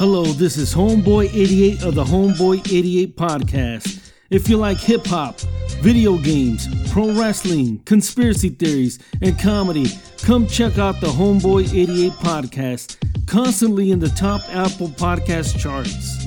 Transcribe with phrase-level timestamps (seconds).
[0.00, 4.10] Hello, this is Homeboy 88 of the Homeboy 88 podcast.
[4.30, 5.38] If you like hip hop,
[5.82, 9.88] video games, pro wrestling, conspiracy theories, and comedy,
[10.22, 16.24] come check out the Homeboy 88 podcast, constantly in the top Apple podcast charts.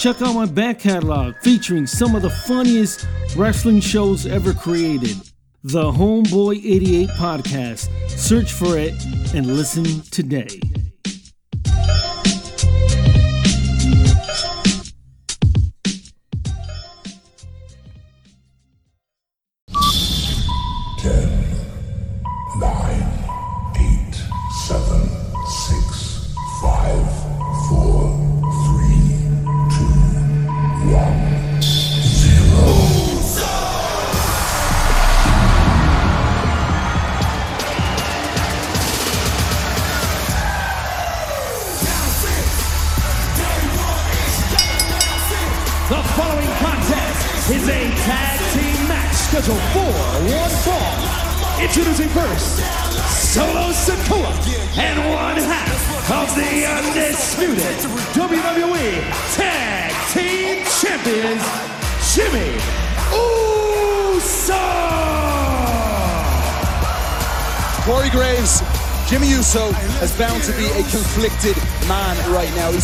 [0.00, 5.18] Check out my back catalog featuring some of the funniest wrestling shows ever created.
[5.62, 7.90] The Homeboy 88 podcast.
[8.08, 8.94] Search for it
[9.34, 10.58] and listen today.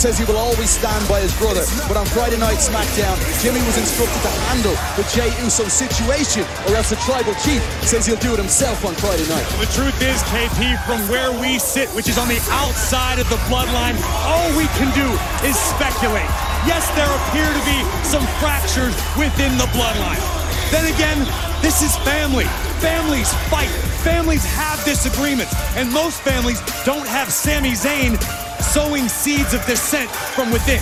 [0.06, 3.74] Says he will always stand by his brother, but on Friday night SmackDown, Jimmy was
[3.74, 8.30] instructed to handle the Jey Uso situation, or else the tribal chief says he'll do
[8.30, 9.42] it himself on Friday night.
[9.58, 13.40] The truth is, KP, from where we sit, which is on the outside of the
[13.50, 15.10] bloodline, all we can do
[15.42, 16.30] is speculate.
[16.70, 20.22] Yes, there appear to be some fractures within the bloodline.
[20.70, 21.18] Then again,
[21.66, 22.46] this is family.
[22.78, 23.74] Families fight.
[24.06, 25.50] Families have disagreements.
[25.74, 28.14] And most families don't have Sami Zayn
[28.60, 30.80] sowing seeds of dissent from within.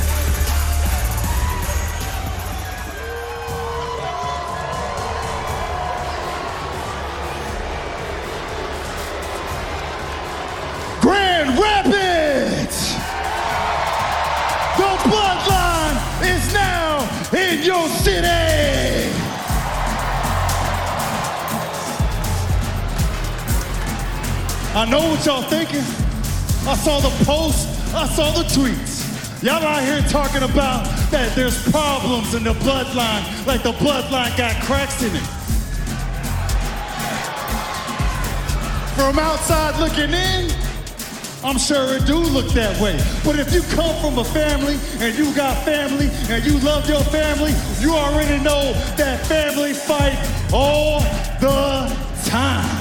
[11.01, 12.95] Grand Rapids!
[14.77, 18.29] The bloodline is now in your city!
[24.77, 26.04] I know what y'all thinking.
[26.67, 29.43] I saw the posts, I saw the tweets.
[29.43, 34.63] Y'all out here talking about that there's problems in the bloodline, like the bloodline got
[34.65, 35.23] cracks in it.
[38.97, 40.51] From outside looking in,
[41.45, 42.97] I'm sure it do look that way.
[43.23, 47.05] But if you come from a family and you got family and you love your
[47.13, 50.17] family, you already know that family fight
[50.51, 51.01] all
[51.41, 51.95] the
[52.25, 52.74] time.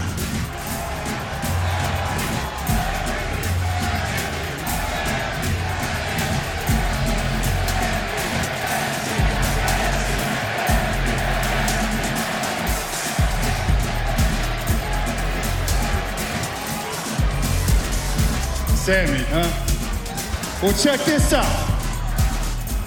[18.83, 20.59] Sami, huh?
[20.62, 21.47] Well, check this out.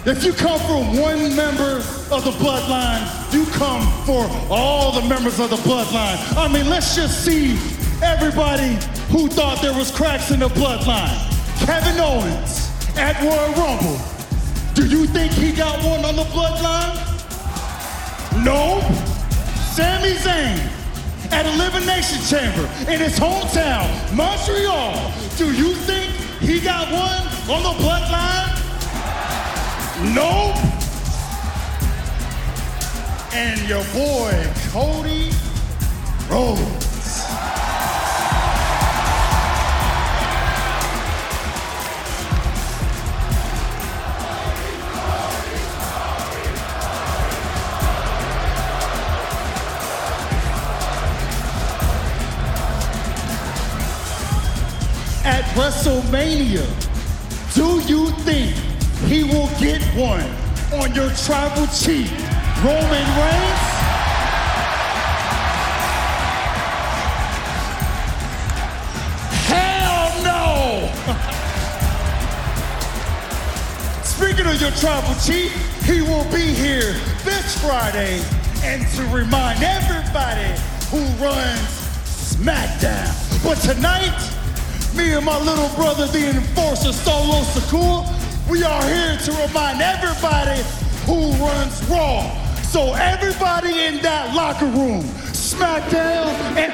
[0.04, 1.78] If you come from one member
[2.12, 3.00] of the bloodline,
[3.32, 6.18] you come for all the members of the bloodline.
[6.36, 7.52] I mean, let's just see
[8.02, 8.76] everybody
[9.08, 11.16] who thought there was cracks in the bloodline.
[11.64, 13.98] Kevin Owens at Royal Rumble.
[14.74, 16.92] Do you think he got one on the bloodline?
[18.44, 18.82] No.
[19.72, 20.60] Sami Zayn
[21.32, 25.25] at Elimination Chamber in his hometown, Montreal.
[25.36, 26.10] Do you think
[26.40, 28.56] he got one on the bloodline?
[30.14, 30.56] Nope.
[33.34, 34.32] And your boy,
[34.72, 35.30] Cody
[36.30, 36.95] Rhodes.
[55.56, 56.66] WrestleMania,
[57.54, 58.54] do you think
[59.08, 60.28] he will get one
[60.78, 62.12] on your tribal chief,
[62.62, 63.62] Roman Reigns?
[69.48, 70.90] Hell no!
[74.04, 75.50] Speaking of your tribal chief,
[75.86, 76.92] he will be here
[77.24, 78.22] this Friday
[78.62, 80.52] and to remind everybody
[80.90, 81.60] who runs
[82.36, 83.42] SmackDown.
[83.42, 84.35] But tonight,
[84.96, 88.06] me and my little brother, the enforcer Solo Sikoa,
[88.48, 90.62] we are here to remind everybody
[91.04, 92.22] who runs Raw.
[92.62, 95.02] So everybody in that locker room,
[95.32, 96.72] SmackDown and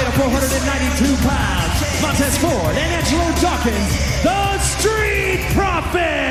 [0.00, 1.69] weight of 492 pounds,
[2.02, 6.30] Montez Ford and Angelo Dawkins, the Street Profits.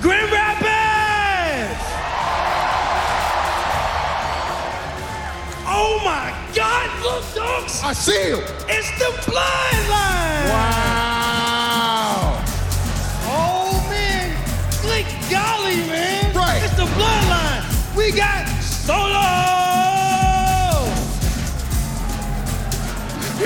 [0.00, 1.80] Grand Rapids!
[5.66, 7.82] Oh my God, look, dogs!
[7.82, 8.38] I see him.
[8.68, 10.48] It's the bloodline!
[10.50, 10.89] Wow.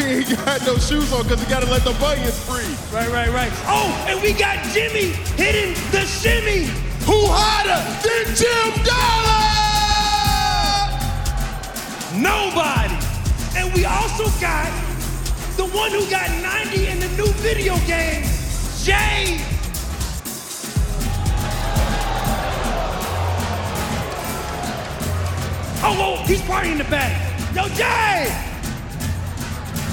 [0.04, 2.68] He ain't got no shoes on because he got to let the bunions free.
[2.92, 3.50] Right, right, right.
[3.64, 6.66] Oh, and we got Jimmy hitting the shimmy.
[7.06, 9.64] Who harder than Jim Dollar?
[12.20, 12.94] Nobody.
[13.56, 14.68] And we also got
[15.56, 18.24] the one who got 90 in the new video game,
[18.82, 19.40] Jay.
[25.82, 27.54] Oh, oh, he's partying in the back.
[27.54, 28.43] Yo, Jay!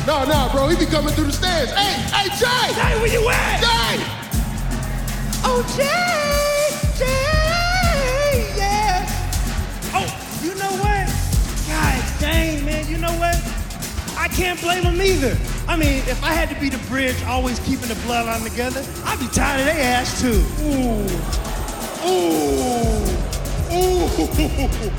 [0.08, 0.68] No, no, bro.
[0.68, 1.72] He be coming through the stands.
[1.72, 2.74] Hey, hey, Jay!
[2.74, 3.60] Jay, where you at?
[3.62, 4.04] Jay!
[5.44, 9.06] Oh, Jay, Jay, yeah.
[9.94, 10.08] Oh,
[10.44, 11.08] you know what?
[11.68, 13.36] God dang, man, you know what?
[14.18, 15.38] I can't blame him either.
[15.68, 19.20] I mean, if I had to be the bridge, always keeping the bloodline together, I'd
[19.20, 20.44] be tired of their ass too.
[20.62, 21.08] Ooh,
[22.08, 23.21] ooh,
[23.74, 24.08] ooh.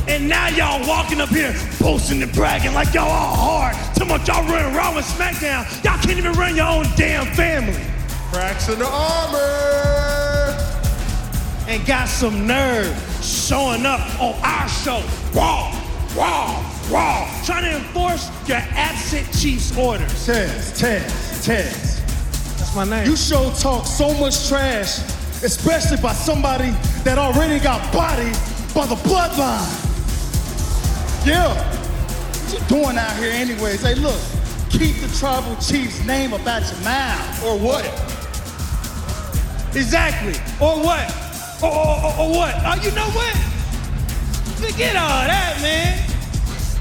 [0.09, 3.77] And now y'all walking up here boasting and bragging like y'all all hard.
[3.97, 5.63] Too much y'all running around with SmackDown.
[5.85, 7.81] Y'all can't even run your own damn family.
[8.33, 10.57] Cracks in the armor.
[11.69, 15.03] and got some nerve showing up on our show.
[15.33, 15.71] Raw,
[16.17, 17.43] raw, raw.
[17.45, 20.27] Trying to enforce your absent chief's orders.
[20.27, 22.01] Tez, Tez, Tez.
[22.59, 23.07] That's my name.
[23.09, 24.99] You show talk so much trash,
[25.43, 26.71] especially by somebody
[27.05, 28.37] that already got bodied
[28.75, 29.69] by the bloodline.
[31.27, 31.53] Yeah.
[31.55, 33.83] What you doing out here anyways?
[33.83, 34.19] Hey, look,
[34.71, 37.45] keep the tribal chief's name about your mouth.
[37.45, 37.85] Or what?
[39.75, 40.35] exactly.
[40.61, 41.05] Or what?
[41.63, 42.55] Or, or, or, what?
[42.65, 43.37] Oh, you know what?
[44.57, 45.99] Forget all that, man.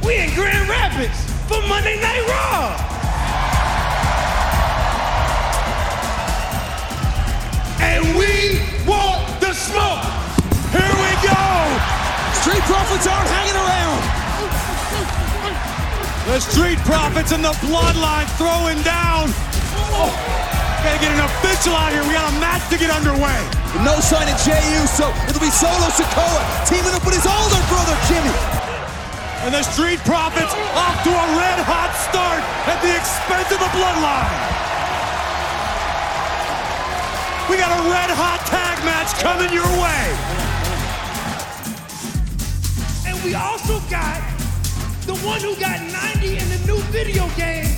[0.05, 2.88] We in Grand Rapids for Monday Night Raw.
[7.81, 10.20] And we want the smoke.
[10.71, 11.43] Here we go.
[12.41, 13.99] Street Profits aren't hanging around.
[16.31, 19.27] The Street Profits and the Bloodline throwing down.
[19.91, 20.09] Oh,
[20.79, 22.03] gotta get an official out here.
[22.07, 23.35] We got a match to get underway.
[23.83, 27.95] No sign of Jey Uso, it'll be Solo Sikoa teaming up with his older brother
[28.07, 28.35] Jimmy.
[29.43, 33.71] And the Street Profits off to a red hot start at the expense of the
[33.73, 34.31] Bloodline.
[37.49, 40.50] We got a red hot tag match coming your way.
[43.23, 44.19] We also got
[45.05, 47.77] the one who got 90 in the new video game,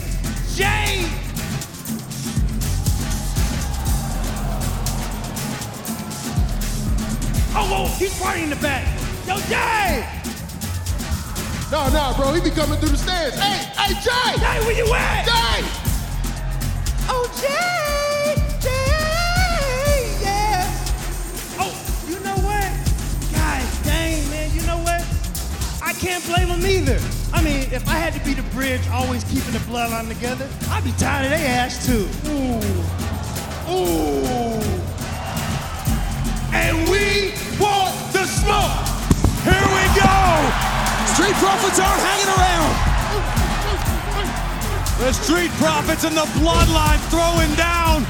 [0.56, 1.06] Jay.
[7.56, 8.88] Oh, whoa, he's partying in the back.
[9.28, 10.08] Yo, Jay!
[11.72, 12.34] No, no, bro.
[12.34, 13.36] He be coming through the stands.
[13.38, 14.40] Hey, hey, Jay!
[14.40, 15.26] Jay, where you at?
[15.26, 15.68] Jay!
[17.10, 17.28] Oh!
[17.42, 18.03] Jay!
[25.94, 27.00] I can't blame them either.
[27.32, 30.84] I mean, if I had to be the bridge, always keeping the bloodline together, I'd
[30.84, 32.10] be tired of their ass too.
[32.34, 32.58] Ooh.
[33.70, 34.58] Ooh.
[36.50, 38.74] And we want the smoke.
[39.46, 40.18] Here we go!
[41.14, 42.74] Street Profits aren't hanging around.
[44.98, 48.04] The Street Profits and the Bloodline throwing down.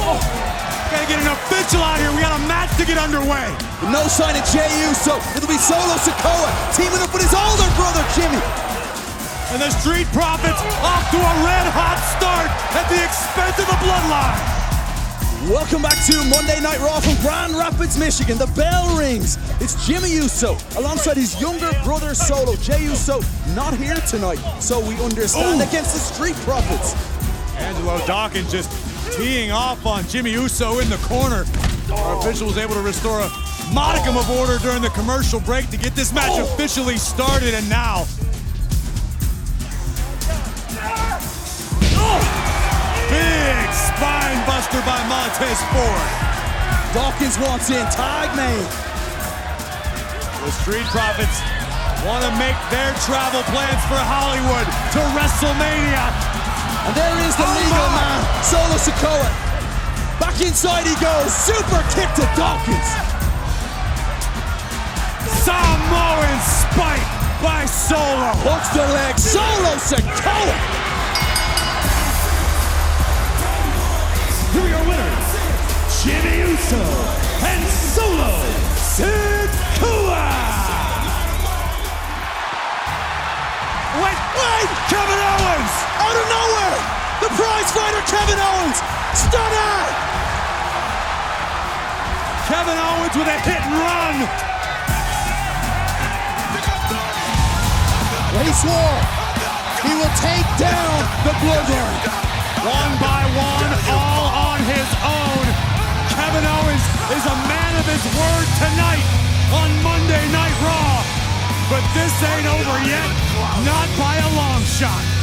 [0.00, 0.47] Oh,
[0.90, 2.10] gotta get an official out here.
[2.12, 3.44] We got a match to get underway.
[3.92, 5.20] No sign of Jey Uso.
[5.36, 8.40] It'll be Solo Sikoa teaming up with his older brother Jimmy.
[9.52, 13.78] And the Street Profits off to a red hot start at the expense of the
[13.80, 14.58] Bloodline.
[15.48, 18.36] Welcome back to Monday Night Raw from Grand Rapids, Michigan.
[18.38, 19.38] The bell rings.
[19.60, 22.56] It's Jimmy Uso alongside his younger brother Solo.
[22.56, 23.20] Jey Uso
[23.54, 25.64] not here tonight, so we understand Ooh.
[25.64, 26.92] against the Street Profits.
[27.56, 28.70] Angelo Dawkins just
[29.12, 31.44] teeing off on Jimmy Uso in the corner.
[31.92, 33.30] Our official was able to restore a
[33.72, 38.04] modicum of order during the commercial break to get this match officially started, and now.
[41.96, 42.20] Oh!
[43.08, 46.08] Big spine buster by Montez Ford.
[46.92, 48.68] Dawkins wants in tag made.
[50.44, 51.40] The Street Profits
[52.06, 56.37] want to make their travel plans for Hollywood to WrestleMania.
[56.88, 58.00] And there is the Oh legal my!
[58.00, 59.28] man, Solo Sikoa.
[60.18, 61.28] Back inside he goes.
[61.36, 62.88] Super kick to Dawkins.
[65.44, 67.04] Samoan spike
[67.44, 68.32] by Solo.
[68.40, 69.18] Hooks the leg.
[69.20, 70.56] Solo Sikoa.
[74.56, 75.28] Here are your winners,
[76.00, 76.80] Jimmy Uso
[77.44, 78.32] and Solo
[78.96, 80.24] Sikoa.
[84.00, 84.70] Wait, wait!
[84.88, 85.77] Kevin Owens!
[86.08, 86.80] Out of nowhere!
[87.20, 88.78] The prize fighter Kevin Owens!
[89.12, 89.76] Stunner!
[92.48, 94.16] Kevin Owens with a hit and run.
[98.40, 99.18] He swore
[99.82, 102.02] he will take down the Bloodline.
[102.66, 105.44] One by one, all on his own.
[106.18, 106.84] Kevin Owens
[107.14, 109.06] is a man of his word tonight
[109.54, 111.04] on Monday Night Raw.
[111.70, 113.08] But this ain't over yet,
[113.62, 115.17] not by a long shot.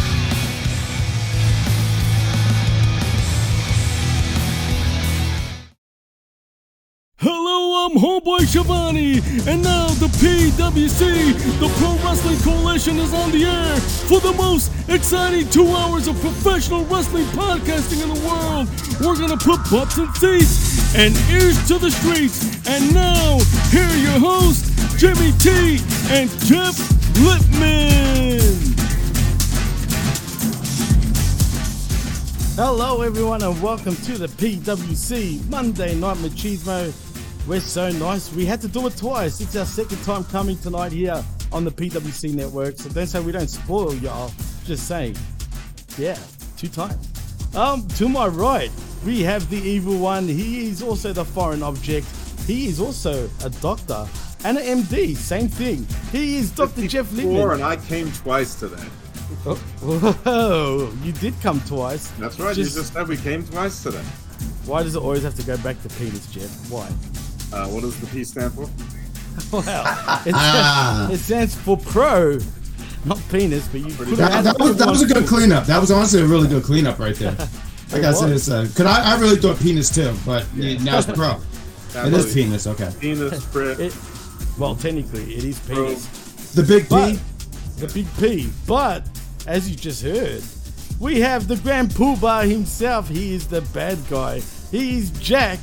[7.96, 13.76] Homeboy Shivani, and now the PWC, the Pro Wrestling Coalition, is on the air
[14.10, 18.68] for the most exciting two hours of professional wrestling podcasting in the world.
[19.00, 22.68] We're gonna put butts in seats and ears to the streets.
[22.68, 23.40] And now,
[23.72, 25.80] here are your hosts, Jimmy T
[26.12, 26.76] and Jeff
[27.24, 28.76] Lippman.
[32.58, 37.05] Hello, everyone, and welcome to the PWC Monday Night Machismo.
[37.48, 38.34] We're so nice.
[38.34, 39.40] We had to do it twice.
[39.40, 42.78] It's our second time coming tonight here on the PWC network.
[42.78, 44.32] So don't say we don't spoil y'all.
[44.66, 45.16] Just saying,
[45.96, 46.18] yeah,
[46.58, 47.08] two times.
[47.56, 48.72] Um, to my right,
[49.06, 50.28] we have the evil one.
[50.28, 52.08] He is also the foreign object.
[52.48, 54.08] He is also a doctor
[54.44, 55.16] and an MD.
[55.16, 55.86] Same thing.
[56.12, 56.88] He is Dr.
[56.88, 58.84] Jeff Four, and I came twice today.
[59.46, 62.10] Oh, whoa, you did come twice.
[62.20, 62.58] That's right.
[62.58, 64.04] you just said we came twice today.
[64.66, 66.50] Why does it always have to go back to penis, Jeff?
[66.72, 66.90] Why?
[67.54, 68.70] Uh, what does the P stand for?
[69.52, 69.62] Well,
[70.26, 72.40] it, stands, it stands for pro,
[73.04, 75.66] not penis, but you could That, that was, that was a good cleanup.
[75.66, 77.36] That was honestly a really good cleanup right there.
[77.92, 80.98] Like I said, it's uh, cause I, I really thought penis too, but yeah, now
[80.98, 81.40] it's pro.
[81.94, 82.92] That It is penis, okay.
[83.00, 83.78] Penis, prick.
[83.80, 83.96] It,
[84.58, 86.08] well, technically, it is penis.
[86.54, 87.20] The big But- P.
[87.78, 88.50] The big P.
[88.66, 89.08] But,
[89.46, 90.42] as you just heard,
[91.00, 93.08] we have the Grand Poobah himself.
[93.08, 94.42] He is the bad guy.
[94.72, 95.60] He is Jack.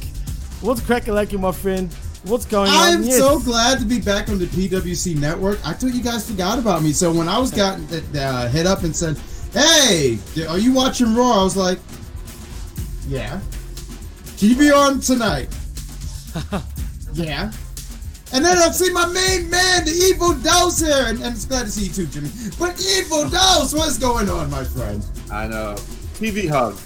[0.63, 1.93] What's cracking like my friend?
[2.25, 2.77] What's going on?
[2.77, 3.03] I'm?
[3.03, 3.19] Yes.
[3.19, 5.59] so glad to be back on the PWC network.
[5.67, 6.93] I thought you guys forgot about me.
[6.93, 7.85] So when I was gotten
[8.17, 9.19] uh, hit up and said,
[9.53, 11.81] "Hey, are you watching Raw?" I was like,
[13.09, 13.41] "Yeah."
[14.39, 15.49] Can you be on tonight?
[17.13, 17.51] yeah.
[18.33, 21.67] And then I'll see my main man, the Evil Dose here, and, and it's glad
[21.67, 22.31] to see you too, Jimmy.
[22.59, 25.05] But Evil Dose, what's going on, my friend?
[25.31, 25.75] I know.
[26.15, 26.77] TV hug.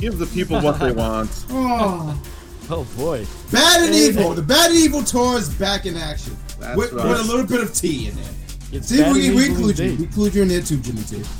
[0.00, 1.30] Give the people what they want.
[1.50, 2.20] Oh,
[2.70, 3.26] oh boy.
[3.52, 4.34] Bad and Evil.
[4.34, 6.36] The Bad and Evil tour is back in action.
[6.58, 7.08] That's with, right.
[7.08, 8.24] with a little bit of tea in there.
[8.72, 9.96] It's See, Bad we, and we Evil include you.
[9.96, 11.22] We include you in there too, Jimmy T.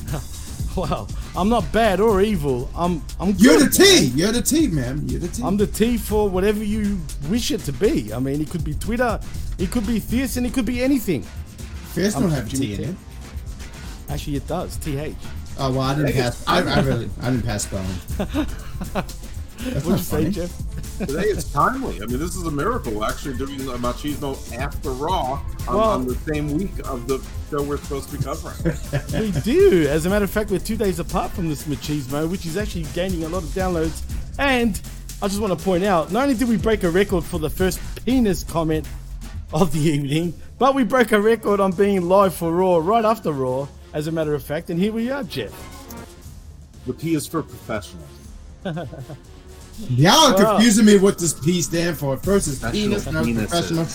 [0.76, 2.68] Well, I'm not bad or evil.
[2.74, 3.40] I'm I'm good.
[3.40, 4.08] You're the T.
[4.08, 4.18] man.
[4.18, 5.08] You're the T, man.
[5.08, 5.40] You're the T.
[5.44, 6.98] I'm the T for whatever you
[7.30, 8.12] wish it to be.
[8.12, 9.20] I mean, it could be Twitter,
[9.58, 11.22] it could be Fierce, and it could be anything.
[11.92, 12.96] Fierce I'm don't have Jimmy T in it.
[14.08, 14.76] Actually, it does.
[14.78, 15.14] TH.
[15.60, 16.44] Oh well, I didn't Hey, pass.
[16.48, 17.86] I, I really, I didn't pass spelling.
[18.18, 20.30] That's What'd you not say, funny.
[20.30, 20.52] Jeff?
[20.98, 21.96] Today it's timely.
[22.00, 22.92] I mean, this is a miracle.
[22.92, 27.20] We're actually doing a machismo after Raw on, Well- on the same week of the
[27.50, 28.54] show we're supposed to be covering.
[29.34, 29.86] we do.
[29.88, 32.84] As a matter of fact, we're two days apart from this machismo, which is actually
[32.94, 34.02] gaining a lot of downloads.
[34.38, 34.80] And
[35.20, 37.50] I just want to point out, not only did we break a record for the
[37.50, 38.86] first penis comment
[39.52, 43.32] of the evening, but we broke a record on being live for Raw right after
[43.32, 44.70] Raw, as a matter of fact.
[44.70, 45.52] And here we are, Jeff.
[46.86, 48.06] The P is for professionals.
[49.90, 52.16] Y'all are confusing me what this P stand for.
[52.16, 53.86] First it's penis, now professional.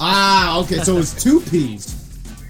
[0.00, 1.94] Ah, okay, so it's two P's.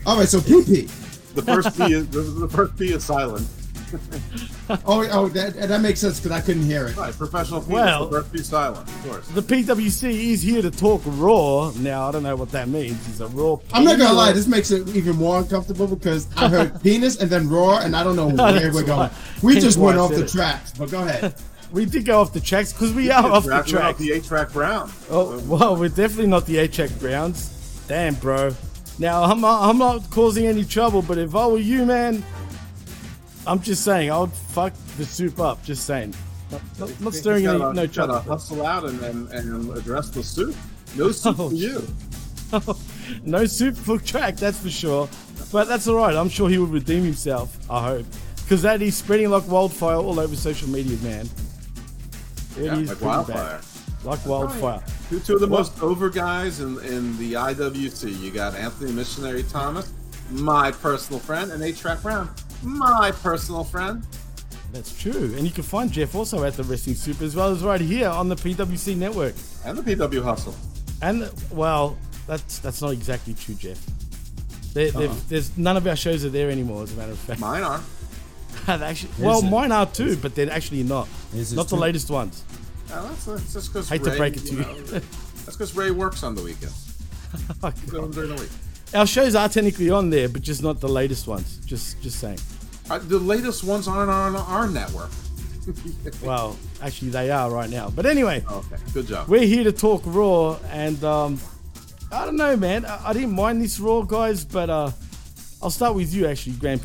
[0.06, 0.88] All right, so PP.
[1.34, 3.46] The first P is the, the first P is silent.
[4.84, 6.94] Oh, oh, that that makes sense because I couldn't hear it.
[6.98, 7.72] Right, professional penis.
[7.72, 9.26] Well- the first P silent, of course.
[9.28, 11.70] The PWC is here to talk Raw.
[11.78, 13.08] Now, I don't know what that means.
[13.08, 13.56] It's a Raw.
[13.72, 17.30] I'm not gonna lie, this makes it even more uncomfortable because I heard penis and
[17.30, 19.08] then raw, and I don't know where we're going.
[19.08, 19.10] why-
[19.42, 20.28] We just why went off the it.
[20.28, 21.34] tracks, but go ahead.
[21.70, 23.98] We did go off the tracks because we are off the tracks.
[23.98, 24.90] the eight track Brown.
[25.10, 27.50] Oh, well, we're definitely not the A-track Browns.
[27.88, 28.54] Damn, bro.
[28.98, 32.24] Now, I'm not, I'm not causing any trouble, but if I were you, man,
[33.46, 35.62] I'm just saying, I would fuck the soup up.
[35.64, 36.14] Just saying.
[36.50, 38.18] Not, not, not stirring any, no gotta trouble.
[38.20, 40.56] hustle out and, and, and address the soup.
[40.96, 41.86] No soup Oh, for you.
[43.24, 45.08] no soup for track, that's for sure.
[45.52, 46.14] But that's all right.
[46.14, 47.56] I'm sure he would redeem himself.
[47.70, 48.06] I hope,
[48.42, 51.28] because that is spreading like wildfire all over social media, man.
[52.58, 53.60] It Yeah, is like wildfire.
[53.60, 54.04] bad.
[54.04, 54.82] Like wildfire.
[55.08, 58.10] Two, two of the Well- most over guys in, in the IWC.
[58.20, 59.92] You got Anthony Missionary Thomas,
[60.30, 62.30] my personal friend, and A Track Brown,
[62.62, 64.04] my personal friend.
[64.72, 65.32] That's true.
[65.36, 68.08] And you can find Jeff also at the Wrestling Soup as well as right here
[68.08, 69.34] on the PWC network.
[69.64, 70.54] And the PW Hustle.
[71.00, 73.78] And well, that's that's not exactly true, Jeff.
[74.74, 75.14] There, there- Uh-uh.
[75.28, 77.40] there's none of our shows are there anymore, as a matter of fact.
[77.40, 77.80] Mine are.
[78.68, 81.08] Actually, well, mine are too, but they're actually not.
[81.32, 81.78] Not the true?
[81.78, 82.44] latest ones.
[82.88, 84.64] Yeah, that's, that's just because Hate to break it to you.
[85.44, 86.84] that's because Ray works on the weekends.
[87.62, 88.50] Oh, He's doing them during the week.
[88.94, 91.58] Our shows are technically on there, but just not the latest ones.
[91.66, 92.38] Just just saying.
[92.88, 95.10] Uh, the latest ones aren't on our network.
[96.22, 97.90] Well, actually, they are right now.
[97.90, 99.28] But anyway, Okay, good job.
[99.28, 101.38] we're here to talk Raw, and um,
[102.10, 102.86] I don't know, man.
[102.86, 104.90] I, I didn't mind this Raw, guys, but uh,
[105.62, 106.80] I'll start with you, actually, Grand.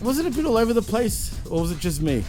[0.00, 2.24] Was it a bit all over the place, or was it just me?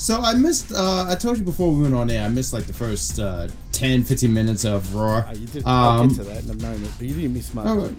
[0.00, 0.72] So I missed.
[0.72, 2.24] Uh, I told you before we went on air.
[2.24, 5.24] I missed like the first uh, 10, 15 minutes of Raw.
[5.28, 5.62] Oh, you did.
[5.66, 7.66] I'll Um, get to that in a moment, but you didn't miss much.
[7.68, 7.94] Oh,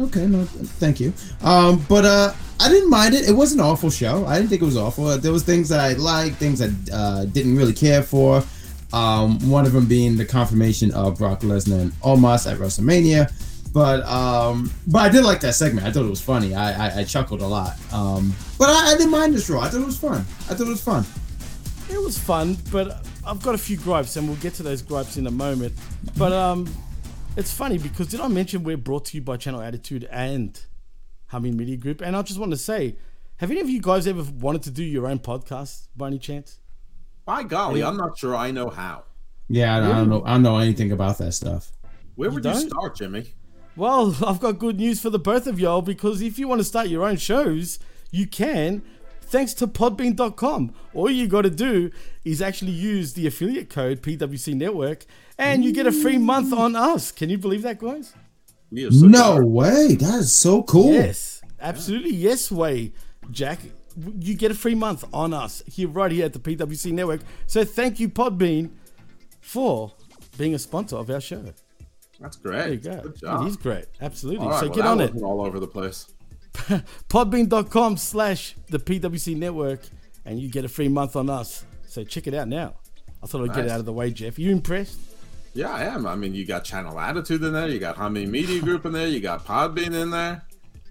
[0.00, 1.14] okay, no, thank you.
[1.42, 3.26] Um, but uh, I didn't mind it.
[3.26, 4.26] It was an awful show.
[4.26, 5.16] I didn't think it was awful.
[5.16, 8.44] There was things that I liked, things I uh, didn't really care for.
[8.92, 13.32] Um, one of them being the confirmation of Brock Lesnar and Omos at WrestleMania.
[13.72, 15.86] But um, but I did like that segment.
[15.86, 16.54] I thought it was funny.
[16.54, 17.72] I I, I chuckled a lot.
[17.92, 19.60] Um, but I, I didn't mind this Raw.
[19.62, 20.20] I thought it was fun.
[20.50, 21.04] I thought it was fun.
[21.96, 25.16] It was fun, but I've got a few gripes, and we'll get to those gripes
[25.16, 25.72] in a moment.
[26.18, 26.68] But um,
[27.38, 30.60] it's funny because did I mention we're brought to you by Channel Attitude and
[31.28, 32.02] Humming Media Group?
[32.02, 32.96] And I just want to say,
[33.38, 36.58] have any of you guys ever wanted to do your own podcast by any chance?
[37.24, 39.04] By golly, I'm not sure I know how.
[39.48, 40.22] Yeah, I, I don't know.
[40.22, 41.72] I don't know anything about that stuff.
[42.14, 42.68] Where would you don't?
[42.68, 43.32] start, Jimmy?
[43.74, 46.64] Well, I've got good news for the both of y'all because if you want to
[46.64, 47.78] start your own shows,
[48.10, 48.82] you can.
[49.26, 50.72] Thanks to podbean.com.
[50.94, 51.90] All you got to do
[52.24, 55.04] is actually use the affiliate code PWC Network
[55.36, 57.10] and you get a free month on us.
[57.12, 58.14] Can you believe that, guys?
[58.70, 59.44] We so No dark.
[59.46, 59.94] way.
[59.96, 60.92] That is so cool.
[60.92, 62.14] Yes, absolutely.
[62.14, 62.92] Yes, way,
[63.30, 63.60] Jack.
[64.20, 67.22] You get a free month on us here, right here at the PWC Network.
[67.46, 68.70] So thank you, Podbean,
[69.40, 69.92] for
[70.36, 71.42] being a sponsor of our show.
[72.20, 72.70] That's There great.
[72.72, 73.00] you go.
[73.02, 73.42] Good job.
[73.46, 73.86] It is great.
[74.00, 74.44] Absolutely.
[74.44, 75.14] All right, so well, get on it.
[75.22, 76.12] all over the place.
[77.08, 79.80] podbean.com slash the PWC network
[80.24, 81.64] and you get a free month on us.
[81.86, 82.74] So check it out now.
[83.22, 84.38] I thought I'd get it out of the way, Jeff.
[84.38, 84.98] Are You impressed?
[85.54, 86.06] Yeah, I am.
[86.06, 89.06] I mean, you got Channel Attitude in there, you got Humming Media Group in there,
[89.08, 90.44] you got Podbean in there.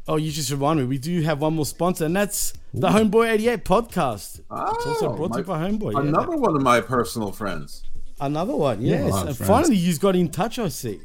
[0.08, 3.32] Oh, you just remind me, we do have one more sponsor, and that's the Homeboy
[3.34, 4.39] 88 podcast.
[4.39, 5.93] it's oh, also Oh, brought to you by Homeboy.
[5.93, 5.99] yeah.
[6.01, 7.84] Another one of my personal friends.
[8.19, 9.12] Another one, yes.
[9.12, 9.49] lot and friends.
[9.49, 10.99] finally, you've got in touch, I see.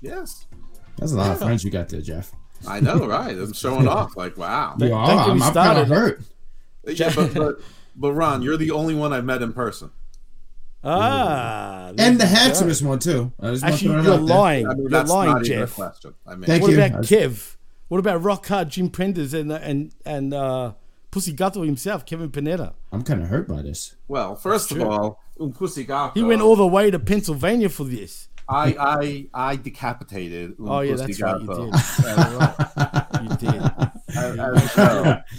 [0.00, 0.46] Yes.
[0.98, 2.32] That's a lot of friends you got there, Jeff.
[2.66, 3.36] I know, right?
[3.36, 4.16] I'm showing off.
[4.16, 4.76] Like, wow.
[4.78, 5.30] You are.
[5.30, 6.20] I'm, I'm kind of hurt.
[6.86, 7.60] Yeah, but, but,
[7.96, 9.90] but Ron, you're the only one I've met in person.
[10.84, 11.92] Ah.
[11.98, 13.32] And the handsomest one too.
[13.40, 14.66] I just want to Actually, you're lying.
[14.66, 15.74] I mean, you're that's lying, not even a Jeff.
[15.74, 16.14] question.
[16.26, 16.82] I mean, Thank What you.
[16.82, 17.56] about Kev?
[17.88, 20.72] What about rock hard Jim Prenders and and and uh,
[21.10, 22.74] Pussy Gato himself, Kevin Panetta?
[22.92, 23.94] I'm kind of hurt by this.
[24.06, 24.88] Well, first of True.
[24.88, 26.12] all, Un Pussy Gato.
[26.14, 28.28] He went all the way to Pennsylvania for this.
[28.48, 30.54] I I I decapitated.
[30.60, 31.40] Oh yeah, that's right.
[31.40, 31.56] You did.
[33.22, 33.62] you did.
[34.16, 35.24] As- as well.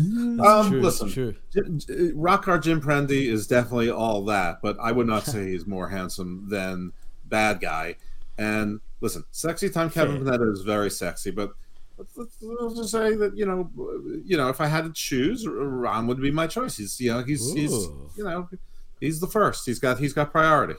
[0.00, 1.34] Um, True, listen, true.
[1.52, 5.66] J- J- Rockhard Jim Prendy is definitely all that, but I would not say he's
[5.66, 6.92] more handsome than
[7.26, 7.96] Bad Guy.
[8.38, 11.52] And listen, Sexy Time Kevin Panetta is very sexy, but
[11.98, 13.70] let's, let's, let's just say that you know,
[14.24, 16.78] you know, if I had to choose, Ron would be my choice.
[16.78, 17.70] He's you know, he's he's
[18.16, 18.48] you know,
[19.00, 19.66] he's the first.
[19.66, 20.76] He's got he's got priority.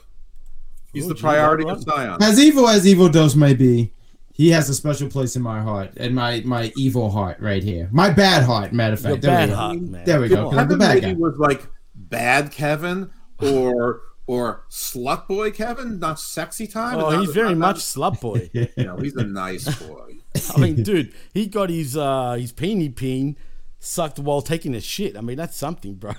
[0.92, 1.76] He's Ooh, the priority Ron.
[1.76, 2.22] of Zion.
[2.22, 3.92] As evil as Evil Dose may be,
[4.32, 7.88] he has a special place in my heart and my my evil heart right here.
[7.92, 9.22] My bad heart, matter of Your fact.
[9.22, 9.56] There bad we go.
[9.56, 10.04] heart, man.
[10.04, 10.44] There we Come go.
[10.46, 10.50] on.
[10.52, 11.18] 'cause I'm the Kevin bad maybe guy.
[11.20, 16.96] was like bad Kevin or or slut boy Kevin, not sexy time.
[16.98, 18.50] Oh, Not- he's very not- much slut boy.
[18.54, 20.16] You know, he's a nice boy.
[20.54, 23.36] I mean, dude, he got his uh his peenie peen
[23.80, 25.16] sucked while taking a shit.
[25.16, 26.12] I mean, that's something, bro.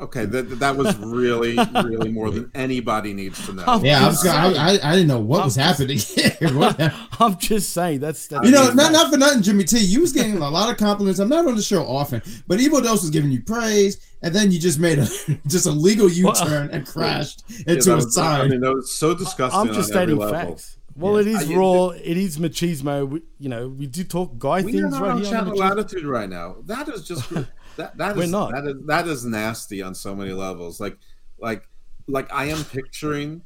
[0.00, 3.64] Okay, that that was really really more than anybody needs to know.
[3.66, 4.58] I'm Yeah, I, was, I, saying.
[4.58, 5.98] I, I didn't know what was happening.
[6.56, 6.76] What-
[7.20, 9.78] I'm just saying that's, that's you know, not, not for nothing, Jimmy T.
[9.78, 11.20] You was getting a lot of compliments.
[11.20, 14.50] I'm not on the show often, but Evil Dose was giving you praise, and then
[14.50, 15.06] you just made a
[15.46, 18.50] just a legal U-turn and crashed Yeah, into a was- I sign.
[18.50, 19.60] mean, that was so disgusting.
[19.60, 20.34] I'm just on every stating level.
[20.56, 20.78] facts.
[20.96, 21.88] Well, it is I- raw.
[21.90, 23.08] It is machismo.
[23.08, 25.26] We, you know, we do talk guy We things are right on here.
[25.26, 25.58] on channel Machismo.
[25.76, 26.56] latitude right now.
[26.66, 27.32] That is just
[27.76, 28.52] that that We're is not.
[28.52, 30.80] that is that is nasty on so many levels.
[30.80, 30.98] Like
[31.40, 31.68] like
[32.08, 33.42] like I am picturing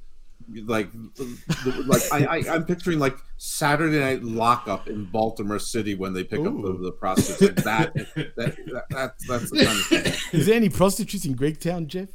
[0.64, 6.12] like the- like I, I I'm picturing like Saturday night lockup in Baltimore City when
[6.12, 7.64] they pick up the, the prostitutes.
[7.64, 7.94] Like that,
[8.36, 10.12] that, that that's that's the kind of thing.
[10.40, 12.08] Is there any prostitutes in Greektown, Jeff?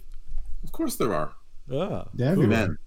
[0.63, 1.33] Of course there are.
[1.73, 2.47] Ah, Yeah, cool.
[2.47, 2.77] Men.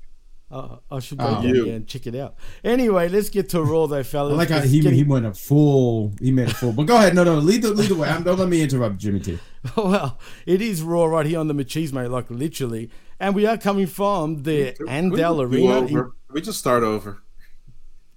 [0.50, 1.42] Uh, I should go Oh.
[1.42, 2.36] down there and check it out.
[2.62, 4.36] Anyway, let's get to Raw, though, I fellas.
[4.36, 6.72] like how he, getting- he went a full he made a full.
[6.72, 8.08] But go ahead, no, no, lead the lead the way.
[8.08, 9.38] I'm, don't let me interrupt, Jimmy T.
[9.76, 12.90] well, it is Raw right here on the Machismo, like literally.
[13.18, 15.86] And we are coming from the Andel Do Arena.
[15.86, 17.22] in- we just start over.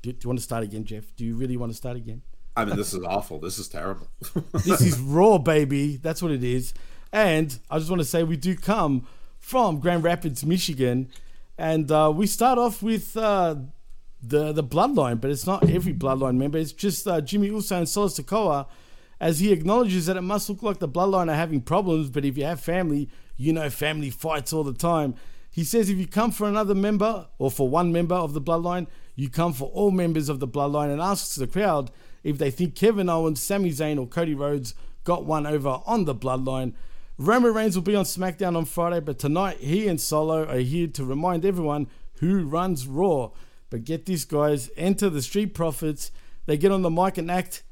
[0.01, 1.05] do, do you want to start again, Jeff?
[1.15, 2.21] Do you really want to start again?
[2.55, 3.39] I mean, this is awful.
[3.39, 4.07] This is terrible.
[4.65, 5.97] This is Raw, baby.
[5.97, 6.73] That's what it is.
[7.13, 9.07] And I just want to say we do come
[9.39, 11.09] from Grand Rapids, Michigan,
[11.57, 13.55] and uh, we start off with uh,
[14.21, 16.57] the the Bloodline, but it's not every Bloodline member.
[16.57, 18.67] It's just uh, Jimmy Uso and Solo Sikoa,
[19.19, 22.37] as he acknowledges that it must look like the Bloodline are having problems, but if
[22.37, 25.15] you have family, you know family fights all the time.
[25.49, 28.87] He says if you come for another member or for one member of the Bloodline,
[29.15, 31.89] you come for all members of the Bloodline, and asks the crowd
[32.23, 36.13] if they think Kevin Owens, Sami Zayn, or Cody Rhodes got one over on the
[36.13, 36.73] Bloodline.
[37.19, 40.85] Roman Reigns will be on SmackDown on Friday, but tonight he and Solo are here
[40.85, 41.87] to remind everyone
[42.19, 43.31] who runs Raw.
[43.71, 46.11] But get this, guys, enter the Street Profits.
[46.45, 47.63] They get on the mic and act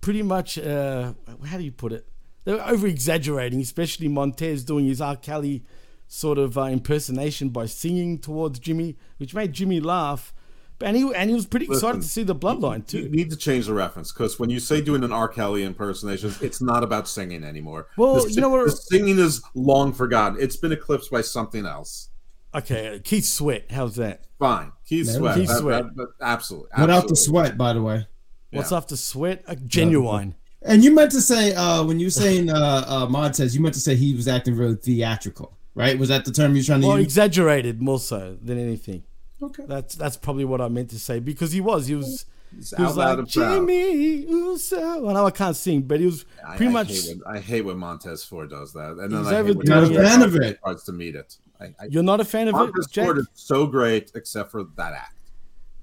[0.00, 1.12] pretty much, uh,
[1.46, 2.08] how do you put it?
[2.44, 5.14] They're over exaggerating, especially Montez doing his R.
[5.14, 5.62] Kelly
[6.08, 10.34] sort of uh, impersonation by singing towards Jimmy, which made Jimmy laugh.
[10.82, 13.08] And he, and he was pretty excited Listen, to see the bloodline, You too.
[13.08, 15.28] need to change the reference because when you say doing an R.
[15.28, 17.88] Kelly impersonation, it's not about singing anymore.
[17.96, 20.38] Well, the, you know what- the singing is long forgotten.
[20.40, 22.08] It's been eclipsed by something else.
[22.54, 24.24] Okay, Keith Sweat, how's that?
[24.38, 25.36] Fine, Keith Yeah, Sweat.
[25.36, 25.84] Keith that- Sweat.
[25.84, 26.68] that- that- absolutely.
[26.78, 28.06] Without the sweat, by the way.
[28.50, 28.80] What's Yeah.
[28.80, 29.42] the Sweat?
[29.46, 30.34] Uh, genuine.
[30.60, 33.74] And you meant to say uh, when you were saying uh, uh, Montez, you meant
[33.74, 35.98] to say he was acting really theatrical, right?
[35.98, 37.06] Was that the term you were trying to Well, use?
[37.06, 39.02] exaggerated more so than anything.
[39.42, 39.64] Okay.
[39.66, 42.82] That's that's probably what I meant to say because he was he was He's he
[42.82, 43.28] was out loud like.
[43.28, 45.08] Jimmy Uso.
[45.08, 46.88] I know I can't sing, but he was I, pretty I much.
[46.88, 49.72] Hate when, I hate when Montez Ford does that, and then He's I hate when
[49.72, 50.08] overdoing Not a it.
[50.08, 50.58] fan of it.
[50.62, 51.36] tries to meet it.
[51.60, 53.04] I, I, You're not a fan of it, Montez Jack?
[53.06, 55.14] Ford is so great, except for that act.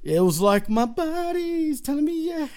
[0.04, 2.48] It was like my body's telling me yeah.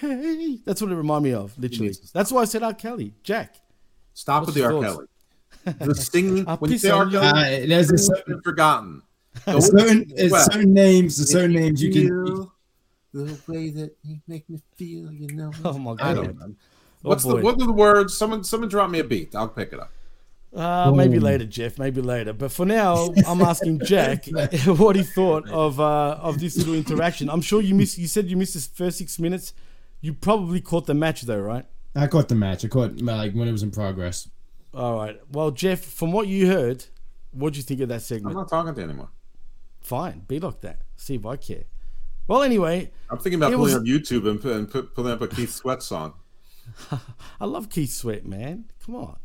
[0.63, 1.87] That's what it reminded me of, literally.
[1.87, 2.13] needs to stop.
[2.19, 2.73] That's why I said R.
[2.73, 3.13] Kelly.
[3.23, 3.55] Jack.
[4.13, 4.83] Stop What's with the your R.
[4.93, 5.07] thoughts?
[5.65, 5.75] Kelly.
[5.79, 7.09] The singing when you piss say R.
[7.09, 9.01] Kelly, Uh, there's a it's been forgotten.
[9.47, 12.07] A certain, a Well, certain names, a certain names you can.
[12.07, 12.53] feel
[13.13, 15.51] the way that you make me feel, you know.
[15.65, 16.15] Oh my I god.
[16.15, 16.55] don't know.
[17.01, 17.37] What's boy.
[17.37, 18.17] the what are the words?
[18.17, 19.35] Someone someone drop me a beat.
[19.35, 19.91] I'll pick it up.
[20.55, 21.79] Uh, maybe later, Jeff.
[21.79, 22.31] Maybe later.
[22.31, 24.25] But for now, I'm asking Jack
[24.65, 27.29] what he thought of uh, of this little interaction.
[27.29, 27.97] I'm sure you missed.
[27.97, 29.53] You said you missed the first six minutes.
[29.99, 31.65] You probably caught the match though, right?
[31.95, 32.63] I caught the match.
[32.65, 34.29] I caught like when it was in progress.
[34.73, 35.19] All right.
[35.31, 36.85] Well, Jeff, from what you heard,
[37.31, 38.33] what do you think of that segment?
[38.35, 39.09] I'm not talking to you anymore.
[39.83, 40.81] Fine, be like that.
[40.95, 41.65] See if I care.
[42.27, 45.21] Well, anyway, I'm thinking about pulling was- up YouTube and, put, and put, pulling up
[45.21, 46.13] a Keith Sweat song.
[47.41, 48.65] I love Keith Sweat, man.
[48.85, 49.17] Come on,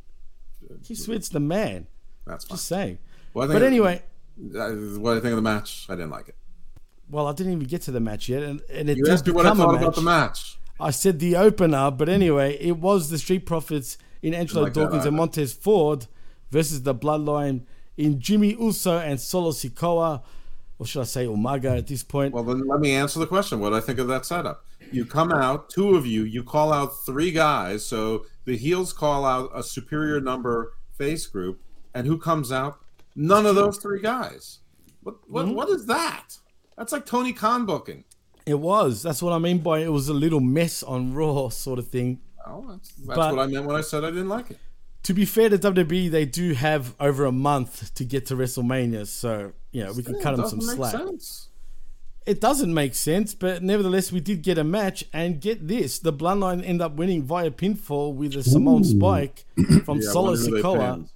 [0.82, 1.86] Keith Sweat's the man.
[2.26, 2.56] That's fine.
[2.56, 2.98] Just saying.
[3.32, 4.02] Think But anyway,
[4.36, 5.86] what I think of the match?
[5.88, 6.34] I didn't like it.
[7.08, 9.32] well, I didn't even get to the match yet, and, and it You asked me
[9.32, 10.58] what I thought about the match.
[10.80, 15.06] I said the opener, but anyway, it was the Street Profits in Angelo like Dawkins
[15.06, 15.16] and.
[15.16, 16.06] Montez Ford
[16.50, 17.62] versus the Bloodline
[17.96, 20.22] in Jimmy Uso and Solo Sikoa,
[20.78, 22.32] or should I say Umaga at this point?
[22.34, 23.60] Well, then let me answer the question.
[23.60, 24.64] What do I think of that setup?
[24.92, 27.84] You come out, two of you, you call out three guys.
[27.84, 31.60] So the heels call out a superior number face group,
[31.94, 32.78] and who comes out?
[33.14, 34.60] None of those three guys.
[35.02, 35.54] What what, Mm-hmm.
[35.54, 36.38] what is that?
[36.76, 38.04] That's like Tony Khan booking.
[38.46, 39.02] It was.
[39.02, 42.20] That's what I mean by it was a little mess on Raw sort of thing.
[42.46, 44.58] Oh, that's, that's But- what I meant when I said I didn't like it.
[45.08, 49.06] To be fair to WWE, they do have over a month to get to WrestleMania,
[49.06, 50.92] so you know we can cut them doesn't some make slack.
[50.92, 51.48] sense.
[52.26, 55.04] It doesn't make sense, but nevertheless, we did get a match.
[55.14, 58.84] And get this: the Bloodline end up winning via pinfall with a Samoan Ooh.
[58.84, 59.46] Spike
[59.86, 61.08] from Yeah, Solo wonder who they Sikoa pinned.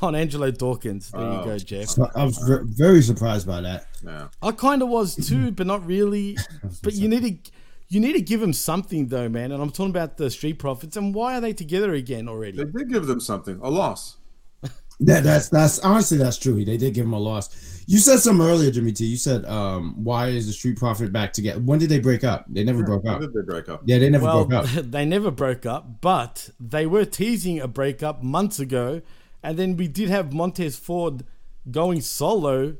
[0.00, 1.10] on Angelo Dawkins.
[1.10, 1.44] There you Oh.
[1.46, 1.98] go, Jeff.
[2.14, 2.38] I was
[2.78, 3.88] very surprised by that.
[4.04, 4.28] Yeah.
[4.40, 6.36] I kind of was too, but not really.
[6.84, 7.50] But you need to,
[7.90, 9.52] you need to give them something though, man.
[9.52, 10.96] And I'm talking about the Street Profits.
[10.96, 12.56] And why are they together again already?
[12.56, 14.16] They did give them something, a loss.
[15.02, 16.62] That that's that's honestly that's true.
[16.62, 17.82] They did give him a loss.
[17.86, 19.06] You said something earlier, Jimmy T.
[19.06, 21.58] You said, um, why is the Street Profit back together?
[21.58, 22.44] When did they break up?
[22.50, 23.20] They never broke When up.
[23.22, 23.80] did they break up?
[23.86, 24.66] Yeah, they never well, broke up.
[24.90, 29.00] they never broke up, but they were teasing a breakup months ago,
[29.42, 31.24] and then we did have Montez Ford
[31.70, 32.76] going solo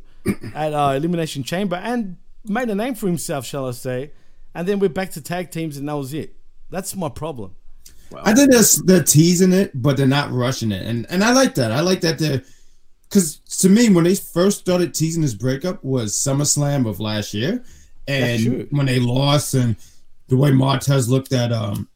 [0.55, 4.13] at uh, Elimination Chamber and made a name for himself, shall I say?
[4.55, 6.35] And then we're back to tag teams, and that was it.
[6.71, 7.55] That's my problem.
[8.15, 11.55] I think they're, they're teasing it, but they're not rushing it, and and I like
[11.55, 11.71] that.
[11.71, 12.43] I like that they're
[13.09, 17.63] because to me, when they first started teasing this breakup was SummerSlam of last year,
[18.07, 18.61] That's true.
[18.61, 19.77] and when they lost and
[20.29, 21.89] the way Montez looked at um,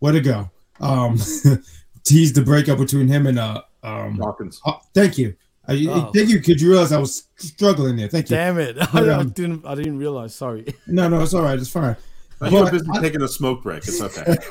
[0.00, 0.50] where to go?
[0.80, 1.18] Um,
[2.04, 4.16] teased the breakup between him and uh um.
[4.16, 4.60] Dawkins.
[4.66, 5.34] Oh, thank you.
[5.68, 6.10] I, Oh.
[6.14, 6.40] Thank you.
[6.40, 8.08] Could you realize I was struggling there?
[8.08, 8.36] Thank you.
[8.36, 8.76] Damn it!
[8.92, 9.66] But, I um, didn't.
[9.66, 10.34] I didn't realize.
[10.34, 10.64] Sorry.
[10.86, 11.58] no, no, it's all right.
[11.58, 11.96] It's fine.
[12.40, 13.78] Uh, You're But busy I- taking a smoke break.
[13.88, 14.36] It's okay.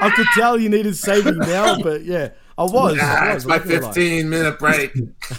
[0.00, 2.98] I could tell you needed saving now, but yeah, I was.
[2.98, 3.94] I Ah, was, it's my I feel like.
[3.94, 4.92] 15 minute break.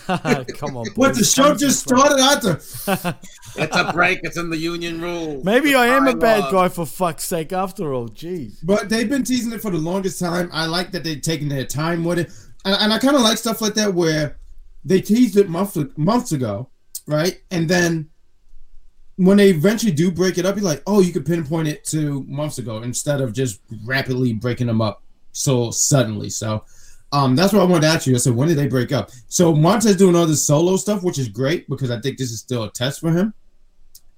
[0.05, 0.85] Come on.
[0.95, 3.17] What the show just started out to
[3.55, 4.19] It's a break.
[4.23, 5.43] It's in the union rules.
[5.43, 6.51] Maybe I am a bad Bylaws.
[6.51, 8.09] guy for fuck's sake after all.
[8.09, 8.57] Jeez.
[8.63, 10.49] But they've been teasing it for the longest time.
[10.53, 12.31] I like that they're taking their time with it,
[12.65, 14.37] and, and I kind of like stuff like that where
[14.83, 16.69] they teased it months months ago,
[17.07, 17.41] right?
[17.51, 18.09] And then
[19.17, 22.23] when they eventually do break it up, you're like, oh, you could pinpoint it to
[22.23, 26.29] months ago instead of just rapidly breaking them up so suddenly.
[26.29, 26.63] So.
[27.11, 28.13] Um, that's what I wanted to ask you.
[28.13, 29.09] I said, when did they break up?
[29.29, 32.39] So Montez doing all this solo stuff, which is great because I think this is
[32.39, 33.33] still a test for him.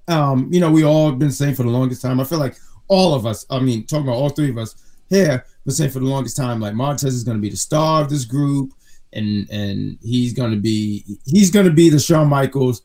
[0.10, 2.19] Um, you know, we all have been saying for the longest time.
[2.19, 2.58] I feel like
[2.89, 4.75] all of us, I mean, talking about all three of us
[5.12, 8.02] here, been saying for the longest time, like Montez is going to be the star
[8.02, 8.71] of this group,
[9.13, 12.82] and and he's going to be he's going to be the Shawn Michaels.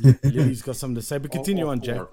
[0.00, 1.96] Yeah, he's got something to say, but continue all on, Jack.
[1.96, 2.08] of.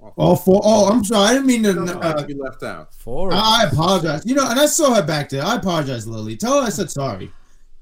[0.00, 0.62] All All four.
[0.64, 1.28] Oh, I'm sorry.
[1.28, 1.74] I didn't mean to.
[1.74, 2.94] No, no, Uh, to be left out.
[2.94, 3.32] Four.
[3.34, 4.24] I, I apologize.
[4.24, 5.44] You know, and I saw her back there.
[5.44, 6.36] I apologize, Lily.
[6.36, 7.30] Tell her I said sorry.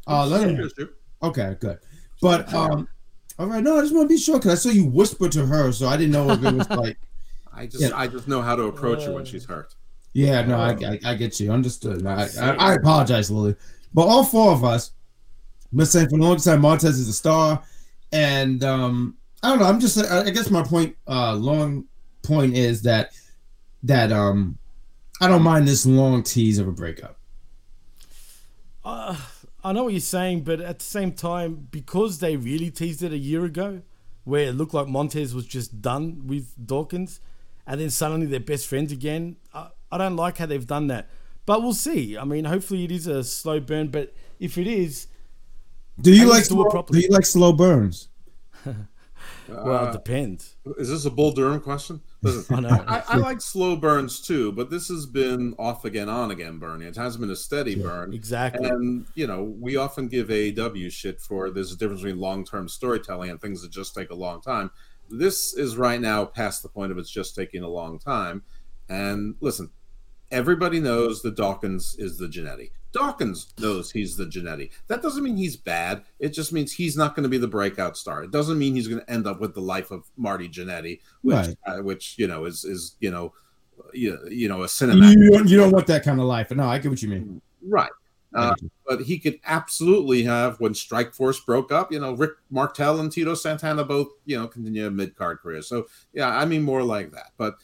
[0.07, 0.68] Uh, let her.
[1.22, 1.79] Okay, good.
[2.20, 2.88] But um,
[3.38, 3.62] all right.
[3.62, 5.87] No, I just want to be sure because I saw you whisper to her, so
[5.87, 6.98] I didn't know if it was like.
[7.59, 7.90] I just Yeah.
[7.94, 9.75] I just know how to approach her when she's hurt.
[10.12, 11.53] Yeah, no, I, I, I get you.
[11.53, 12.07] Understood.
[12.07, 13.55] I, I, I apologize, Lily.
[13.92, 14.92] But all four of us
[15.75, 17.62] been saying for the longest time Montez is a star,
[18.12, 19.66] and um, I don't know.
[19.66, 19.99] I'm just.
[19.99, 21.85] I I guess my point, uh, long
[22.23, 23.12] point is that
[23.83, 24.59] that um,
[25.21, 27.18] I don't mind this long tease of a breakup.
[28.85, 29.16] Uh,
[29.62, 33.12] I know what you're saying, but at the same time, because they really teased it
[33.12, 33.83] a year ago,
[34.25, 37.21] where it looked like Montez was just done with Dawkins,
[37.68, 39.37] and then suddenly they're best friends again.
[39.54, 41.09] I, I don't like how they've done that,
[41.46, 42.16] but we'll see.
[42.18, 45.07] I mean, hopefully it is a slow burn, but if it is,
[46.00, 47.00] Do you like least do it slow, properly.
[47.00, 48.09] do you like slow burns?
[49.48, 50.57] well, Uh, it depends.
[50.78, 52.00] Is this a Bull Durham question?
[52.22, 52.85] Listen, I know.
[52.87, 56.88] I, I like slow burns too, but this has been off again, on again burning.
[56.88, 58.12] It hasn't been a steady burn.
[58.12, 58.68] Exactly.
[58.68, 62.68] And, you know, we often give AEW shit for there's a difference between long term
[62.68, 64.70] storytelling and things that just take a long time.
[65.11, 68.42] This is right now past the point of it's just taking a long time.
[68.88, 69.71] And listen,
[70.31, 72.71] everybody knows that Dawkins is the Jannetty.
[72.92, 74.71] Dawkins knows he's the Jannetty.
[74.87, 76.03] That doesn't mean he's bad.
[76.18, 78.23] It just means he's not going to be the breakout star.
[78.25, 81.37] It doesn't mean he's going to end up with the life of Marty Jannetty, which,
[81.37, 81.57] Right.
[81.66, 83.35] uh, which you know is is you know,
[83.92, 85.16] you, you know a cinematic.
[85.18, 86.51] You, you don't want that kind of life.
[86.51, 87.42] No, I get what you mean.
[87.62, 87.90] Right.
[88.35, 88.55] Uh,
[88.87, 91.91] but he could absolutely have when Strike Force broke up.
[91.91, 95.62] You know, Rick Martel and Tito Santana both you know continue a mid card career.
[95.62, 97.33] So yeah, I mean more like that.
[97.38, 97.55] But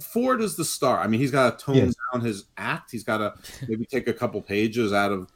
[0.00, 0.98] Ford is the star.
[1.00, 1.94] I mean, he's got to tone Yes.
[2.12, 2.90] down his act.
[2.90, 3.34] He's got to
[3.68, 5.30] maybe take a couple pages out of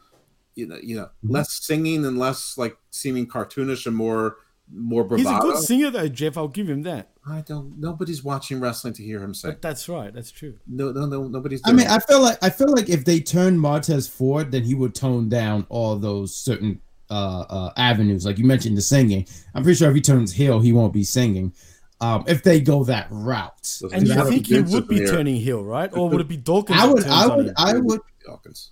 [0.54, 1.32] you know you know Mm-hmm.
[1.34, 4.36] less singing and less like seeming cartoonish and more
[4.72, 6.36] more He's a good singer though, Jeff.
[6.36, 7.10] I'll give him that.
[7.26, 7.78] I don't.
[7.78, 9.50] Nobody's watching wrestling to hear him sing.
[9.50, 10.12] But that's right.
[10.12, 10.58] That's true.
[10.66, 11.28] No, no, no.
[11.28, 11.60] Nobody's.
[11.64, 14.64] I Doing mean, I feel like I feel like if they turn Montez Ford, then
[14.64, 19.26] he would tone down all those certain uh, uh avenues, like you mentioned, the singing.
[19.54, 21.52] I'm pretty sure if he turns heel, he won't be singing.
[22.00, 25.64] Um, if they go that route, And you That- think he would be turning heel,
[25.64, 25.92] right?
[25.92, 26.78] Or would it be Dawkins?
[26.78, 27.54] I would, I would.
[27.56, 28.00] I would.
[28.24, 28.70] Dawkins.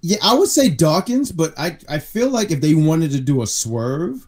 [0.00, 3.42] Yeah, I would say Dawkins, but I I feel like if they wanted to do
[3.42, 4.26] a swerve,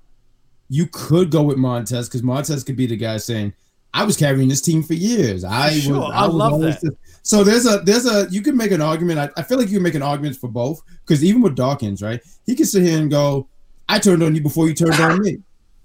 [0.68, 3.52] you could go with Montez because Montez could be the guy saying,
[3.92, 5.44] "I was carrying this team for years.
[5.44, 6.80] I Sure, was, I was love that.
[6.80, 9.18] the-" So there's a there's a you can make an argument.
[9.18, 12.02] I, I feel like you can make an argument for both because even with Dawkins,
[12.02, 12.20] right?
[12.46, 13.48] He can sit here and go,
[13.88, 15.38] "I turned on you before you turned on me."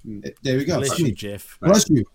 [0.08, 0.26] Mm.
[0.26, 0.78] Eh, there we go.
[0.80, 1.08] Bless See?
[1.08, 1.58] you, Jeff.
[1.62, 2.06] Bless you.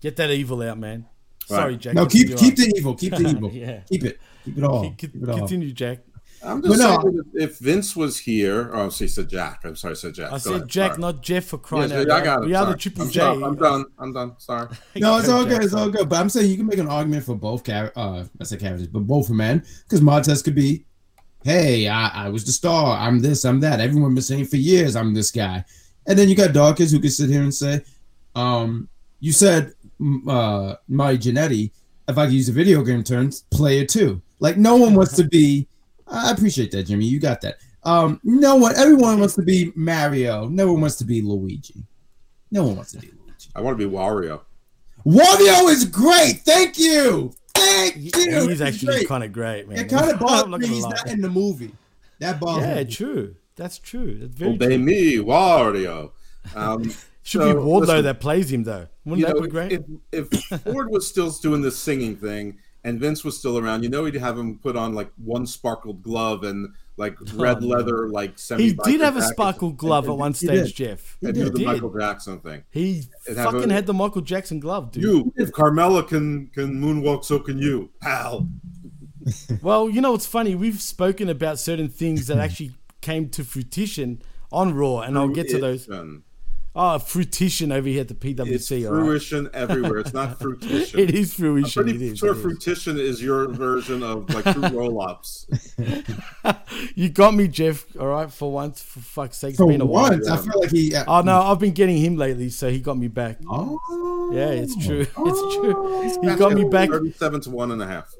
[0.00, 1.06] Get that evil out, man.
[1.46, 1.94] Sorry, Jack.
[1.94, 2.64] No, keep keep on.
[2.64, 2.94] the evil.
[2.94, 3.50] Keep the evil.
[3.50, 3.80] yeah.
[3.88, 4.20] Keep it.
[4.44, 4.82] Keep it all.
[4.82, 5.38] Keep- keep- Keep it all.
[5.38, 5.98] continue, Jack.
[6.44, 7.00] I'm just no.
[7.00, 9.60] saying that if Vince was here, oh, she said Jack.
[9.64, 10.28] I'm sorry, I said Jack.
[10.28, 10.68] I Go said ahead.
[10.68, 11.00] Jack, Sorry.
[11.00, 12.24] not Jeff, for crying Yes, out yeah, I loud.
[12.24, 12.46] got it.
[12.46, 12.78] We are the Sorry.
[12.78, 13.20] Triple I'm J.
[13.20, 13.42] done.
[13.44, 13.84] I'm done.
[13.98, 14.34] I'm done.
[14.38, 14.68] Sorry.
[14.96, 15.62] No, it's Go, all good.
[15.64, 16.08] It's all good.
[16.08, 18.88] But I'm saying you can make an argument for both char- uh I said characters,
[18.88, 19.64] but both for men.
[19.84, 20.84] Because Montez could be,
[21.44, 22.96] hey, I, I was the star.
[22.98, 23.80] I'm this, I'm that.
[23.80, 25.64] Everyone been saying for years I'm this guy.
[26.06, 27.82] And then you got Dawkins who could sit here and say,
[28.34, 28.88] um,
[29.20, 31.70] you said m- uh Mario Jannetty,
[32.08, 34.20] if I could use a video game terms, player two.
[34.40, 35.66] Like no one wants to be
[36.14, 37.06] I appreciate that, Jimmy.
[37.06, 37.56] You got that.
[37.82, 40.48] Um, no one everyone wants to be Mario.
[40.48, 41.84] No one wants to be Luigi.
[42.50, 43.50] No one wants to be Luigi.
[43.54, 44.40] I want to be Wario.
[45.04, 46.40] Wario is great.
[46.44, 47.32] Thank you.
[47.54, 48.10] Thank you.
[48.14, 49.08] He's He's actually great.
[49.08, 49.78] kind of great, man.
[49.78, 50.90] It kind of bothers me he's lie.
[50.90, 51.72] not in the movie.
[52.20, 52.90] That bothers Yeah, me.
[52.90, 53.36] true.
[53.56, 54.18] That's true.
[54.18, 54.78] That's very Obey true.
[54.78, 56.12] me, Wario.
[56.54, 56.84] Um,
[57.22, 58.86] Should so, be Wardlow listen, that plays him though.
[59.06, 59.72] Wouldn't that know, be great?
[60.12, 63.88] If, if Ford was still doing this singing thing and Vince was still around, you
[63.88, 68.08] know he'd have him put on like one sparkled glove and like red Oh, leather,
[68.08, 68.62] like semi.
[68.64, 70.76] he did have a sparkled glove And- at one stage, did.
[70.76, 71.16] Jeff.
[71.20, 71.54] He And do did.
[71.54, 72.62] the Michael Jackson thing.
[72.70, 73.02] He
[73.34, 75.02] fucking a- had the Michael Jackson glove, dude.
[75.02, 78.48] You, if Carmella can can moonwalk, so can you, pal.
[79.62, 80.54] Well, you know what's funny?
[80.54, 84.20] We've spoken about certain things that actually came to fruition
[84.52, 85.86] on Raw, and I'll get to those.
[85.86, 86.22] Fruition.
[86.76, 88.48] Oh, fruition over here at the PWC.
[88.50, 89.04] It's all right?
[89.04, 89.98] fruition everywhere.
[89.98, 90.98] It's not fruition.
[90.98, 92.42] It is fruition, I'm pretty it is, sure it is.
[92.42, 95.46] fruition is your version of like fruit roll-ups.
[96.96, 97.84] You got me, Jeff.
[97.98, 100.10] All right, for once, for fuck's sake, it's For been a while.
[100.10, 100.94] once, I feel like he.
[100.94, 103.38] uh, Oh no, I've been getting him lately, so he got me back.
[103.48, 105.00] Oh, Yeah, it's true.
[105.16, 106.30] It's true.
[106.30, 106.90] He got me back.
[106.90, 108.12] Thirty-seven to one and a half.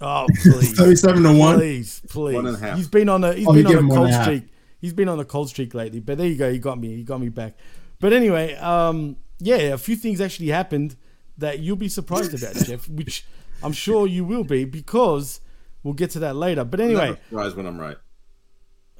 [0.00, 1.56] Oh please, 37 to one?
[1.56, 2.34] Please, please.
[2.34, 2.76] One and a half.
[2.76, 4.24] He's been on a he's Oh, been give on him a one cold half.
[4.24, 4.44] streak.
[4.80, 5.98] He's been on a cold streak lately.
[6.00, 6.50] But there you go.
[6.52, 6.94] He got me.
[6.94, 7.56] He got me back.
[8.00, 10.96] But anyway, um, yeah, a few things actually happened
[11.36, 12.88] that you'll be surprised about, Jeff.
[12.88, 13.24] Which
[13.62, 15.40] I'm sure you will be because
[15.82, 16.64] we'll get to that later.
[16.64, 17.96] But anyway, Never surprised when I'm right.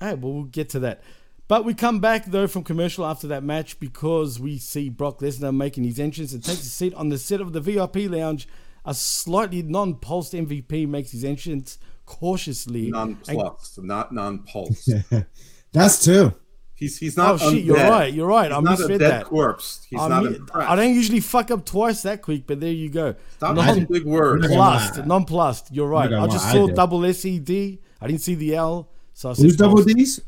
[0.01, 1.03] Hey, well, we'll get to that.
[1.49, 5.55] But we come back though from commercial after that match because we see Brock Lesnar
[5.57, 8.47] making his entrance and takes a seat on the set of the VIP lounge.
[8.85, 12.85] A slightly non-pulsed MVP makes his entrance cautiously.
[12.85, 14.91] and- Non-plus, not non-pulsed.
[15.73, 16.33] That's two.
[16.79, 17.43] He's he's not.
[17.43, 18.13] oh shit, you're right.
[18.15, 18.51] You're right.
[18.53, 19.25] He's I not a misread dead that.
[19.25, 19.85] corpse.
[19.91, 20.71] He's I not impressed.
[20.71, 23.17] I don't usually fuck up twice that quick, but there you go.
[23.37, 24.43] Stop using big words.
[24.49, 25.05] Non-plussed.
[25.07, 25.73] Non-plussed.
[25.73, 26.13] You're right.
[26.13, 27.81] I just lie, I saw double S E D.
[28.01, 29.83] I didn't see the L, so I said Who's double.
[29.83, 30.21] D's?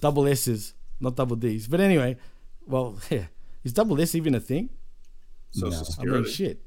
[0.00, 1.68] double S's, not double D's.
[1.68, 2.16] But anyway,
[2.66, 3.26] well, yeah,
[3.62, 4.70] is double S even a thing?
[5.50, 6.30] Social I mean, Security.
[6.30, 6.62] shit.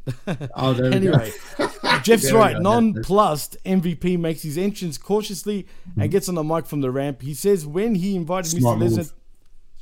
[0.55, 0.99] Oh, there we
[1.57, 1.69] go.
[2.03, 2.59] Jeff's right.
[2.59, 5.67] Non-plussed MVP makes his entrance cautiously
[5.99, 7.21] and gets on the mic from the ramp.
[7.21, 8.99] He says when he invited Smart Mr.
[8.99, 9.13] Lesnar,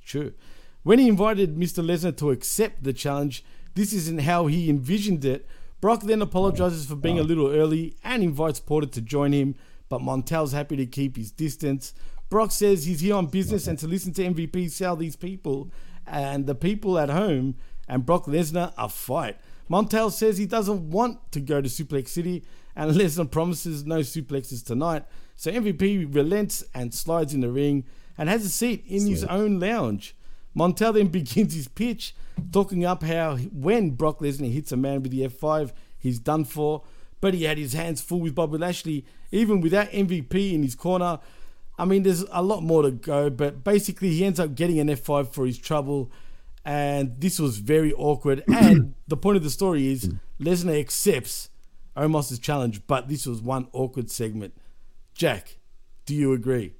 [0.05, 0.33] true,
[0.83, 1.83] when he invited Mr.
[1.83, 3.43] Lesnar to accept the challenge,
[3.75, 5.47] this isn't how he envisioned it.
[5.81, 9.55] Brock then apologizes for being a little early and invites Porter to join him,
[9.87, 11.93] but Montel's happy to keep his distance.
[12.29, 15.71] Brock says he's here on business and to listen to MVP sell these people
[16.05, 17.55] and the people at home
[17.87, 19.37] and Brock Lesnar a fight.
[19.69, 22.43] Montel says he doesn't want to go to Suplex City
[22.75, 25.05] and Lesnar promises no suplexes tonight.
[25.35, 27.85] So MVP relents and slides in the ring
[28.17, 30.15] and has a seat in his own lounge.
[30.55, 32.15] Montel then begins his pitch,
[32.51, 36.83] talking up how when Brock Lesnar hits a man with the F5, he's done for.
[37.21, 41.19] But he had his hands full with Bobby Lashley, even without MVP in his corner.
[41.77, 44.87] I mean, there's a lot more to go, but basically, he ends up getting an
[44.87, 46.11] F5 for his trouble.
[46.65, 48.43] And this was very awkward.
[48.47, 51.49] And the point of the story is Lesnar accepts
[51.95, 54.53] Omos's challenge, but this was one awkward segment.
[55.13, 55.57] Jack,
[56.05, 56.73] do you agree?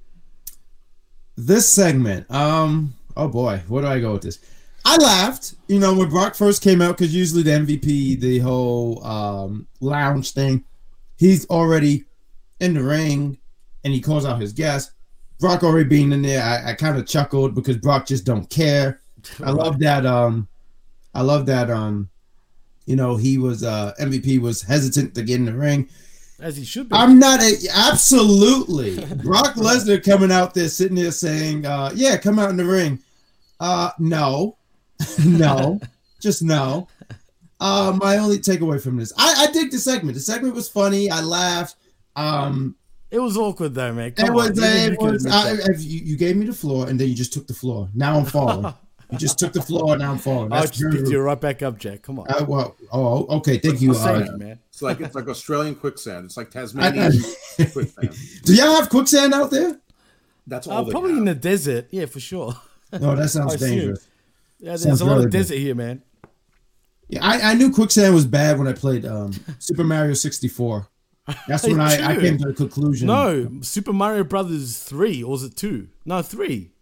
[1.36, 4.38] This segment, um, oh boy, where do I go with this?
[4.84, 9.04] I laughed, you know, when Brock first came out because usually the MVP, the whole
[9.04, 10.64] um, lounge thing,
[11.16, 12.04] he's already
[12.60, 13.38] in the ring
[13.84, 14.92] and he calls out his guest.
[15.38, 19.00] Brock already being in there, I, I kind of chuckled because Brock just don't care.
[19.42, 20.06] I love that.
[20.06, 20.48] Um,
[21.14, 21.70] I love that.
[21.70, 22.08] Um,
[22.86, 25.88] you know, he was uh MVP was hesitant to get in the ring.
[26.40, 26.94] As he should be.
[26.96, 32.38] I'm not a absolutely Brock Lesnar coming out there sitting there saying, uh, "Yeah, come
[32.38, 32.98] out in the ring."
[33.60, 34.56] Uh, no,
[35.24, 35.78] no,
[36.20, 36.88] just no.
[37.60, 40.14] Uh, my only takeaway from this, I, I dig the segment.
[40.14, 41.10] The segment was funny.
[41.10, 41.76] I laughed.
[42.16, 42.74] Um,
[43.10, 44.14] It was awkward though, man.
[44.16, 44.58] it was.
[44.58, 45.26] on, it was.
[45.26, 47.90] I- you, you gave me the floor, and then you just took the floor.
[47.94, 48.72] Now I'm falling.
[49.12, 50.52] you just took the floor, and now I'm falling.
[50.52, 52.02] I That's just picked you right back up, Jack.
[52.02, 52.26] Come on.
[52.28, 53.58] Uh, well, oh, okay.
[53.58, 53.94] Thank you.
[53.94, 54.58] Thank uh, man.
[54.68, 56.26] It's like it's like Australian quicksand.
[56.26, 57.12] It's like I- Tasmanian
[57.72, 58.14] quicksand.
[58.44, 59.80] do y'all have quicksand out there?
[60.46, 61.18] That's Uh, all they probably have.
[61.18, 61.88] in the desert.
[61.90, 62.54] Yeah, for sure.
[62.92, 63.68] No, that sounds I assume.
[63.70, 64.08] dangerous.
[64.58, 65.38] Yeah, there's Sounds a lot very of good.
[65.38, 66.02] desert here, man.
[67.08, 70.86] Yeah, I, I knew quicksand was bad when I played um, Super Mario 64.
[71.48, 73.06] That's when I, I came to the conclusion.
[73.08, 75.88] No, Super Mario Brothers three, or was it two?
[76.04, 76.72] No, three.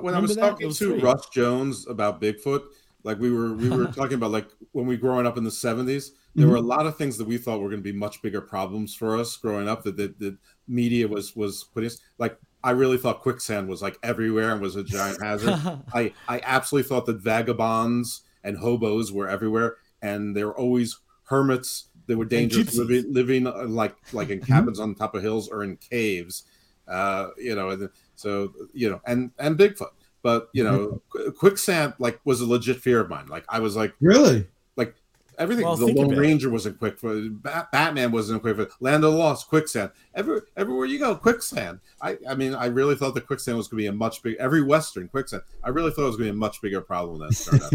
[0.00, 0.40] When I was that?
[0.40, 1.00] Talking was to three.
[1.00, 2.62] Russ Jones about Bigfoot,
[3.04, 6.12] like we were we were talking about like when we growing up in the seventies,
[6.34, 8.40] there were a lot of things that we thought were going to be much bigger
[8.40, 10.36] problems for us growing up that the, the
[10.68, 12.38] media was was putting us like.
[12.64, 15.54] I really thought quicksand was like everywhere and was a giant hazard.
[15.94, 21.90] I I absolutely thought that vagabonds and hobos were everywhere, and they were always hermits.
[22.08, 25.62] They were dangerous, living living uh, like like in cabins on top of hills or
[25.62, 26.42] in caves.
[26.88, 29.90] Uh, you know, and so you know, and and Bigfoot.
[30.22, 30.96] But you know mm-hmm.
[31.10, 33.26] Qu- quicksand like was a legit fear of mine.
[33.28, 34.48] Like i was like Really?
[34.74, 34.94] like
[35.38, 36.20] everything Well, the think lone about it.
[36.20, 39.90] ranger wasn't quick uh, Bat- batman wasn't quick for land of the lost quicksand.
[40.16, 41.78] Every, everywhere you go quicksand.
[42.02, 44.34] I i mean i really thought the quicksand was going to be a much big
[44.40, 47.20] every western quicksand i really thought it was going to be a much bigger problem
[47.20, 47.70] than it turned out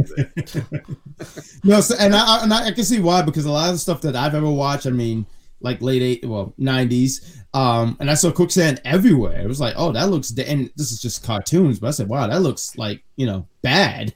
[0.47, 0.79] to be.
[1.63, 3.79] No, so, and I and I, I can see why because a lot of the
[3.79, 5.25] stuff that I've ever watched, I mean,
[5.61, 9.39] like late eight, well, nineties, um, and I saw quicksand everywhere.
[9.39, 12.07] It was like, oh, that looks, da- and this is just cartoons, but I said,
[12.07, 14.13] wow, that looks like you know bad,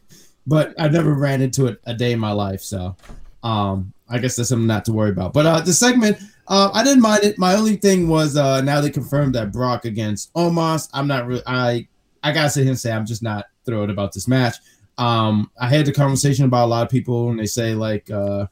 [0.47, 2.95] but I never ran into it a day in my life, so
[3.43, 5.33] um, I guess that's something not to worry about.
[5.33, 6.17] But uh, the segment,
[6.47, 7.37] uh, I didn't mind it.
[7.37, 10.89] My only thing was uh, now they confirmed that Brock against Omos.
[10.93, 11.87] I'm not really, I,
[12.23, 14.55] I gotta sit here and say I'm just not thrilled about this match
[14.97, 18.45] um i had the conversation about a lot of people and they say like uh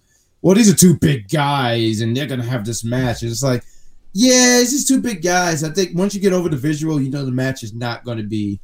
[0.44, 3.64] well these are two big guys and they're gonna have this match and it's like
[4.12, 7.10] yeah it's just two big guys i think once you get over the visual you
[7.10, 8.60] know the match is not gonna be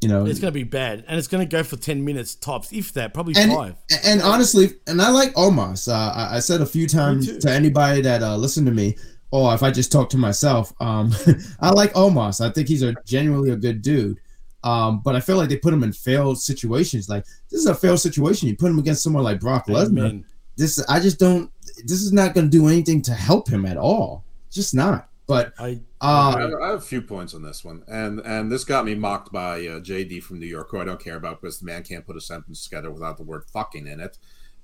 [0.00, 2.94] you know It's gonna be bad, and it's gonna go for ten minutes tops, if
[2.94, 3.74] that, probably and, five.
[4.02, 8.00] and honestly and i like omos uh, I, I said a few times to anybody
[8.00, 8.96] that uh listened to me
[9.30, 11.12] or if i just talk to myself um
[11.60, 14.18] i like omos i think he's a genuinely a good dude
[14.62, 17.08] um, but I feel like they put him in failed situations.
[17.08, 18.48] Like this is a failed situation.
[18.48, 20.22] You put him against someone like Brock Lesnar.
[20.58, 20.66] Amen.
[20.66, 21.50] This I just don't.
[21.84, 24.24] This is not going to do anything to help him at all.
[24.50, 25.08] Just not.
[25.26, 28.50] But I I, uh, have, I have a few points on this one, and and
[28.50, 31.40] this got me mocked by uh, JD from New York, who I don't care about
[31.40, 34.18] because the man can't put a sentence together without the word "fucking" in it,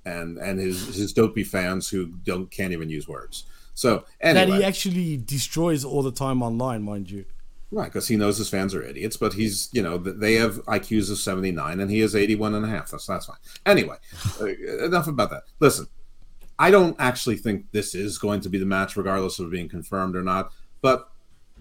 [0.05, 3.45] and and his his dopey fans who don't can't even use words.
[3.75, 4.45] So anyway.
[4.45, 7.25] that he actually destroys all the time online, mind you.
[7.69, 11.11] Right, because he knows his fans are idiots, but he's you know they have IQs
[11.11, 12.89] of seventy nine, and he has 81 and a half.
[12.91, 13.37] That's that's fine.
[13.65, 13.97] Anyway,
[14.39, 15.43] uh, enough about that.
[15.59, 15.87] Listen,
[16.59, 20.15] I don't actually think this is going to be the match, regardless of being confirmed
[20.15, 20.51] or not.
[20.81, 21.09] But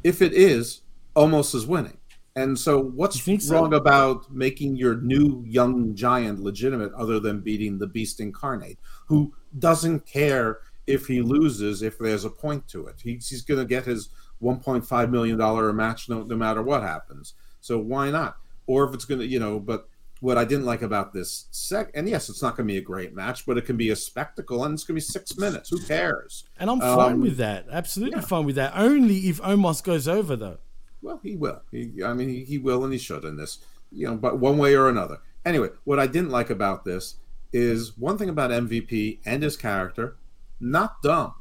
[0.04, 0.82] if it is,
[1.16, 1.98] Omos is winning.
[2.36, 3.54] And so, what's so?
[3.54, 9.32] wrong about making your new young giant legitimate, other than beating the Beast incarnate, who
[9.58, 12.96] doesn't care if he loses if there's a point to it?
[13.02, 14.10] He's, he's going to get his
[14.42, 17.34] 1.5 million dollar a match no, no matter what happens.
[17.60, 18.36] So why not?
[18.66, 19.88] Or if it's going to, you know, but
[20.20, 22.82] what I didn't like about this sec, and yes, it's not going to be a
[22.82, 25.68] great match, but it can be a spectacle, and it's going to be six minutes.
[25.70, 26.44] Who cares?
[26.58, 27.66] And I'm fine Um, with that.
[27.70, 28.72] Absolutely fine with that.
[28.74, 30.58] Only if Omos goes over, though.
[31.02, 31.60] Well, he will.
[31.70, 33.58] He, I mean, he, he will and he should in this,
[33.92, 35.18] you know, but one way or another.
[35.44, 37.16] Anyway, what I didn't like about this
[37.52, 40.16] is one thing about MVP and his character,
[40.58, 41.34] not dumb.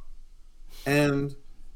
[0.85, 1.35] And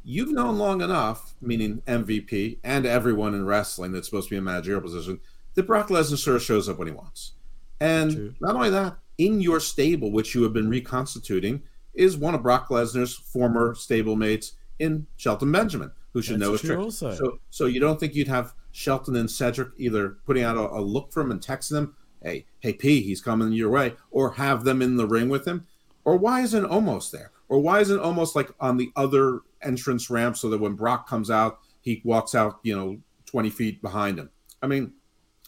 [0.10, 4.44] you've known long enough, meaning MVP and everyone in wrestling that's supposed to be in
[4.44, 5.20] a managerial position,
[5.54, 7.34] that Brock Lesnar sort of shows up when he wants.
[7.80, 11.62] And not only that, in your stable, which you have been reconstituting,
[11.94, 16.62] is one of Brock Lesnar's former stablemates in Shelton Benjamin, who should That's know his
[16.62, 16.80] trick.
[16.80, 17.14] also.
[17.14, 20.82] So, so you don't think you'd have Shelton and Cedric either putting out a, a
[20.82, 24.64] look for him and texting them, "Hey, hey P, he's coming your way," or have
[24.64, 25.68] them in the ring with him,
[26.04, 30.38] or why isn't Omos there, or why isn't Omos like on the other entrance ramp
[30.38, 34.30] so that when Brock comes out, he walks out, you know, twenty feet behind him.
[34.62, 34.94] I mean,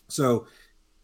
[0.07, 0.47] so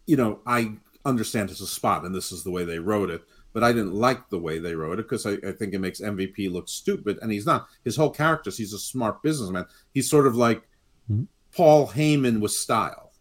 [0.06, 0.72] you know, I
[1.04, 3.22] understand it's a spot, and this is the way they wrote it.
[3.52, 6.00] But I didn't like the way they wrote it because I, I think it makes
[6.00, 7.66] MVP look stupid, and he's not.
[7.84, 9.66] His whole character, he's a smart businessman.
[9.92, 10.62] He's sort of like
[11.06, 11.24] hmm?
[11.54, 13.12] Paul Heyman with style.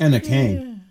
[0.00, 0.84] and a cane.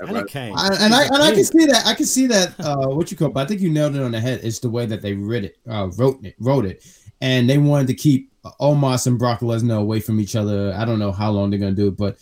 [0.00, 0.20] And a.
[0.56, 1.86] I, and I and I can see that.
[1.86, 2.54] I can see that.
[2.60, 3.30] Uh, what you call?
[3.30, 4.40] But I think you nailed it on the head.
[4.42, 6.84] It's the way that they wrote it, uh, wrote it, wrote it,
[7.20, 8.30] and they wanted to keep
[8.60, 10.74] Omos and Brock Lesnar away from each other.
[10.76, 12.18] I don't know how long they're gonna do it, but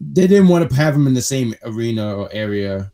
[0.00, 2.92] they didn't want to have them in the same arena or area.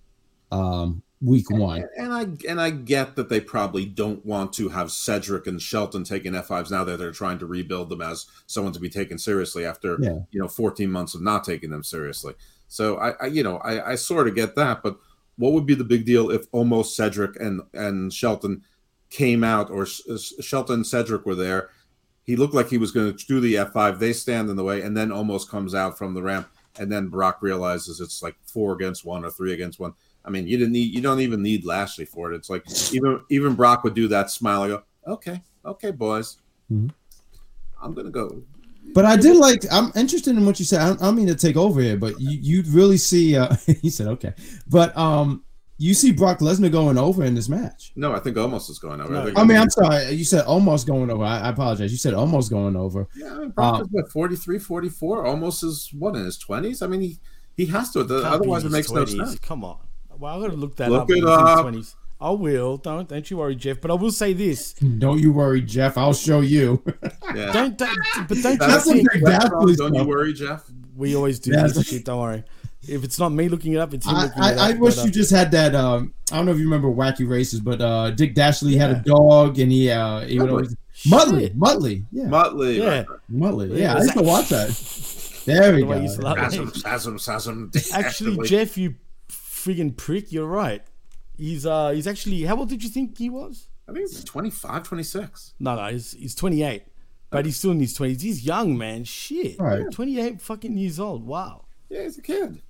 [0.52, 1.84] Um, week one.
[1.96, 6.04] And I and I get that they probably don't want to have Cedric and Shelton
[6.04, 9.64] taking F5s now that they're trying to rebuild them as someone to be taken seriously
[9.64, 10.20] after Yeah.
[10.30, 12.34] you know 14 months of not taking them seriously.
[12.68, 14.98] So I, I you know I, I sort of get that, but
[15.36, 18.62] what would be the big deal if Omos Cedric and and Shelton
[19.10, 21.70] came out or Shelton and Cedric were there?
[22.24, 23.98] He looked like he was going to do the F5.
[23.98, 26.46] They stand in the way, and then Omos comes out from the ramp,
[26.78, 29.94] and then Brock realizes it's like four against one or three against one.
[30.26, 32.36] I mean, you didn't need, you don't even need Lashley for it.
[32.36, 34.62] It's like even even Brock would do that smile.
[34.62, 36.36] I go, okay, okay, boys,
[36.70, 36.90] Mhm.
[37.80, 38.42] I'm gonna go.
[38.94, 39.62] But I did like.
[39.70, 40.80] I'm interested in what you said.
[40.80, 43.36] I don't, I don't mean to take over here, but you you really see.
[43.36, 44.32] Uh, he said okay,
[44.68, 45.44] but um,
[45.76, 47.92] you see Brock Lesnar going over in this match.
[47.96, 49.12] No, I think Omos is going over.
[49.12, 49.24] No.
[49.26, 50.10] think I mean, I'm sorry.
[50.10, 51.22] You said Omos going over.
[51.24, 51.92] I, I apologize.
[51.92, 53.06] You said Omos going over.
[53.16, 56.82] Yeah, I mean, Brock Um, is what 43, 44, Omos is what in his twenties.
[56.82, 57.18] I mean, he
[57.56, 58.00] he has to.
[58.04, 59.26] Can't otherwise, it makes his no 20s.
[59.28, 59.38] sense.
[59.40, 59.78] Come on.
[60.18, 61.10] Well, I'm gonna look that Look up.
[61.10, 61.66] it up.
[61.66, 61.94] 20s.
[62.20, 62.78] I will.
[62.78, 63.80] Don't don't you worry, Jeff.
[63.80, 64.72] But I will say this.
[64.74, 65.96] Don't you worry, Jeff.
[65.96, 66.82] I'll show you.
[67.34, 67.52] Yeah.
[67.52, 67.94] Don't, don't
[68.26, 69.70] but don't That's you think That's Dad wrong.
[69.74, 70.64] Don't you worry, Jeff.
[70.96, 71.66] we always do Yeah.
[71.66, 72.06] this shit?
[72.06, 72.42] Don't worry.
[72.88, 74.58] If it's not me looking it up, it's him I, looking it up.
[74.58, 75.74] I, I wish but, uh, you just had that.
[75.74, 78.94] Um, I don't know if you remember Wacky Races, but uh, Dick Dashley had a
[79.00, 80.74] dog, and he uh, he would always
[81.06, 81.58] Muttley, Shit.
[81.58, 82.76] Muttley, yeah, Muttley.
[82.78, 82.84] Yeah.
[82.88, 83.18] right, right.
[83.30, 83.94] Muttley, Yeah, yeah.
[83.94, 85.42] I used to watch that.
[85.44, 85.94] There we The go.
[85.96, 86.40] you used to love it.
[86.40, 87.70] Spasm, spasm, spasm.
[87.76, 87.92] Actually,
[88.32, 88.94] Actually, Jeff, you
[89.30, 90.82] friggin' prick, you're right.
[91.38, 93.68] He's uh he's actually how old did you think he was?
[93.88, 95.54] I think it's 25, 26.
[95.60, 96.82] No, no, he's he's 28,
[97.30, 98.20] but he's still in his 20s.
[98.20, 99.04] He's young, man.
[99.04, 99.90] Shit, Right.
[99.90, 101.24] 28 fucking years old.
[101.26, 102.60] Wow, Yeah, he's a kid.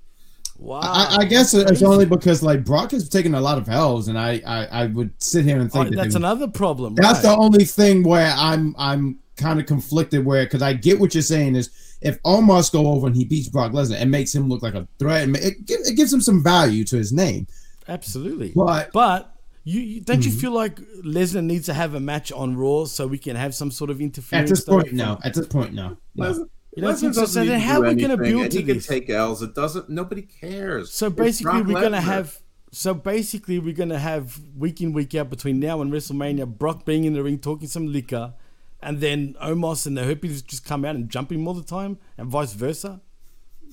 [0.59, 0.81] wow.
[0.83, 1.85] I, I guess it's Crazy.
[1.87, 5.11] only because like Brock has taken a lot of L's, and I, I, I would
[5.21, 6.95] sit here and Oh, think that that's they- another problem.
[6.95, 7.31] That's right.
[7.35, 11.23] the only thing where I'm I'm kind of conflicted where because I get what you're
[11.23, 14.63] saying is if Omos go over and he beats Brock Lesnar, it makes him look
[14.63, 15.29] like a threat.
[15.29, 17.47] It, it, it gives him some value to his name.
[17.89, 18.53] Absolutely.
[18.55, 19.35] But But
[19.65, 20.41] you, you don't you Mhm.
[20.41, 23.71] feel like Lesnar needs to have a match on Raw so we can have some
[23.71, 24.51] sort of interference?
[24.51, 25.19] at this point, no.
[25.25, 25.97] At this point, no.
[26.15, 26.25] no.
[26.33, 27.21] Lesnar- You think so?
[27.23, 28.81] doesn't So need then to how are we gonna anything, build and to he can
[28.81, 29.43] take L's.
[29.43, 29.89] It doesn't.
[29.91, 30.93] Nobody cares.
[30.93, 32.41] So basically, we're gonna have.
[32.71, 36.47] So basically, we're gonna have week in week out between now and WrestleMania.
[36.59, 38.35] Brock being in the ring talking some liquor,
[38.83, 41.99] and then Omos and the Herpes just come out and jump him all the time,
[42.19, 43.01] and vice versa.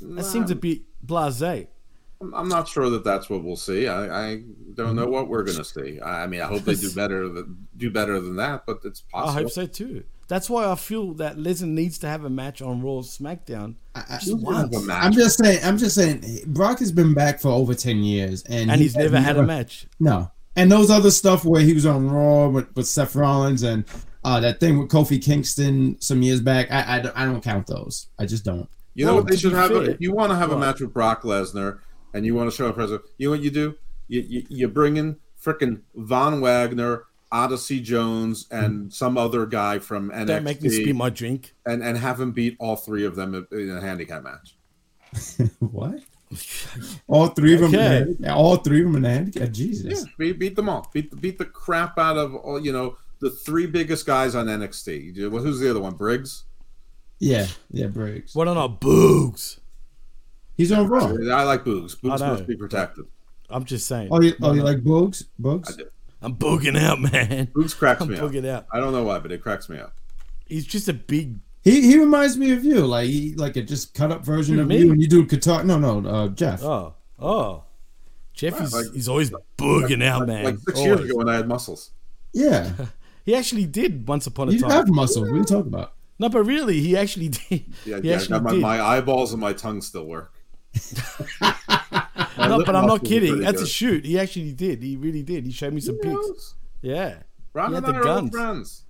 [0.01, 1.67] That seems a bit blasé.
[2.21, 3.87] I'm- I'm not sure that that's what we'll see.
[3.87, 4.43] I, I
[4.73, 5.99] don't know what we're going to see.
[5.99, 9.01] I I mean, I hope they do better than do better than that, but it's
[9.01, 9.29] possible.
[9.37, 10.03] I hope so too.
[10.27, 13.75] That's why I feel that Lesnar needs to have a match on Raw SmackDown.
[14.19, 14.89] Just.
[14.89, 15.59] I'm just saying.
[15.63, 16.23] I'm just saying.
[16.47, 19.43] Brock has been back for over ten years, and, And he he's never had a
[19.43, 19.85] match.
[19.99, 23.85] No, and those other stuff where he was on Raw with, with Seth Rollins and
[24.23, 26.71] uh, that thing with Kofi Kingston some years back.
[26.71, 28.07] I, I, don't- I don't count those.
[28.17, 28.67] I just don't.
[28.95, 29.69] You know Well, what they should have?
[29.71, 31.79] fair- if you want to have a match with Brock Lesnar
[32.15, 33.75] and you want to show a present, you know what you do?
[34.07, 38.89] You you, you bring in frickin' Von Wagner, Odyssey Jones, and hmm.
[38.89, 41.53] some other guy from NXT, Don't make me spit my drink.
[41.65, 44.57] and and have him beat all three of them in a handicap match.
[45.59, 45.99] what?
[47.07, 47.75] All three of them.
[47.75, 48.15] Okay.
[48.19, 49.41] In all three of them in the handicap.
[49.43, 50.05] Yeah, Jesus.
[50.17, 50.89] beat, beat them all.
[50.93, 55.29] Beat beat the crap out of all you know the three biggest guys on NXT.
[55.29, 55.95] Well, Who's the other one?
[55.95, 56.45] Briggs.
[57.19, 57.47] Yeah.
[57.71, 57.87] Yeah.
[57.87, 58.35] Briggs.
[58.35, 59.59] What on our boogs?
[60.57, 61.05] He's on Raw.
[61.07, 61.95] I like Boogs.
[61.97, 62.27] Boogs know.
[62.27, 63.05] must be protected.
[63.49, 64.09] I'm just saying.
[64.11, 64.65] Oh, you, No, oh, you no.
[64.65, 65.25] like Boogs?
[65.39, 65.73] Boogs?
[65.73, 65.87] I do.
[66.21, 67.47] I'm booging out, man.
[67.47, 68.23] Boogs cracks I'm me up.
[68.31, 68.65] booging out.
[68.71, 69.93] I don't know why, but it cracks me up.
[70.47, 71.37] He's just a big.
[71.63, 74.61] He he reminds me of you, like he like a just cut up version Who,
[74.61, 74.77] of me?
[74.79, 75.63] you, and you do guitar.
[75.63, 76.63] No, no, uh, Jeff.
[76.63, 77.63] Oh, oh.
[78.33, 80.43] Jeff Wow, is like- he's always booging out, like, man.
[80.45, 81.91] Like six years ago when I had muscles.
[82.33, 82.71] Yeah,
[83.25, 84.69] He actually did once upon a you time.
[84.69, 85.27] You have muscles.
[85.27, 85.93] What are you talking about?
[86.19, 87.65] No, but really, he actually did.
[87.85, 88.15] Yeah, he yeah.
[88.17, 88.61] Actually my, did.
[88.61, 90.31] my eyeballs and my tongue still work.
[92.37, 93.29] My no, but I'm not kidding.
[93.33, 94.05] pretty That's a shoot.
[94.05, 94.83] He actually did.
[94.83, 95.45] He really did.
[95.45, 96.13] He showed me some Who pics.
[96.13, 96.55] knows?
[96.81, 97.15] Yeah.
[97.53, 98.35] Ron He and had I the are old guns.
[98.35, 98.81] friends.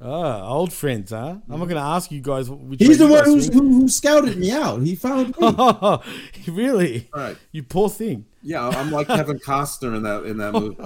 [0.00, 1.36] Ah, old friends, huh?
[1.48, 2.80] I'm not gonna ask you guys which.
[2.80, 3.58] He's the one guys who's, swing.
[3.58, 4.82] who, who scouted me out.
[4.82, 5.52] He found me.
[6.52, 7.08] really?
[7.14, 7.36] All right.
[7.52, 8.26] You poor thing.
[8.42, 10.76] Yeah, I'm like Kevin Costner in that in that movie.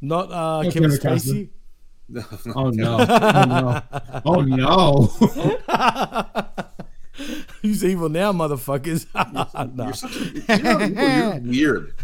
[0.00, 1.48] Not uh, Oh, Kevin Kevin Spacey.
[2.08, 2.52] No, no.
[2.56, 3.82] Oh no!
[4.24, 5.10] Oh no!
[5.20, 6.46] Oh no!
[7.62, 9.06] Who's evil now, motherfuckers?
[9.74, 9.84] no.
[9.84, 11.40] You're such a you know, you're
[11.74, 11.94] weird.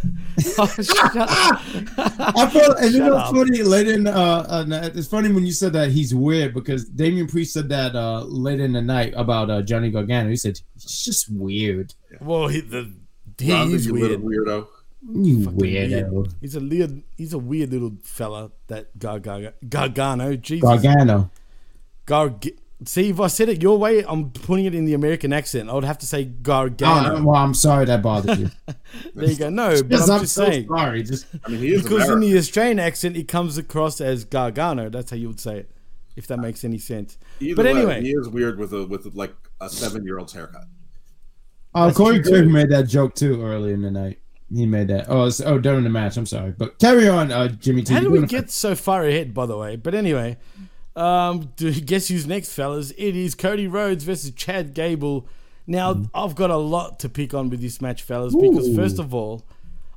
[0.58, 0.74] Oh.
[0.78, 4.12] I felt, and you know, it's funny later in, uh,
[4.48, 8.22] uh, it's funny when you said that he's weird because Damian Priest said that uh,
[8.24, 10.28] later in the night about uh, Johnny Gargano.
[10.30, 11.94] He said he's just weird.
[12.20, 12.92] Well, he, the
[13.38, 14.22] He Ronda, is weird.
[14.22, 14.66] little weirdo.
[15.12, 16.10] You Fucking weirdo.
[16.10, 16.34] weird.
[16.40, 17.02] He's a weird.
[17.16, 18.50] He's a weird little fella.
[18.66, 19.52] That Gargano.
[19.68, 20.36] Gargano.
[20.36, 20.62] Jesus.
[20.62, 21.30] Gargano.
[22.06, 22.56] Garg.
[22.84, 25.70] See, if I said it your way, I'm putting it in the American accent.
[25.70, 27.16] I would have to say Gargano.
[27.16, 28.50] Oh, well, I'm sorry that bothered you.
[29.14, 29.48] there you go.
[29.48, 30.68] No, but I'm, I'm just so saying.
[30.68, 31.02] sorry.
[31.02, 34.90] Just I mean, he is because in the Australian accent, it comes across as Gargano.
[34.90, 35.70] That's how you would say it,
[36.16, 37.16] if that makes any sense.
[37.40, 40.34] Either but way, anyway, he is weird with a with like a seven year old's
[40.34, 40.64] haircut.
[41.74, 44.18] That's Corey true, Graves made that joke too early in the night.
[44.54, 45.06] He made that.
[45.08, 46.18] Oh, it's, oh, during the match.
[46.18, 47.94] I'm sorry, but carry on, uh, Jimmy T.
[47.94, 49.76] How You're did we doing get so far ahead, by the way?
[49.76, 50.36] But anyway,
[50.96, 52.92] um, do, guess who's next, fellas?
[52.96, 55.28] It is Cody Rhodes versus Chad Gable.
[55.66, 59.12] Now, I've got a lot to pick on with this match, fellas, because first of
[59.12, 59.44] all,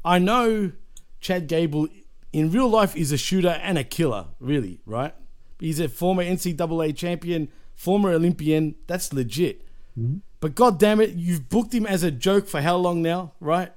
[0.04, 0.72] I know
[1.22, 1.88] Chad Gable
[2.34, 5.14] in real life is a shooter and a killer, really, right?
[5.60, 8.76] He's a former NCAA champion, former Olympian.
[8.88, 9.62] That's legit.
[10.39, 13.72] But god damn it, you've booked him as a joke for how long now, right?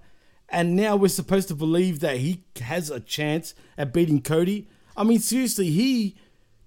[0.49, 4.69] And now we're supposed to believe that he has a chance at beating Cody.
[4.97, 6.17] I mean, seriously, he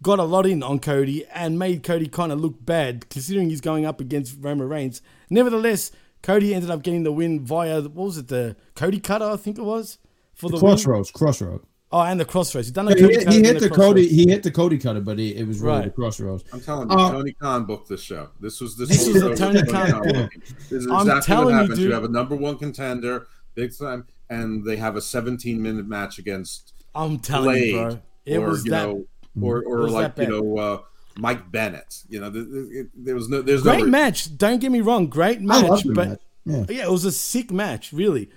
[0.06, 3.60] got a lot in on Cody and made Cody kind of look bad, considering he's
[3.60, 5.01] going up against Roman Reigns.
[5.32, 5.91] Nevertheless,
[6.22, 9.58] Cody ended up getting the win via what was it, the Cody Cutter, I think
[9.58, 9.97] it was,
[10.36, 10.62] for the win.
[10.62, 11.62] Crossroads, crossroad.
[11.91, 12.68] Oh, and the Crossroads.
[12.68, 14.08] He done He, Cody hit- Cutter he hit the Cody.
[14.08, 15.86] He hit the Cody cutter, but he, it was really Right.
[15.86, 16.43] the crossroads.
[16.53, 18.30] I'm telling you, Uh, Tony Khan booked this show.
[18.39, 20.03] This was this, This was show a Tony Khan book.
[20.03, 20.41] booking.
[20.70, 21.80] This is I'm exactly telling what you, happens.
[21.80, 21.93] You, dude.
[21.93, 26.74] have a number one contender, big time, and they have a 17 minute match against
[26.93, 27.99] I'm telling Blade, you, bro.
[28.26, 28.88] It or was you that.
[28.88, 29.06] know,
[29.41, 30.77] or or was like you know, uh,
[31.17, 32.03] Mike Bennett.
[32.09, 34.38] You know, th- th- it- there was no, there's no Great re- match.
[34.38, 35.07] Don't get me wrong.
[35.07, 35.83] Great match.
[35.93, 36.19] but match.
[36.45, 36.65] Yeah.
[36.69, 38.29] yeah, it was a sick match, really.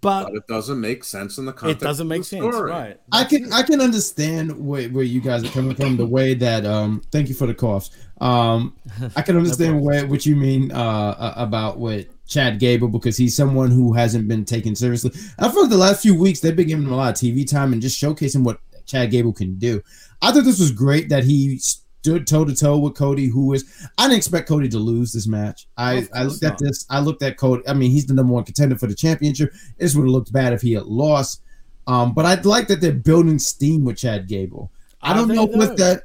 [0.00, 1.82] But but it doesn't make sense in the context.
[1.82, 2.70] it doesn't of make the sense, story.
[2.70, 3.00] right?
[3.12, 5.98] I can I can understand where, where you guys are coming from.
[5.98, 7.90] The way that um, thank you for the coughs.
[8.20, 8.74] Um,
[9.16, 10.76] I can understand where what you mean uh,
[11.18, 15.10] uh, about with Chad Gable because he's someone who hasn't been taken seriously.
[15.38, 17.46] I feel like the last few weeks they've been giving him a lot of TV
[17.48, 19.82] time and just showcasing what Chad Gable can do.
[20.22, 23.88] I thought this was great that he stood toe to toe with Cody, who is
[23.98, 25.68] I didn't expect Cody to lose this match.
[25.76, 26.86] I, I looked at this.
[26.88, 27.66] I looked at Cody.
[27.68, 29.52] I mean, he's the number one contender for the championship.
[29.78, 31.42] This would have looked bad if he had lost.
[31.86, 34.70] Um, but I'd like that they're building steam with Chad Gable.
[35.00, 36.04] I don't they, know what that.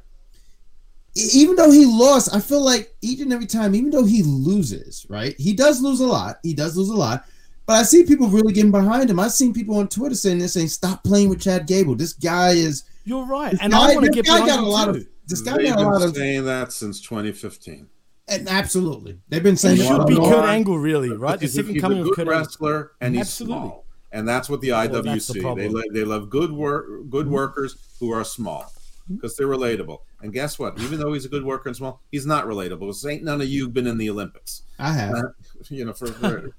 [1.14, 5.06] Even though he lost, I feel like each and every time, even though he loses,
[5.08, 5.34] right?
[5.38, 6.38] He does lose a lot.
[6.42, 7.24] He does lose a lot.
[7.66, 9.18] But I see people really getting behind him.
[9.20, 11.94] I've seen people on Twitter saying this, saying, "Stop playing with Chad Gable.
[11.94, 14.64] This guy is." You're right, and guy, I want to this get guy behind got
[14.64, 14.90] a lot too.
[15.00, 15.06] of.
[15.26, 16.16] This guy They've got a lot been of.
[16.16, 17.88] saying that since 2015.
[18.28, 21.38] And absolutely, they've been He saying should that be for a Kurt Angle, really, right?
[21.40, 23.56] The He's, a- second he's coming a of good Kurt wrestler, and he's Absolutely.
[23.68, 27.24] small, and that's what the Well, the IWC they lo- they love good work, good
[27.24, 27.34] Mm-hmm.
[27.34, 28.70] workers who are small
[29.10, 30.00] because they're relatable.
[30.20, 30.78] And guess what?
[30.80, 32.80] Even though he's a good worker and small, he's not relatable.
[32.80, 34.64] Because ain't none of you been in the Olympics.
[34.78, 35.14] I have.
[35.14, 35.22] Uh,
[35.70, 36.50] you know, for, for,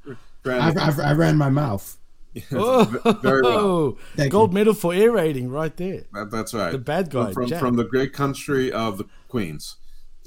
[0.41, 1.98] for I've, I've, I ran my mouth.
[2.51, 3.97] Oh, very well.
[4.15, 4.55] Thank gold you.
[4.55, 6.03] medal for air raiding right there.
[6.13, 6.71] That- that's right.
[6.71, 7.59] The bad guy, from Jack.
[7.59, 9.77] from the great country of the Queens.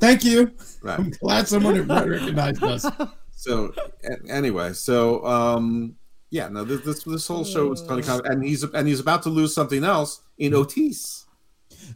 [0.00, 0.52] Thank you.
[0.82, 0.98] Right.
[0.98, 2.86] I'm glad someone recognized us.
[3.36, 3.72] So
[4.04, 5.96] a- anyway, so um,
[6.28, 9.22] yeah, no, this this, this whole show is kind of and he's and he's about
[9.22, 11.24] to lose something else in Otis.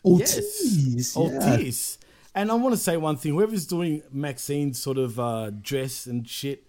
[0.03, 1.15] Otis.
[1.15, 1.23] yeah.
[1.23, 1.99] Otis.
[2.35, 6.27] And I want to say one thing: whoever's doing Maxine's sort of uh, dress and
[6.27, 6.65] shit,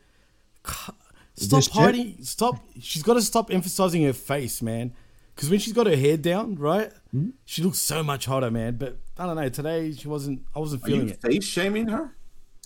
[1.35, 1.73] stop This chick?
[1.75, 2.17] hiding.
[2.23, 2.63] Stop.
[2.79, 4.93] She's got to stop emphasizing her face, man.
[5.35, 7.29] Because when she's got her hair down, right, Hmm?
[7.43, 8.77] she looks so much hotter, man.
[8.77, 9.49] But I don't know.
[9.49, 10.43] Today she wasn't.
[10.55, 12.15] I wasn't Are you feeling face shaming her?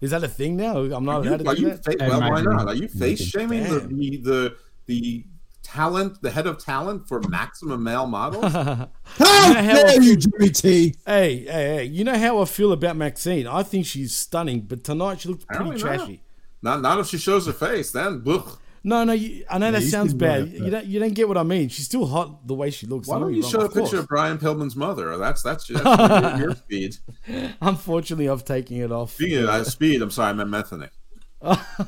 [0.00, 0.76] Is that a thing now?
[0.78, 2.68] I'm not Are you, are you fa- well, why not?
[2.68, 4.56] Are you face shaming the, the the
[4.86, 5.24] the
[5.64, 8.52] talent, the head of talent for Maximum Male Models?
[8.52, 8.88] How
[9.52, 10.94] know how dare you, Jimmy T?
[11.04, 11.84] Hey, hey, hey!
[11.84, 13.46] You know how I feel about Maxine.
[13.48, 16.12] I think she's stunning, but tonight she looked pretty trashy.
[16.12, 16.20] not.
[16.62, 16.80] Trashy.
[16.80, 18.22] not not if she shows her face, then.
[18.26, 18.58] ugh.
[18.84, 20.48] No, no, you, I know that sounds bad.
[20.48, 21.68] You don't, you don't get what I mean.
[21.68, 23.06] She's still hot the way she looks.
[23.06, 25.16] Why don't don't you me show a of picture of Brian Pillman's mother?
[25.18, 25.84] That's that's, that's
[26.40, 26.96] your, your speed.
[27.60, 29.12] Unfortunately, I've taken it off.
[29.12, 30.90] Speaking of uh, speed, I'm sorry, I meant methane.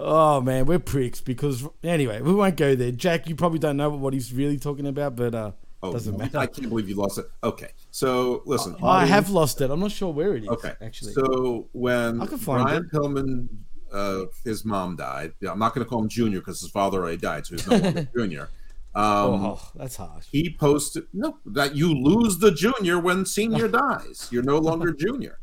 [0.00, 2.92] Oh man, we're pricks because anyway, we won't go there.
[2.92, 5.50] Jack, you probably don't know what he's really talking about, but uh,
[5.82, 6.38] Oh, doesn't matter.
[6.38, 7.26] I can't believe you lost it.
[7.44, 8.74] Okay, so listen.
[8.82, 9.70] I have lost it.
[9.70, 10.48] I'm not sure where it is.
[10.50, 11.12] Okay, actually.
[11.12, 12.90] So when I can find Brian it.
[12.92, 13.48] Pillman,
[13.92, 15.32] uh, his mom died.
[15.40, 17.66] Yeah, I'm not going to call him Junior because his father already died, so he's
[17.68, 18.48] no longer Junior.
[18.94, 20.26] Um, oh, that's harsh.
[20.32, 24.26] He posted no that you lose the Junior when Senior dies.
[24.32, 25.38] You're no longer Junior.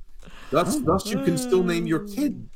[0.52, 2.50] Thus, thus you can still name your kid.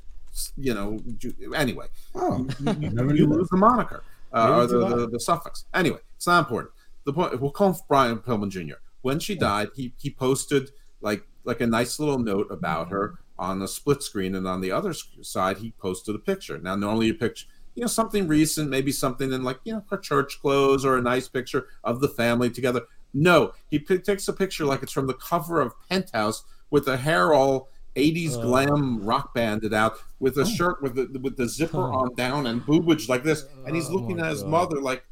[0.57, 0.99] You know.
[1.17, 4.03] Ju- Anyway, Oh, you, you- you lose the moniker
[4.33, 5.65] uh, or the, the, the suffix.
[5.73, 6.73] Anyway, it's not important.
[7.09, 8.75] The point we'll call him Brian Pillman Jr.
[9.01, 10.69] When she died, he he posted
[11.01, 12.93] like like a nice little note about mm-hmm.
[12.95, 16.59] her on a split screen, and on the other side he posted a picture.
[16.59, 19.97] Now, normally a picture, you know, something recent, maybe something in like you know, her
[19.97, 22.83] church clothes or a nice picture of the family together.
[23.11, 26.97] No, he p- takes a picture like it's from the cover of Penthouse with the
[26.97, 28.41] hair all 80s Oh.
[28.43, 30.45] glam rock banded out with a oh.
[30.45, 33.89] shirt with the with the zipper on down and boobage like this, uh, and he's
[33.89, 34.51] Oh looking my at his God.
[34.51, 35.05] mother like.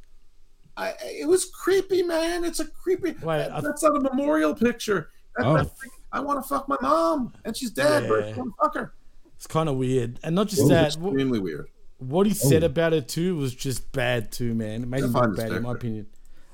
[0.77, 2.45] I, it was creepy, man.
[2.45, 3.13] It's a creepy.
[3.23, 5.09] Wait, I- that's not a memorial picture.
[5.35, 5.53] That- Oh.
[5.53, 5.67] like,
[6.11, 8.07] I want to fuck my mom, and she's dead.
[8.07, 8.35] But I Yeah.
[8.37, 8.93] want to fuck her.
[9.35, 10.85] It's kind of weird, and not just that.
[10.87, 11.67] extremely weird.
[11.99, 12.67] What he said Oh.
[12.67, 14.83] about it too was just bad too, man.
[14.83, 16.07] It made him look bad, in my opinion.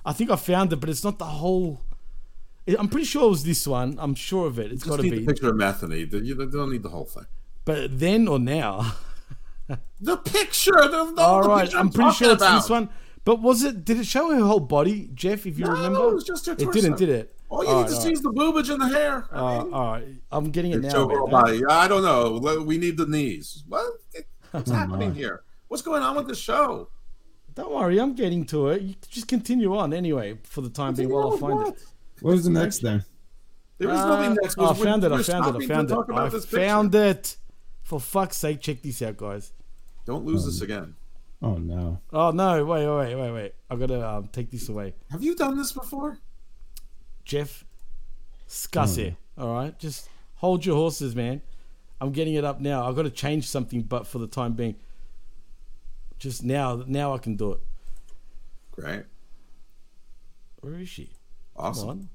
[0.05, 1.82] I think I found it, but it's not the whole.
[2.80, 3.97] I'm pretty sure it was this one.
[3.99, 4.71] I'm sure of it.
[4.71, 5.09] It's got to be.
[5.11, 5.59] the picture of.
[5.89, 7.26] You you don't need the whole thing.
[7.65, 8.95] But then or now?
[10.01, 10.74] The picture.
[10.74, 12.61] The, the, All the right, picture I'm pretty sure it's about.
[12.61, 12.89] this one.
[13.26, 13.86] But was it?
[13.86, 15.45] Did it show her whole body, Jeff?
[15.45, 17.36] If you No, remember, it was just her It didn't, did it?
[17.49, 19.26] All you All need right, to all see is the boobage and the hair.
[19.32, 19.39] right.
[19.39, 20.95] Uh, all right, I'm getting it now.
[20.95, 21.41] overall man.
[21.43, 21.61] body.
[21.69, 22.61] I don't know.
[22.63, 23.63] We need the knees.
[23.67, 23.86] What?
[24.51, 25.15] What's Oh, happening my.
[25.15, 25.43] here?
[25.67, 26.89] What's going on with the show?
[27.55, 28.82] Don't worry, I'm getting to it.
[28.82, 31.76] You just continue on anyway for the time being while I find it.
[32.21, 33.03] What was the next thing?
[33.78, 34.55] There was Uh, nothing next.
[34.57, 35.11] oh, I found it.
[35.11, 35.63] I found it.
[35.63, 35.97] I found it.
[36.13, 36.65] I this picture.
[36.67, 37.38] found it.
[37.84, 39.53] For fuck's sake, check this out, guys.
[40.05, 40.95] Don't lose this again.
[41.43, 41.99] Oh no.
[42.13, 42.63] Oh no!
[42.63, 43.53] Wait, wait, wait, wait, wait!
[43.69, 44.93] I gotta um, take this away.
[45.11, 46.19] Have you done this before?
[47.25, 47.65] Jeff,
[48.47, 49.15] scuss it.
[49.37, 51.41] All right, just hold your horses, man.
[51.99, 52.87] I'm getting it up now.
[52.87, 54.75] I've got to change something, but for the time being,
[56.17, 57.59] just now, now I can do it.
[58.71, 59.03] Great.
[60.61, 61.11] Where is she?
[61.55, 61.87] Awesome.
[61.87, 62.09] Come on.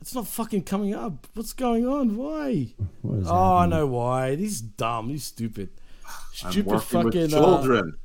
[0.00, 1.26] It's not fucking coming up.
[1.34, 2.16] What's going on?
[2.16, 2.74] Why?
[3.00, 4.34] What is Oh, I know why.
[4.34, 5.08] This is dumb.
[5.08, 5.70] This is stupid.
[6.44, 7.96] I'm Stupid working with fucking uh, children.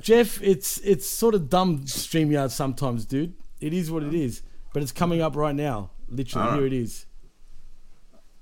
[0.00, 3.34] Jeff, it's it's sort of dumb StreamYard sometimes, dude.
[3.60, 4.42] It is what it is.
[4.72, 5.90] But it's coming up right now.
[6.08, 6.58] Literally, All right.
[6.58, 7.06] here it is.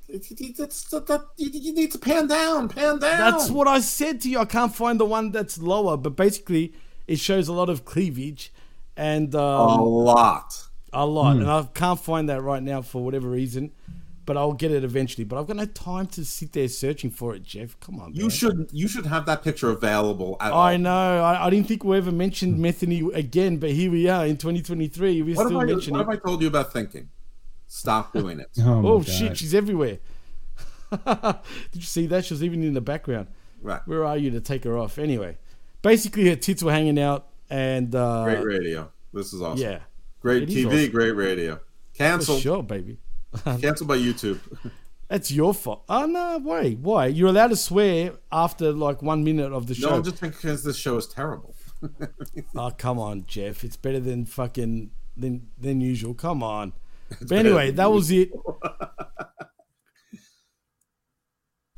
[0.08, 3.32] It- it- That's, that, that, you, you need to pan down, pan down.
[3.32, 4.38] That's what I said to you.
[4.38, 6.72] I can't find the one that's lower, but basically,
[7.06, 8.50] it shows a lot of cleavage
[8.96, 10.68] and um, a lot.
[10.94, 11.40] a lot, Hmm.
[11.42, 13.72] and I can't find that right now for whatever reason.
[14.28, 15.24] But I'll get it eventually.
[15.24, 17.80] But I've got no time to sit there searching for it, Jeff.
[17.80, 18.30] Come on, You man.
[18.30, 20.78] should you should have that picture available at I all.
[20.78, 21.22] know.
[21.24, 25.22] I, I didn't think we ever mentioned Metheny again, but here we are in 2023.
[25.22, 25.98] We're What still I, mentioning.
[25.98, 27.08] what have I told you about thinking?
[27.68, 28.50] Stop doing it.
[28.60, 29.98] Oh, Oh, shit, she's everywhere.
[30.92, 31.36] Did
[31.72, 32.24] you see that?
[32.26, 33.28] She was even in the background.
[33.62, 33.80] Right.
[33.86, 34.98] Where are you to take her off?
[34.98, 35.38] Anyway,
[35.82, 38.90] basically her tits were hanging out, and uh, Great radio.
[39.12, 39.62] This is awesome.
[39.64, 39.80] Yeah,
[40.20, 40.90] Great It is TV, awesome.
[40.92, 41.60] great radio.
[41.94, 42.34] Cancel.
[42.36, 42.40] Cancelled.
[42.42, 42.98] sure, baby.
[43.44, 44.40] Cancelled by YouTube.
[45.08, 45.84] That's your fault.
[45.88, 46.72] Oh no, why?
[46.72, 47.06] Why?
[47.06, 49.88] You're allowed to swear after like one minute of the show.
[49.88, 51.54] No, I'm just because this show is terrible.
[52.54, 53.64] Oh come on, Jeff.
[53.64, 56.12] It's better than fucking than than usual.
[56.12, 56.74] Come on.
[57.22, 58.30] but anyway, that was it.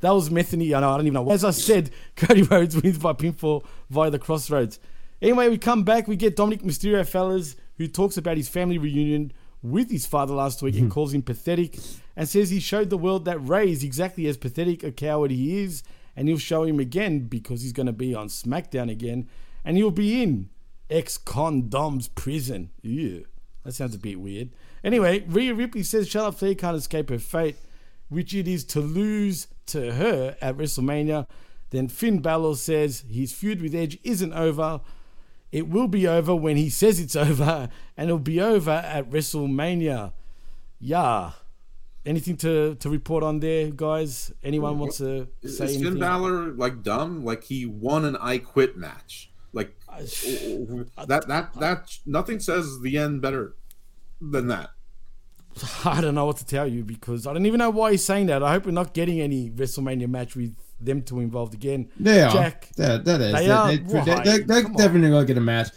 [0.01, 0.75] That was Metheny.
[0.75, 0.89] I know.
[0.89, 1.31] I don't even know.
[1.31, 4.79] As I said, Cody Rhodes wins by pinfall via the crossroads.
[5.21, 6.07] Anyway, we come back.
[6.07, 9.31] We get Dominic Mysterio, fellas, who talks about his family reunion
[9.63, 10.91] with his father last week and mm-hmm.
[10.91, 11.77] calls him pathetic
[12.15, 15.61] and says he showed the world that Rey is exactly as pathetic a coward he
[15.63, 15.83] is.
[16.15, 19.29] And he'll show him again because he's going to be on SmackDown again.
[19.63, 20.49] And he'll be in
[20.89, 22.71] ex con Dom's prison.
[22.81, 23.25] Ew.
[23.63, 24.49] That sounds a bit weird.
[24.83, 27.55] Anyway, Rhea Ripley says Charlotte Flair can't escape her fate
[28.11, 31.25] which it is to lose to her at WrestleMania.
[31.69, 34.81] Then Finn Balor says his feud with Edge isn't over.
[35.51, 40.13] It will be over when he says it's over, and it'll be over at WrestleMania.
[40.79, 41.31] Yeah.
[42.05, 44.31] Anything to, to report on there, guys?
[44.43, 45.99] Anyone wants to Is say Finn anything?
[45.99, 47.23] Balor like dumb?
[47.23, 49.31] Like he won an I Quit match.
[49.53, 49.97] Like uh,
[51.05, 53.55] that that that nothing says the end better
[54.19, 54.69] than that.
[55.85, 58.27] I don't know what to tell you because I don't even know why he's saying
[58.27, 58.41] that.
[58.41, 60.55] I hope we're not getting any WrestleMania match with
[60.85, 61.89] them two involved again.
[61.99, 62.31] They are.
[62.31, 62.69] Jack.
[62.77, 63.33] That, that is.
[63.33, 63.67] They They, are.
[63.67, 64.73] they, they, they, on.
[64.73, 65.69] definitely gonna get a match.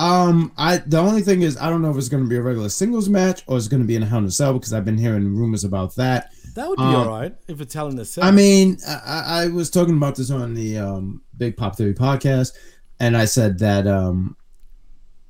[0.00, 2.68] Um, I the only thing is I don't know if it's gonna be a regular
[2.68, 4.98] singles match or it's gonna be in a Hell in a Cell because I've been
[4.98, 6.32] hearing rumors about that.
[6.54, 8.22] That would be Um, all right if it's Hell in a Cell.
[8.24, 11.94] I mean, I, I I was talking about this on the um, Big Pop Theory
[11.94, 12.52] podcast,
[13.00, 14.36] and I said that um,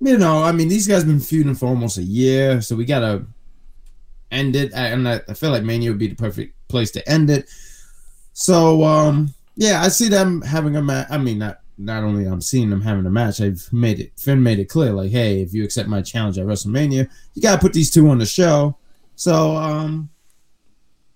[0.01, 3.25] you know, I mean, these guys been feuding for almost a year, so we gotta
[4.31, 4.73] end it.
[4.75, 7.49] And I, I feel like Mania would be the perfect place to end it.
[8.39, 11.09] So um, yeah, I see them having a match.
[11.11, 14.13] I mean, not not only I'm seeing them having a match, I've made it.
[14.17, 17.61] Finn made it clear, like, hey, if you accept my challenge at WrestleMania, you gotta
[17.61, 18.77] put these two on the show.
[19.17, 20.09] So um,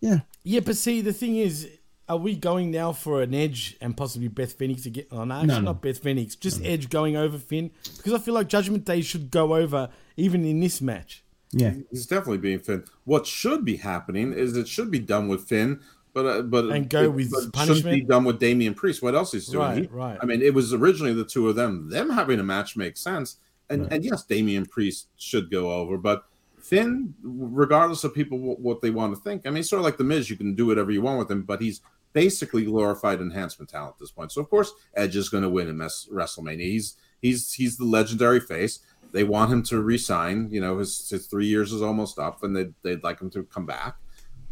[0.00, 0.18] yeah.
[0.42, 1.68] Yeah, but see, the thing is,
[2.08, 5.04] are we going now for an Edge and possibly Beth Phoenix again?
[5.12, 5.60] Oh, no, actually No, no.
[5.60, 9.30] not Beth Phoenix, just Edge going over Finn because I feel like Judgment Day should
[9.30, 11.22] go over even in this match.
[11.52, 11.74] Yeah.
[11.90, 12.82] He's definitely being Finn.
[13.04, 15.80] What should be happening is it should be done with Finn
[16.14, 18.08] But uh, but And go it- with but shouldn't be punishment?
[18.08, 19.02] done with Damian Priest.
[19.02, 19.66] What else he's doing?
[19.66, 20.18] Right, He- right.
[20.20, 21.88] I mean, it was originally the two of them.
[21.88, 23.36] Them having a match makes sense.
[23.70, 26.24] And and yes, Damian Priest should go over, but
[26.60, 29.96] Finn, regardless of people what, what they want to think, I mean, sort of like
[29.96, 31.80] the Miz, you can do whatever you want with him, but he's
[32.12, 34.30] basically glorified enhancement talent at this point.
[34.32, 36.60] So of course, Edge is going to win in Mes- WrestleMania.
[36.60, 38.80] He's he's he's the legendary face.
[39.12, 40.48] They want him to resign.
[40.50, 43.42] You know, his his three years is almost up, and they they'd like him to
[43.44, 43.96] come back.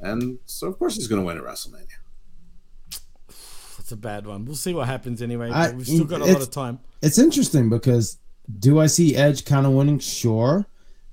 [0.00, 1.86] And so of course he's going to win at WrestleMania.
[3.76, 4.44] That's a bad one.
[4.44, 5.50] We'll see what happens anyway.
[5.50, 6.80] I- we've still got a lot of time.
[7.02, 8.18] It's interesting because
[8.58, 9.98] do I see Edge kind of winning?
[9.98, 10.66] Sure,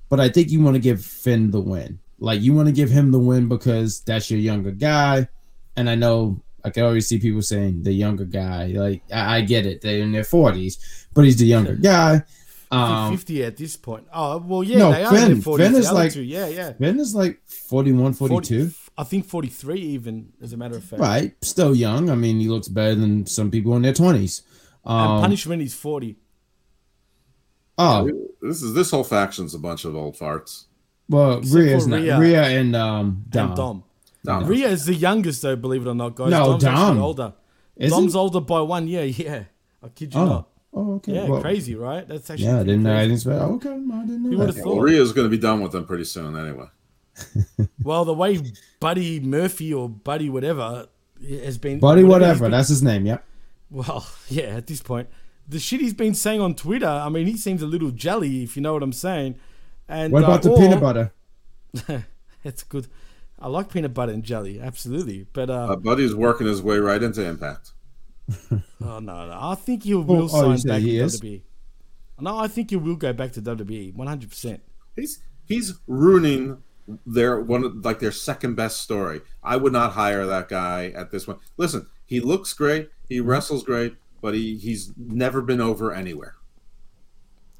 [0.08, 1.98] but I think you want to give Finn the win.
[2.18, 5.28] Like you want to give him the win because that's your younger guy,
[5.76, 8.66] and I know I can always see people saying the younger guy.
[8.66, 12.22] Like I, I get it, they're in their forties, but he's the younger guy.
[12.70, 14.06] Um, 50 at this point.
[14.12, 15.40] Oh, well, yeah, no, they are in Finn.
[15.40, 15.56] their 40s.
[15.56, 16.72] Finn is other like two, yeah, yeah.
[16.74, 18.68] Finn is like 41, 42.
[18.68, 21.00] 40 I think 43 even, as a matter of fact.
[21.00, 22.10] Right, still young.
[22.10, 24.42] I mean, he looks better than some people in their twenties.
[24.84, 26.16] And Um, Punishment is 40.
[27.78, 28.10] oh,
[28.42, 30.64] This is this whole faction's a bunch of old farts.
[31.08, 32.00] well, Except Rhea's not.
[32.00, 32.18] Rhea.
[32.18, 33.46] Rhea and um, Dom.
[33.48, 33.84] And Dom.
[34.24, 34.44] Dom.
[34.46, 36.30] Rhea is the youngest, though, believe it or not, guys.
[36.30, 36.98] No, Dom's actually Dom.
[37.02, 37.32] older.
[37.76, 38.18] Is Dom's he?
[38.18, 39.44] older by one year, yeah.
[39.82, 40.24] I kid you Oh.
[40.26, 40.48] not.
[40.74, 41.14] Oh, okay.
[41.14, 42.06] Yeah, Well, crazy, right?
[42.06, 42.94] That's actually Yeah, I didn't know.
[42.94, 43.30] I crazy.
[43.30, 43.42] didn't.
[43.42, 44.30] Okay, I didn't know.
[44.30, 44.46] You that.
[44.46, 44.80] would have Well.
[44.80, 46.66] Rhea's going to be done with them pretty soon anyway.
[47.82, 48.40] Well, the way
[48.80, 50.86] Buddy Murphy or Buddy whatever
[51.28, 51.78] has been.
[51.80, 52.44] Buddy, he's whatever.
[52.44, 53.06] been- That's his name.
[53.06, 53.24] Yep.
[53.70, 55.08] Well, yeah, at this point.
[55.48, 58.54] The shit he's been saying on Twitter, I mean, he seems a little jelly, if
[58.56, 59.36] you know what I'm saying.
[59.88, 61.12] And What uh, about the or- peanut butter?
[62.44, 62.86] It's good.
[63.38, 65.26] I like peanut butter and jelly, absolutely.
[65.32, 67.72] But uh, Uh, Buddy's working his way right into Impact.
[68.52, 71.20] oh no, no, I think he will Oh, oh, sign say back he to is?
[71.20, 71.42] WWE.
[72.20, 74.28] No, I think he will go back to WWE, 100.
[74.30, 74.60] percent
[74.96, 76.62] He's he's ruining
[77.06, 79.20] their one like their second best story.
[79.42, 81.38] I would not hire that guy at this one.
[81.56, 83.28] Listen, he looks great, he Mm-hmm.
[83.28, 86.36] wrestles great, but he he's never been over anywhere.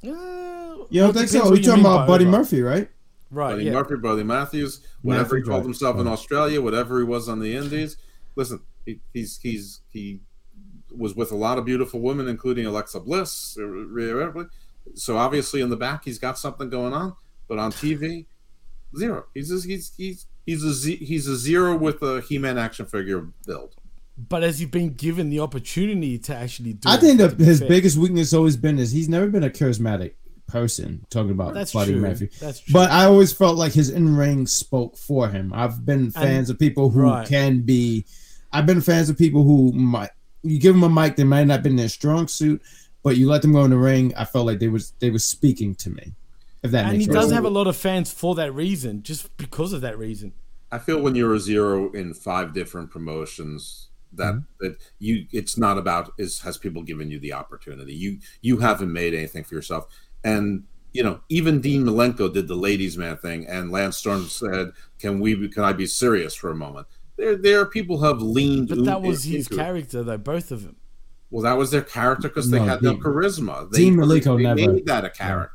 [0.03, 1.41] You Well, don't think so?
[1.41, 2.39] what We're talking about Buddy over.
[2.39, 2.89] Murphy, right?
[3.31, 3.53] Right?
[3.53, 3.72] Buddy yeah.
[3.72, 5.64] Murphy, Buddy Matthews, whatever he called right.
[5.64, 7.97] himself in Australia, whatever he was on the Indies.
[8.37, 10.20] Listen, he, he's he's he
[10.97, 13.57] was with a lot of beautiful women, including Alexa Bliss.
[13.59, 14.47] uh, Rhea Ripley.
[14.95, 17.14] So obviously in the back he's got something going on,
[17.49, 18.24] but on TV,
[18.97, 19.26] zero.
[19.34, 23.28] He's just, he's he's he's a z- he's a zero with a He-Man action figure
[23.47, 23.74] build.
[24.16, 26.89] But has he been given the opportunity to actually do?
[26.89, 27.68] I it, think to that his fair?
[27.68, 30.14] biggest weakness always been is he's never been a charismatic
[30.49, 31.07] person.
[31.11, 32.01] Talking about That's Buddy true.
[32.01, 32.72] Murphy, That's true.
[32.72, 35.53] but I always felt like his in ring spoke for him.
[35.55, 37.28] I've been fans of people who right.
[37.28, 38.05] can be.
[38.53, 40.11] I've been fans of people who might.
[40.43, 42.62] You give them a mic, they might not been their strong suit,
[43.03, 44.14] but you let them go in the ring.
[44.16, 46.14] I felt like they was they was speaking to me.
[46.62, 47.34] If that and he makes does sense.
[47.34, 50.32] have a lot of fans for that reason, just because of that reason.
[50.72, 54.40] I feel when you're a zero in five different promotions that Mm-hmm.
[54.66, 57.94] that you it's not about is has people given you the opportunity.
[57.94, 59.86] You you haven't made anything for yourself.
[60.24, 64.70] And you know, even Dean Malenko did the ladies man thing and Lance Storm said,
[64.98, 66.86] Can we can I be serious for a moment?
[67.16, 69.56] There there are people who have leaned But that was his into it.
[69.64, 70.16] character, though.
[70.18, 70.76] Both of them.
[71.30, 73.70] Well, that was their character because they No, had no charisma.
[73.70, 75.54] They, Dean Malenko they never- made that a character.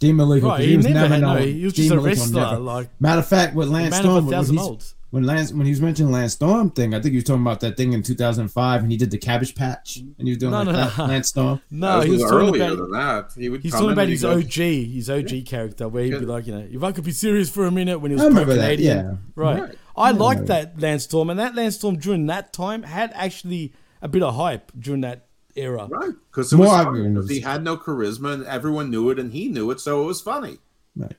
[0.00, 1.42] Dean Malenko, 'cause Right, he, he was never never had- no, known.
[1.48, 4.10] he was Dean just a wrestler, never- like- matter of fact, with Lance man of
[4.16, 7.10] a Storm, when, he's- when Lance when he was mentioning Lance Storm thing, I think
[7.12, 10.14] he was talking about that thing in 2005, and he did the Cabbage Patch, and
[10.26, 11.04] he was doing No, like no, that, no.
[11.06, 11.60] Lance Storm.
[11.70, 12.76] No, That he was was talking earlier about.
[12.78, 13.32] than that.
[13.36, 14.54] He would He's talking about his go- OG,
[14.86, 17.66] his OG character, where he'd be like, you know, if I could be serious for
[17.66, 19.14] a minute when he was I remember pro that, Canadian, yeah.
[19.34, 19.60] right?
[19.62, 19.74] Right.
[19.96, 24.08] I liked that Lance Storm, and that Lance Storm during that time had actually a
[24.08, 25.26] bit of hype during that
[25.56, 25.86] era.
[25.90, 29.18] Right, because More was funny, argument 'cause he had no charisma, and everyone knew it,
[29.18, 30.58] and he knew it, so it was funny.
[30.96, 31.16] Right.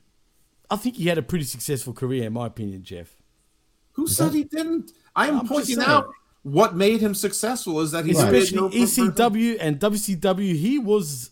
[0.69, 3.15] I think he had a pretty successful career, in my opinion, Jeff.
[3.93, 4.91] Who said he didn't?
[5.15, 6.09] I am I'm pointing out
[6.43, 11.32] what made him successful is that he made Especially no ECW and WCW, he was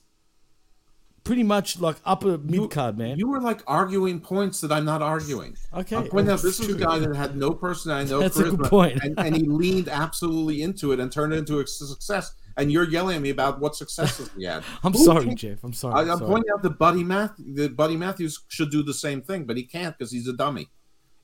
[1.24, 3.18] pretty much like upper mid card, man.
[3.18, 5.56] You were like arguing points that I'm not arguing.
[5.74, 8.38] Okay, I'm pointing out that's this is a guy that had no personality, no That's
[8.40, 9.00] a good charisma, point.
[9.04, 12.34] and, and he leaned absolutely into it and turned it into a success.
[12.60, 14.64] And you're yelling at me about what successes we had.
[14.84, 15.64] I'm Who sorry, can- Jeff.
[15.64, 15.96] I'm sorry.
[15.96, 16.30] I, I'm I'm sorry.
[16.32, 19.64] pointing out that Buddy Matthews, that Buddy Matthews should do the same thing, but he
[19.64, 20.70] can't because he's a dummy.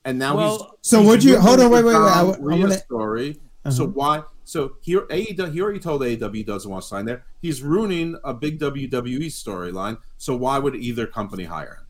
[0.04, 2.14] And now Well, he's So he's would you- hold on, ruining wait, wait, wait, I
[2.14, 3.40] Tom w- I Rhea wanna- story.
[3.68, 3.92] So Uh-huh.
[3.94, 4.22] why?
[4.44, 7.24] So here, AEW, he already told AEW doesn't want to sign there.
[7.42, 9.98] He's ruining a big WWE storyline.
[10.18, 11.85] So why would either company hire him?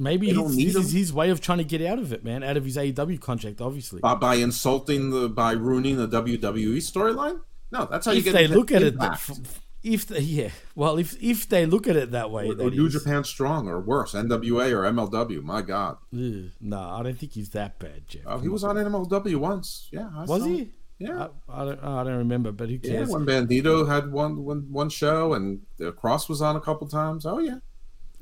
[0.00, 2.64] Maybe it's, is his way of trying to get out of it, man, out of
[2.64, 4.00] his AEW contract, obviously.
[4.00, 7.40] By, by insulting the by ruining the WWE storyline?
[7.70, 8.32] No, that's how you if get.
[8.32, 9.30] they look at it Impact.
[9.30, 12.70] f- If they, yeah, well, if if they look at it that way, Or, or
[12.70, 15.42] New is- Japan Strong, or worse, NWA or MLW.
[15.42, 15.98] My God.
[16.14, 18.22] Ugh, no, I don't think he's that bad, Jeff.
[18.26, 19.88] Oh, he was on MLW once.
[19.92, 20.08] Yeah.
[20.16, 20.58] I Was he?
[20.58, 20.72] him.
[20.98, 21.28] Yeah.
[21.48, 21.82] I, I don't.
[21.84, 23.08] I don't remember, but who Yeah, cares?
[23.10, 27.24] when Bandito had one, one, one show and the Cross was on a couple times.
[27.24, 27.58] Oh, yeah.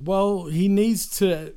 [0.00, 1.54] Well, he needs to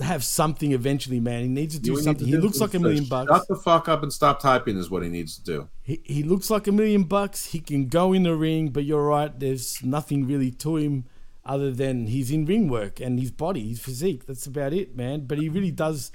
[0.00, 1.42] have something eventually, man.
[1.42, 2.24] He needs to do You something.
[2.26, 3.30] to He do looks like a million Shut bucks.
[3.32, 5.68] Shut the fuck up and stop typing is what he needs to do.
[5.82, 7.46] He, he looks like a million bucks.
[7.46, 9.38] He can go in the ring, but you're right.
[9.38, 11.04] There's nothing really to him
[11.44, 14.26] other than he's in ring work and his body, his physique.
[14.26, 15.22] That's about it, man.
[15.26, 16.12] But he really does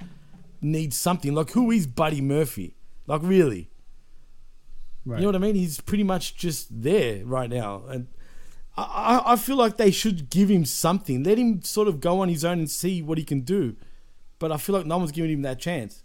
[0.62, 1.34] need something.
[1.34, 2.76] Like, who is Buddy Murphy?
[3.06, 3.68] Like, really?
[5.04, 5.18] Right.
[5.18, 5.56] You know what I mean?
[5.56, 7.82] He's pretty much just there right now.
[7.88, 8.06] And
[8.76, 8.82] I,
[9.26, 11.22] I I feel like they should give him something.
[11.22, 13.76] Let him sort of go on his own and see what he can do.
[14.38, 16.02] But I feel like no one's giving him that chance.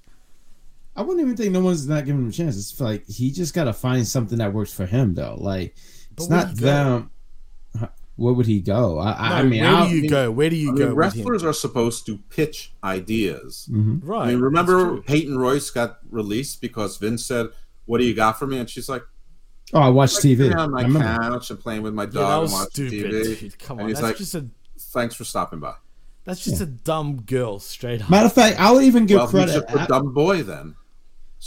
[0.95, 2.57] I wouldn't even think no one's not giving him a chance.
[2.57, 5.35] It's like he just got to find something that works for him, though.
[5.39, 5.75] Like
[6.15, 7.11] But it's not them.
[8.15, 8.99] Where would he go?
[8.99, 10.29] I, I- I mean, where I do you go?
[10.29, 10.85] Where do you I go?
[10.87, 10.97] with him?
[10.97, 13.69] wrestlers are supposed to pitch ideas.
[13.71, 14.01] Mhm.
[14.03, 14.23] Right.
[14.27, 15.01] I mean, remember.
[15.01, 17.47] Peyton Royce got released because Vince said,
[17.85, 19.03] "What do you got for me?" And she's like,
[19.73, 20.37] Oh, I watch like, TV.
[20.37, 21.23] sitting on my I remember.
[21.29, 23.39] couch and playing with my Yeah, dog and was watching stupid, TV.
[23.39, 23.59] dude.
[23.59, 24.45] Come and on, he's that's like, just a
[24.79, 25.73] "Thanks for stopping by."
[26.25, 28.09] that's just a dumb girl, straight up.
[28.09, 29.53] Matter of fact, I'll even give well, he's credit.
[29.67, 30.75] just a I- dumb boy then.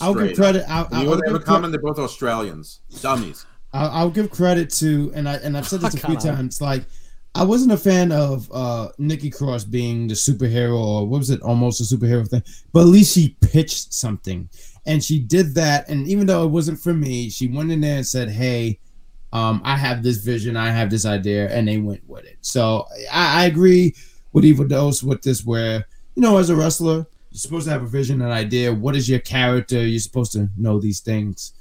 [0.00, 0.62] I'll give credit.
[0.68, 0.68] up.
[0.70, 1.70] I'll, I'll, you know what they give have in cre- common?
[1.70, 3.44] They're both Australians, dummies.
[3.74, 6.60] I'll, I'll give credit to, and I and I've said this a few times.
[6.60, 6.84] Like,
[7.34, 11.42] I wasn't a fan of uh Nikki Cross being the superhero, or what was it,
[11.42, 12.42] almost a superhero thing.
[12.72, 14.48] But at least she pitched something,
[14.86, 15.88] and she did that.
[15.88, 18.78] And even though it wasn't for me, she went in there and said, "Hey,
[19.32, 22.38] um, I have this vision, I have this idea," and they went with it.
[22.40, 23.94] So I, I agree
[24.32, 27.82] with Evil Dose with this, where you know, as a wrestler, you're supposed to have
[27.82, 28.72] a vision, an idea.
[28.72, 29.86] What is your character?
[29.86, 31.52] You're supposed to know these things.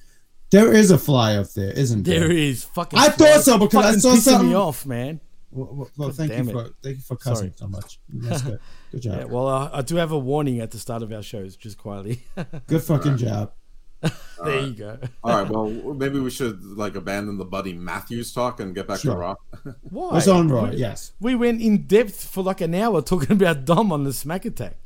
[0.50, 2.22] There is a fly up there, isn't there?
[2.22, 3.00] There is fucking.
[3.00, 4.50] I thought so because I fucking saw pissing something.
[4.50, 5.22] me off, man.
[5.50, 6.52] Well, well, well, thank you it.
[6.52, 7.54] for thank you for cussing Sorry.
[7.56, 8.00] so much.
[8.10, 8.60] That's good.
[8.92, 9.18] Good job.
[9.20, 11.78] Yeah, well, uh, I do have a warning at the start of our shows, just
[11.78, 12.24] quietly.
[12.68, 13.54] Good fucking job.
[14.44, 14.98] there you go.
[15.24, 19.00] All right, well, maybe we should like abandon the Buddy Matthews talk and get back
[19.00, 19.14] Sure.
[19.14, 19.36] to Raw.
[19.90, 20.14] Why?
[20.14, 20.70] What's on Raw?
[20.70, 21.14] We- Yes.
[21.20, 24.78] We went in depth for like an hour talking about Dom on the Smack Attack.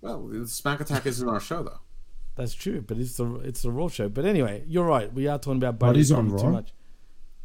[0.00, 1.78] well, the Smack Attack isn't our show though.
[2.34, 4.08] That's true, but it's the it's the Raw show.
[4.08, 5.12] But anyway, you're right.
[5.12, 6.02] We are talking about Buddy.
[6.14, 6.40] On Raw?
[6.42, 6.72] Too much.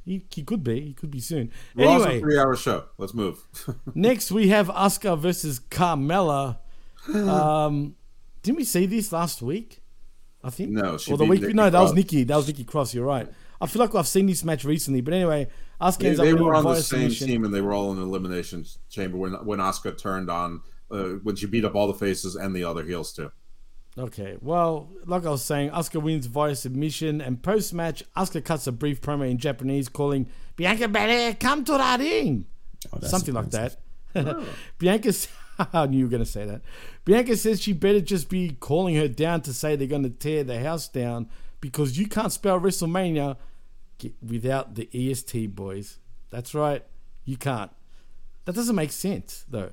[0.07, 0.79] He, he could be.
[0.79, 1.51] He could be soon.
[1.77, 2.85] Anyway, a three-hour show.
[2.97, 3.45] Let's move.
[3.93, 6.59] next we have Asuka versus Carmella.
[7.07, 7.95] Um,
[8.43, 9.79] didn't we see this last week?
[10.43, 10.71] I think.
[10.71, 11.41] No, she or the week.
[11.41, 12.25] Nikki no, that was Nikki.
[12.25, 12.93] That was Nikki Cross.
[12.93, 13.29] You're right.
[13.61, 15.47] I feel like I've seen this match recently, but anyway,
[15.79, 18.65] Asuka they, they were on the same team and they were all in the elimination
[18.89, 22.53] chamber when when Asuka turned on uh, when she beat up all the faces and
[22.53, 23.31] the other heels too.
[23.97, 28.67] Okay, well, like I was saying, Asuka wins via submission, and post match, Asuka cuts
[28.67, 32.45] a brief promo in Japanese calling Bianca Belair, come to the ring.
[32.93, 33.77] Oh, that's Something like that.
[34.13, 34.55] offensive.
[34.77, 35.27] Bianca, s-
[35.73, 36.61] I knew you were going to say that.
[37.05, 40.43] Bianca says she better just be calling her down to say they're going to tear
[40.43, 41.27] the house down
[41.59, 43.35] because you can't spell WrestleMania
[44.21, 45.97] without the EST boys.
[46.29, 46.83] That's right,
[47.25, 47.71] you can't.
[48.45, 49.71] That doesn't make sense, though.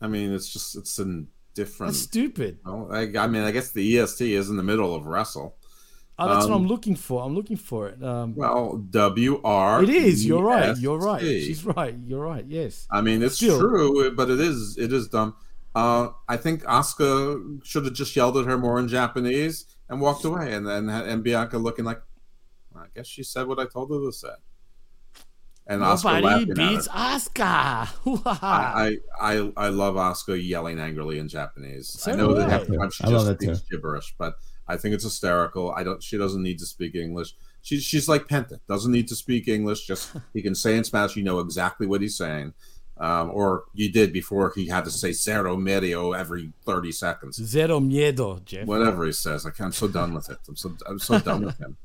[0.00, 1.28] I mean, it's just it's in
[1.60, 1.92] different.
[1.92, 2.52] That's stupid.
[2.64, 5.48] Well, I, I mean, I guess the EST is in the middle of wrestle.
[6.22, 7.16] Oh, that's what Um, I'm looking for.
[7.26, 8.02] I'm looking for it.
[8.12, 9.82] Um, Well, W R.
[9.82, 10.26] It is.
[10.26, 10.76] You're right.
[10.76, 11.22] You're right.
[11.46, 11.96] She's right.
[12.08, 12.44] You're right.
[12.46, 12.86] Yes.
[12.90, 13.58] I mean, it's Still.
[13.58, 15.34] true, but it is it is dumb.
[15.74, 20.24] Uh, I think Asuka should have just yelled at her more in Japanese and walked
[20.24, 22.02] away, and then and Bianca looking like,
[22.76, 24.34] I guess she said what I told her to say.
[25.70, 26.98] And Asuka Nobody laughing at beats her.
[26.98, 28.22] Asuka.
[28.42, 31.88] I, I I I love Asuka yelling angrily in Japanese.
[31.88, 33.54] So I know that half the time she I just that too.
[33.54, 34.34] speaks gibberish, but
[34.66, 35.70] I think it's hysterical.
[35.70, 36.02] I don't.
[36.02, 37.34] She doesn't need to speak English.
[37.62, 38.58] She's she's like Penta.
[38.68, 39.86] Doesn't need to speak English.
[39.86, 41.14] Just he can say in Spanish.
[41.14, 42.52] You know exactly what he's saying.
[42.98, 47.36] Um, or you did before he had to say zero medio every thirty seconds.
[47.42, 48.66] Zero miedo, Jeff.
[48.66, 50.38] Whatever he says, like I'm so done with it.
[50.48, 51.76] I'm so I'm so done with him.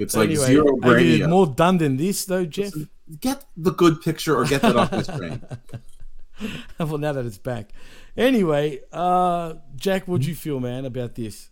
[0.00, 1.30] It's like Anyway, zero are you brain.
[1.30, 2.72] more done than this, though, Jeff?
[3.20, 5.42] Get the good picture or get that off my screen.
[6.78, 7.72] well, now that it's back.
[8.16, 11.50] Anyway, uh, Jack, what do you feel, man, about this?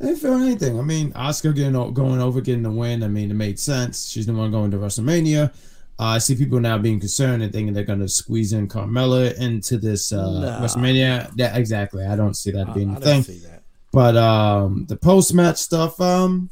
[0.00, 0.78] I didn't feel anything.
[0.78, 3.02] I mean, Asuka getting going over, getting the win.
[3.02, 4.08] I mean, it made sense.
[4.10, 5.52] She's the one going to WrestleMania.
[5.98, 9.34] Uh, I see people now being concerned and thinking they're going to squeeze in Carmella
[9.38, 10.60] into this uh, Nah.
[10.60, 11.32] WrestleMania.
[11.36, 12.04] That exactly.
[12.04, 13.22] I don't see that I, being I a don't thing.
[13.22, 13.62] see that.
[13.92, 16.50] But um, the post match stuff, um,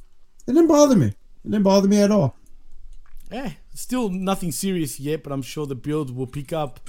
[0.51, 1.07] it didn't bother me.
[1.07, 2.37] It didn't bother me at all.
[3.31, 6.81] Eh, still nothing serious yet, but I'm sure the build will pick up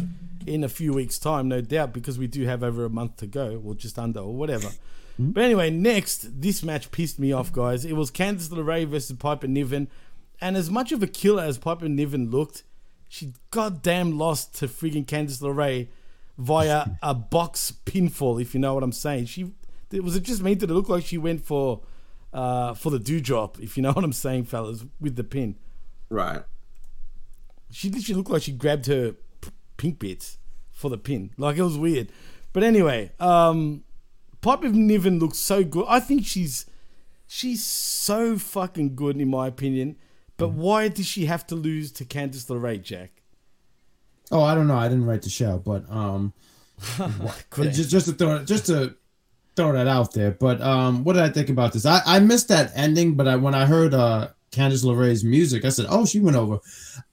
[0.46, 3.28] in a few weeks' time, no doubt, because we do have over a month to
[3.28, 4.70] go, or just under, or whatever.
[5.20, 7.86] But anyway, next, this match pissed me off, guys.
[7.86, 9.88] It was Candice LeRae versus Piper Niven,
[10.40, 12.64] And as much of a killer as Piper Niven looked,
[13.08, 15.90] she goddamn lost to friggin' Candice LeRae
[16.40, 19.26] via a box pinfall, if you know what I'm saying.
[19.26, 19.52] She
[19.92, 21.82] was it just meant it look like she went for
[22.34, 25.58] uh, for the dewdrop, if you know what I'm saying, fellas, with the pin.
[26.10, 26.44] Right.
[27.72, 30.38] She literally looked like she grabbed her p- pink bits
[30.72, 31.32] for the pin.
[31.38, 32.12] Like it was weird.
[32.54, 33.84] But anyway, um
[34.42, 35.86] Piper Niven looks so good.
[35.88, 36.66] I think she's
[37.28, 39.96] she's so fucking good in my opinion.
[40.38, 43.22] But why did she have to lose to Candice LeRae, Jack?
[44.32, 44.76] Oh, I don't know.
[44.76, 46.34] I didn't write the show, but um,
[47.56, 48.96] just just to throw it, just to
[49.56, 50.32] throw that out there.
[50.32, 51.86] But um, what did I think about this?
[51.86, 55.70] I, I missed that ending, but I when I heard uh Candice LeRae's music, I
[55.70, 56.60] said, "Oh, she went over."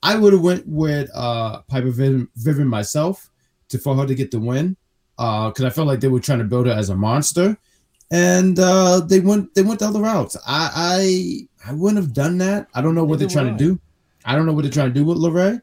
[0.03, 3.31] I would have went with uh Piper Vivian, Vivian myself
[3.69, 4.77] to for her to get the win,
[5.19, 7.57] uh, because I felt like they were trying to build her as a monster,
[8.11, 10.37] and uh they went they went the other routes.
[10.47, 12.69] I I I wouldn't have done that.
[12.75, 13.81] I don't know what Neither they're trying would to do.
[14.25, 15.61] I don't know what they're trying to do with LeRae.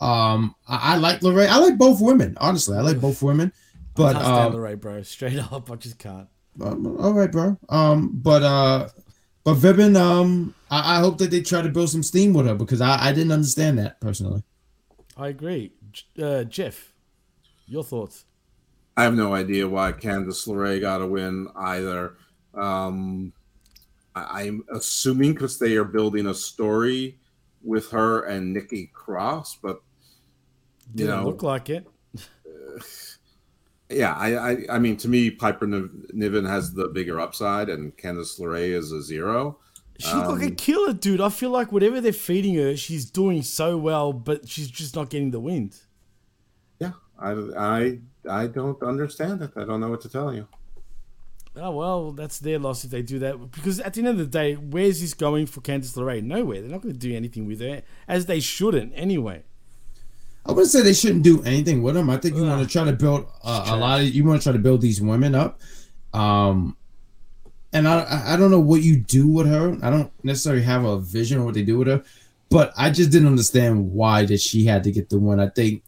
[0.00, 1.48] Um, I, I like LeRae.
[1.48, 2.36] I like both women.
[2.40, 3.52] Honestly, I like both women.
[3.96, 5.02] But I can't stand um, LeRae, bro.
[5.02, 6.28] Straight up, I just can't.
[6.60, 7.58] um, all right, bro.
[7.68, 8.88] Um, but uh,
[9.44, 12.54] but Vivian, um, I, I hope that they try to build some steam with her
[12.54, 14.42] because I, I didn't understand that personally.
[15.16, 15.72] I agree.
[15.92, 16.94] J- Uh, Jeff,
[17.66, 18.24] your thoughts?
[18.96, 22.16] I have no idea why Candice LeRae got a win either.
[22.54, 23.32] Um,
[24.14, 27.18] I, I'm assuming because they are building a story
[27.62, 29.82] with her and Nikki Cross, but
[30.94, 31.86] you Didn't know, look like it.
[33.90, 35.66] yeah, I, I, I mean, to me, Piper
[36.12, 39.58] Niven has the bigger upside, and Candice LeRae is a zero.
[39.98, 41.20] She looked like a Um, killer, dude.
[41.20, 45.08] I feel like whatever they're feeding her, she's doing so well, but she's just not
[45.08, 45.76] getting the wind.
[46.78, 49.52] yeah, I, I, I don't understand it.
[49.56, 50.48] I don't know what to tell you.
[51.58, 53.52] Oh well, that's their loss if they do that.
[53.52, 56.22] Because at the end of the day, where's this going for Candice LeRae?
[56.22, 56.60] Nowhere.
[56.60, 59.44] They're not going to do anything with her, as they shouldn't anyway.
[60.48, 62.08] I wouldn't say they shouldn't do anything with them.
[62.08, 64.44] I think you want to try to build uh, a lot of you want to
[64.44, 65.60] try to build these women up.
[66.12, 66.76] Um,
[67.72, 69.76] and I I- don't know what you do with her.
[69.82, 72.02] I don't necessarily have a vision of what they do with her,
[72.48, 75.40] but I just didn't understand why that she had to get the win.
[75.40, 75.82] I think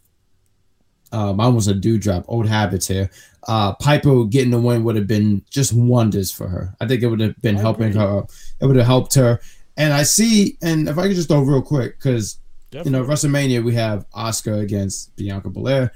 [1.11, 3.09] um, I almost a dewdrop, old habits here.
[3.47, 6.75] Uh, Piper getting the win would have been just wonders for her.
[6.81, 8.01] I think it would have been I helping agree.
[8.01, 8.23] her.
[8.61, 9.39] It would have helped her.
[9.77, 12.37] And I see, and if I could just go real quick, because
[12.71, 15.91] you know, WrestleMania we have Asuka against Bianca Belair.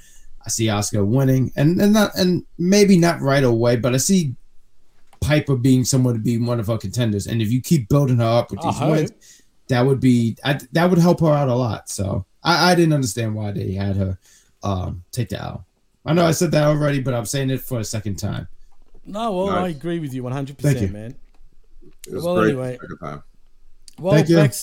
[0.46, 4.36] I see Asuka winning, and and not and maybe not right away, but I see
[5.22, 7.28] Piper being someone to be one of her contenders.
[7.28, 8.92] And if you keep building her up with I these hope.
[8.92, 9.12] wins,
[9.70, 11.90] that would be I, that would help her out a lot.
[11.90, 14.18] So I, I didn't understand why they had her
[14.64, 15.66] um, take the L.
[16.06, 18.50] I know I said that already, but I'm saying it for a second time.
[19.06, 20.88] No, well, I agree with you 100%, Thank you.
[20.90, 21.16] man.
[22.08, 22.78] It was Well, great anyway.
[23.02, 23.24] time.
[24.00, 24.36] Well, Thank you.
[24.36, 24.54] back,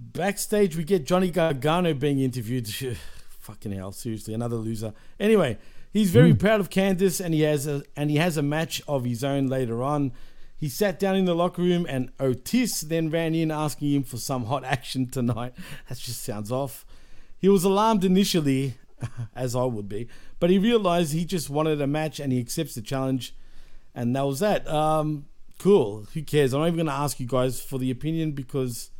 [0.00, 2.68] backstage, we get Johnny Gargano being interviewed.
[3.40, 4.92] Fucking hell, seriously, another loser.
[5.18, 5.58] Anyway,
[5.92, 9.04] he's very proud of Candice, and he has a and he has a match of
[9.04, 10.12] his own later on.
[10.56, 14.18] He sat down in the locker room, and Otis then ran in asking him for
[14.18, 15.54] some hot action tonight.
[15.88, 16.84] That just sounds off.
[17.38, 18.74] He was alarmed initially,
[19.34, 22.74] as I would be, but he realized he just wanted a match, and he accepts
[22.74, 23.34] the challenge,
[23.94, 24.68] and that was that.
[24.68, 25.26] Um,
[25.58, 26.06] cool.
[26.12, 26.52] Who cares?
[26.52, 28.90] I'm not even going to ask you guys for the opinion because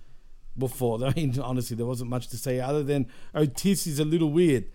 [0.56, 1.04] before.
[1.04, 4.66] I mean, honestly, there wasn't much to say other than Otis is a little weird.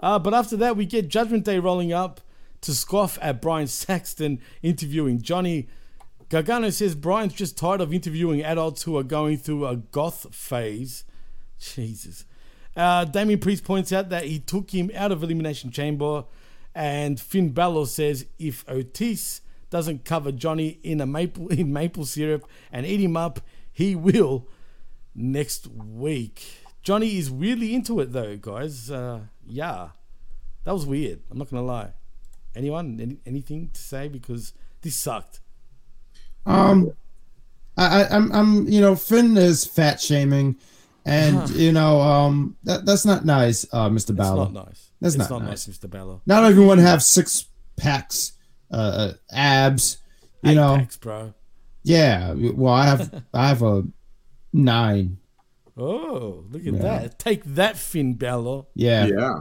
[0.00, 2.20] Uh, but after that, we get Judgment Day rolling up
[2.60, 5.68] to scoff at Byron Saxton interviewing Johnny.
[6.28, 11.04] Gargano says Brian's just tired of interviewing adults who are going through a goth phase.
[11.58, 12.24] Jesus.
[12.76, 16.24] Uh, Damian Priest points out that he took him out of Elimination Chamber,
[16.74, 19.40] and Finn Balor says if Otis
[19.70, 23.40] doesn't cover Johnny in a maple in maple syrup and eat him up,
[23.72, 24.46] he will
[25.18, 26.62] next week.
[26.82, 28.90] Johnny is really into it though, guys.
[28.90, 29.88] Uh, yeah,
[30.64, 31.20] that was weird.
[31.30, 31.92] I'm not gonna lie.
[32.54, 35.40] Anyone, any, anything to say because this sucked.
[36.46, 36.92] Um,
[37.76, 40.56] I, I I'm I'm you know Finn is fat shaming,
[41.04, 43.96] and you know um that that's not nice, uh, Mr.
[43.96, 44.50] It's Balor.
[44.50, 44.90] not nice.
[45.00, 45.68] That's it's not, not nice.
[45.68, 45.90] nice, Mr.
[45.90, 46.20] Balor.
[46.26, 47.46] Not everyone have six
[47.76, 48.32] packs,
[48.70, 49.98] uh, uh abs.
[50.42, 51.34] You Eight know, packs, bro.
[51.82, 52.32] yeah.
[52.32, 53.84] Well, I have I have a
[54.52, 55.18] nine.
[55.76, 56.80] Oh, look at Yeah.
[56.82, 57.18] that!
[57.18, 58.64] Take that, Finn Balor.
[58.74, 59.06] Yeah.
[59.06, 59.34] Yeah.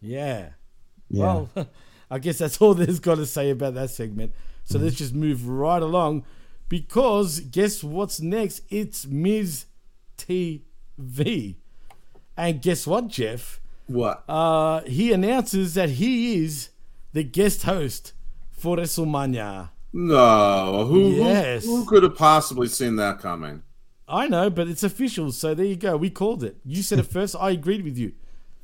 [0.00, 0.48] Yeah.
[1.08, 1.20] Yeah.
[1.22, 1.48] Well,
[2.10, 4.32] I guess that's all there's got to say about that segment.
[4.64, 6.24] So let's just move right along
[6.68, 8.62] because guess what's next?
[8.70, 9.66] It's Miz
[10.16, 11.56] TV.
[12.36, 13.60] And guess what, Jeff?
[13.86, 14.24] What?
[14.28, 16.70] Uh, he announces that he is
[17.12, 18.12] the guest host
[18.50, 19.70] for WrestleMania.
[19.92, 20.86] No.
[20.88, 21.64] Who, who- Yes.
[21.66, 23.62] who, could have possibly seen that coming?
[24.08, 25.32] I know, but it's official.
[25.32, 25.96] So there you go.
[25.96, 26.56] We called it.
[26.64, 27.36] You said it first.
[27.38, 28.12] I agreed with you.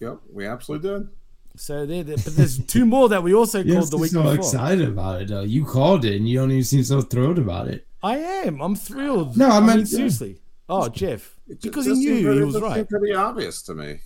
[0.01, 1.09] Yep, we absolutely did.
[1.57, 4.37] So there, there but there's two more that we also called the week so before.
[4.37, 5.43] excited about it, though.
[5.43, 7.87] You called it, and you don't even seem so thrilled about it.
[8.03, 8.61] I am.
[8.61, 9.37] I'm thrilled.
[9.37, 10.41] No, I mean meant- seriously.
[10.69, 12.87] Oh, Jeff, because he knew he was right.
[12.87, 14.01] pretty obvious to me.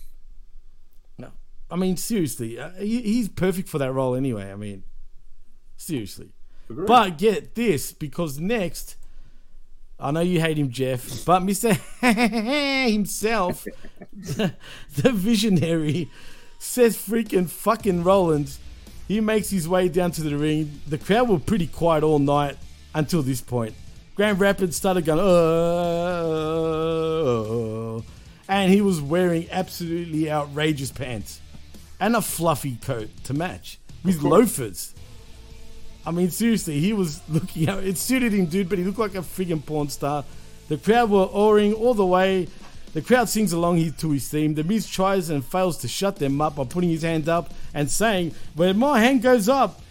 [1.17, 1.31] No,
[1.69, 4.49] I mean, seriously, uh, he, he's perfect for that role anyway.
[4.49, 4.83] I mean,
[5.75, 6.31] seriously.
[6.69, 6.87] Agreed.
[6.87, 8.95] But get this, because next,
[9.99, 13.65] I know you hate him, Jeff, but Mister himself,
[14.11, 14.53] the,
[14.95, 16.09] the visionary,
[16.59, 18.59] says freaking fucking Rollins.
[19.07, 20.81] He makes his way down to the ring.
[20.87, 22.57] The crowd were pretty quiet all night
[22.93, 23.75] until this point.
[24.15, 26.43] Grand Rapids started going, oh,
[28.47, 31.41] and he was wearing absolutely outrageous pants
[31.99, 34.92] and a fluffy coat to match with loafers.
[36.05, 37.69] I mean, seriously, he was looking.
[37.69, 37.83] Out.
[37.83, 40.25] It suited him, dude, but he looked like a friggin' porn star.
[40.67, 42.47] The crowd were awing all the way.
[42.93, 44.53] The crowd sings along to his theme.
[44.53, 47.89] The Miz tries and fails to shut them up by putting his hand up and
[47.89, 49.81] saying, "When my hand goes up,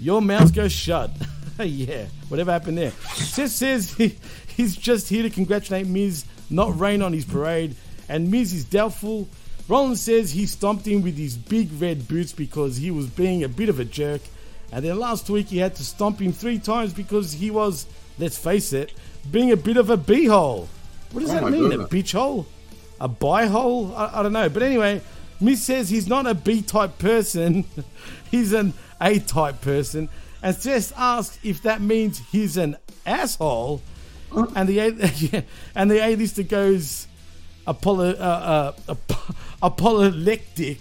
[0.00, 1.10] your mouth goes shut."
[1.58, 2.92] yeah, whatever happened there.
[3.14, 4.16] Seth says he,
[4.56, 7.76] he's just here to congratulate Miz, not rain on his parade,
[8.08, 9.28] and Miz is doubtful.
[9.68, 13.48] Rollins says he stomped him with his big red boots because he was being a
[13.48, 14.22] bit of a jerk.
[14.76, 17.86] And then last week he had to stomp him three times because he was,
[18.18, 18.92] let's face it,
[19.30, 20.66] being a bit of a beehole.
[21.12, 21.62] What does Oh that mean?
[21.70, 21.86] goodness.
[21.86, 22.46] A beach hole?
[23.00, 23.94] A bye hole?
[23.96, 24.50] I, I don't know.
[24.50, 25.00] But anyway,
[25.40, 27.64] Miz says he's not a B type person,
[28.30, 30.10] he's an A type person.
[30.42, 32.76] And Seth asks if that means he's an
[33.06, 33.80] asshole.
[34.54, 35.44] And the A,
[35.74, 37.06] and the A lister goes
[37.66, 40.80] apolo, uh, uh, ap- apologetic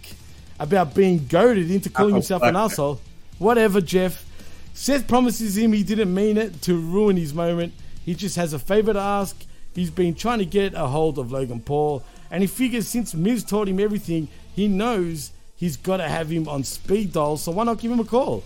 [0.60, 3.00] about being goaded into calling himself an asshole.
[3.40, 4.26] Whatever, Jeff.
[4.74, 7.74] Seth promises him he didn't mean it to ruin his moment.
[8.04, 9.46] He just has a favor to ask.
[9.74, 13.44] He's been trying to get a hold of Logan Paul, and he figures since Miz
[13.44, 17.38] taught him everything, he knows he's got to have him on speed dial.
[17.38, 18.44] So why not give him a call?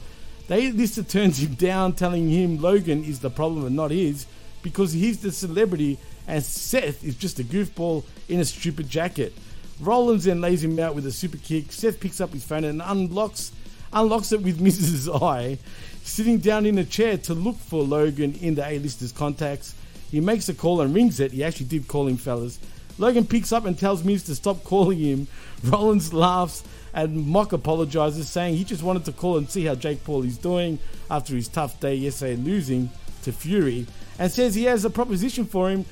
[0.47, 4.25] The lister turns him down, telling him Logan is the problem and not his,
[4.63, 9.33] because he's the celebrity and Seth is just a goofball in a stupid jacket.
[9.79, 11.71] Rollins then lays him out with a super kick.
[11.71, 13.51] Seth picks up his phone and unlocks
[13.93, 15.21] unlocks it with Mrs.
[15.21, 15.57] Eye,
[16.03, 19.75] sitting down in a chair to look for Logan in the A-lister's contacts.
[20.11, 21.31] He makes a call and rings it.
[21.31, 22.59] He actually did call him, fellas.
[22.97, 25.27] Logan picks up and tells Miz to stop calling him.
[25.63, 26.63] Rollins laughs
[26.93, 30.37] and Mock apologizes, saying he just wanted to call and see how Jake Paul is
[30.37, 30.79] doing
[31.09, 32.89] after his tough day yesterday losing
[33.23, 33.85] to Fury,
[34.17, 35.85] and says he has a proposition for him.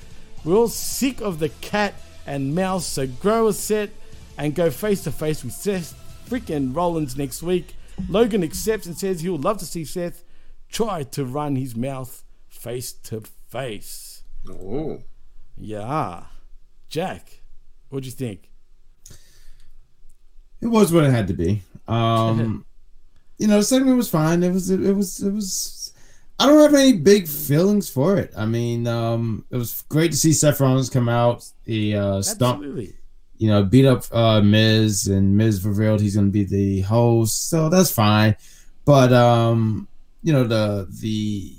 [0.44, 1.94] We're all sick of the cat
[2.26, 3.90] and mouse, so grow a set
[4.38, 5.94] and go face to face with Seth
[6.30, 7.76] freaking Rollins next week.
[8.10, 10.24] Logan accepts and says he would love to see Seth
[10.70, 14.24] try to run his mouth face to face.
[14.50, 15.02] Oh.
[15.58, 16.24] Yeah.
[16.90, 17.42] Jack,
[17.90, 18.50] what'd you think?
[20.62, 21.62] It was what it had to be.
[21.88, 22.66] Um,
[23.38, 24.44] you know, the segment was fine.
[24.44, 25.94] It was, it was, it was.
[26.40, 28.32] I don't have any big feelings for it.
[28.38, 31.46] I mean, um, it was great to see Seth Rollins come out.
[31.66, 32.96] He uh, stumped, Absolutely.
[33.38, 37.50] You know, beat up uh, Miz, and Miz revealed he's going to be the host,
[37.50, 38.36] so that's fine.
[38.86, 39.88] But um,
[40.24, 41.54] you know, the the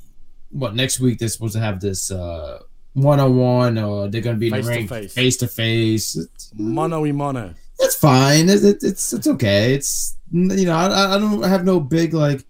[0.50, 2.60] what next week they're supposed to have this uh
[2.94, 5.12] one on one, or they're going to be in the ring Face-to-face.
[5.14, 6.26] face to face.
[6.54, 7.54] Mono y mono.
[7.78, 8.48] It's fine.
[8.48, 9.74] It, it, it's it's okay.
[9.74, 12.44] It's you know I, I don't have no big like.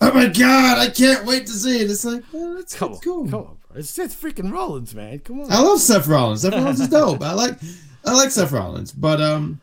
[0.00, 0.78] Oh my god!
[0.78, 1.90] I can't wait to see it.
[1.90, 3.24] It's like oh, it's, Come it's on, cool.
[3.24, 3.78] come on, bro.
[3.78, 5.20] It's Seth freaking Rollins, man.
[5.20, 5.50] Come on.
[5.50, 6.42] I love Seth Rollins.
[6.42, 7.22] Seth Rollins is dope.
[7.22, 7.58] I like
[8.06, 9.60] I like Seth Rollins, but um,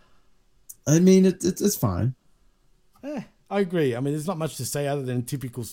[0.87, 2.15] I mean it, it it's fine.
[3.03, 3.95] Eh, I agree.
[3.95, 5.65] I mean, there's not much to say other than typical,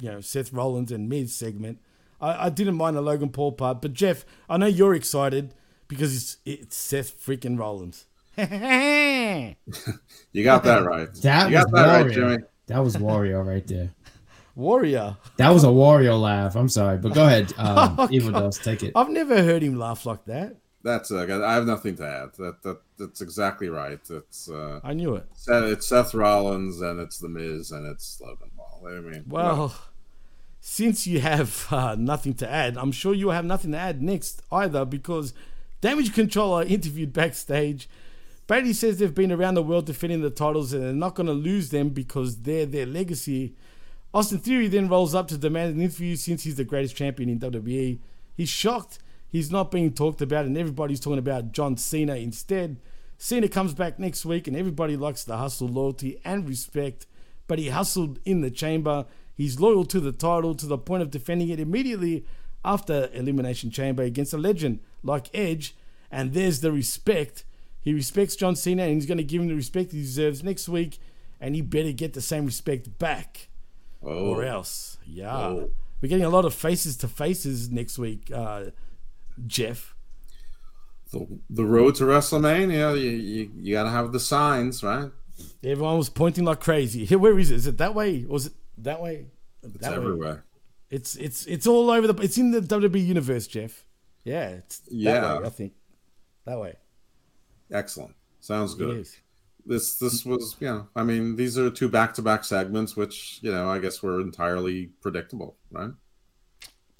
[0.00, 1.78] you know, Seth Rollins and Miz segment.
[2.20, 5.54] I, I didn't mind the Logan Paul part, but Jeff, I know you're excited
[5.88, 8.06] because it's it's Seth freaking Rollins.
[10.32, 11.08] You got that right.
[11.22, 12.12] That you was got that right, Wario.
[12.14, 12.36] Jimmy.
[12.66, 13.90] That was Wario right there.
[14.56, 15.16] Warrior.
[15.36, 16.54] That was a Wario laugh.
[16.56, 18.40] I'm sorry, but go ahead, um, Oh, Evil God.
[18.40, 18.92] Dose, take it.
[18.94, 20.56] I've never heard him laugh like that.
[20.84, 22.34] That's uh, I have nothing to add.
[22.38, 23.98] That that that's exactly right.
[24.08, 25.26] It's uh, I knew it.
[25.34, 28.82] Seth- It's Seth Rollins and it's The Miz and it's Logan Paul.
[28.86, 29.74] I mean, Well,
[30.60, 34.42] since you have uh, nothing to add, I'm sure you'll have nothing to add next
[34.52, 35.32] either because
[35.80, 37.88] Damage Control are interviewed backstage.
[38.46, 41.32] Brady says they've been around the world defending the titles and they're not going to
[41.32, 43.54] lose them because they're their legacy.
[44.12, 47.40] Austin Theory then rolls up to demand an interview since he's the greatest champion in
[47.40, 47.98] WWE.
[48.36, 48.98] He's shocked
[49.34, 52.76] he's not being talked about and everybody's talking about John Cena instead.
[53.18, 57.06] Cena comes back next week and everybody likes the hustle, loyalty, and respect.
[57.48, 59.06] But he hustled in the chamber.
[59.34, 62.24] He's loyal to the title to the point of defending it immediately
[62.64, 65.74] after Elimination Chamber against a legend like Edge.
[66.12, 67.44] And there's the respect.
[67.80, 70.68] He respects John Cena and he's going to give him the respect he deserves next
[70.68, 71.00] week.
[71.40, 73.48] And he better get the same respect back.
[74.00, 74.30] Oh.
[74.30, 74.96] Or else.
[75.04, 75.36] Yeah.
[75.36, 75.70] Oh.
[76.00, 78.66] We're getting a lot of faces to faces next week, uh,
[79.46, 79.94] Jeff.
[81.12, 85.10] The, the road to WrestleMania, you, you, you got to have the signs, right?
[85.62, 87.04] Everyone was pointing like crazy.
[87.04, 87.56] Here, where is it?
[87.56, 88.24] Is it that way?
[88.28, 89.26] Or is it that way?
[89.62, 89.96] It's that way?
[89.96, 90.44] everywhere.
[90.90, 92.22] It's it's it's all over the.
[92.22, 93.84] It's in the WWE universe, Jeff.
[94.24, 95.38] Yeah, it's that Yeah.
[95.40, 95.72] way, I think
[96.44, 96.74] that way.
[97.72, 98.14] Excellent.
[98.40, 99.06] Sounds good.
[99.66, 103.38] This this was you know I mean these are two back to back segments which
[103.42, 105.90] you know I guess were entirely predictable, right?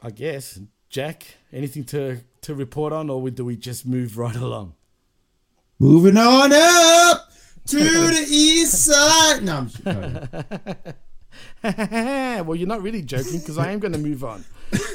[0.02, 0.58] I guess.
[0.94, 4.74] Jack, anything to to report on, or do we just move right along?
[5.80, 7.32] Moving on up
[7.66, 9.42] to the east side.
[9.42, 9.84] No, I'm just,
[12.46, 14.44] well, you're not really joking because I am going to move on.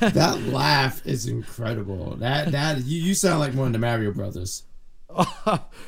[0.00, 2.16] that laugh is incredible.
[2.16, 4.64] That that you, you sound like one of the Mario brothers.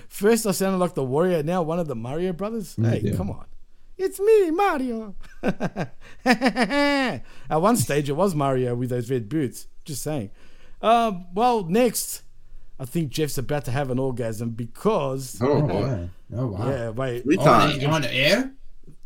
[0.08, 1.42] First, I sounded like the Warrior.
[1.42, 2.74] Now, one of the Mario brothers.
[2.76, 3.14] Mm, hey, too.
[3.14, 3.44] come on.
[3.98, 5.14] It's me, Mario.
[6.24, 9.66] At one stage, it was Mario with those red boots.
[9.84, 10.30] Just saying.
[10.82, 12.22] Um, well, next,
[12.78, 15.38] I think Jeff's about to have an orgasm because.
[15.40, 16.08] Oh, boy.
[16.36, 16.68] Oh wow.
[16.68, 17.22] Yeah, wait.
[17.22, 17.84] Three Oh, times.
[17.84, 18.50] on the air?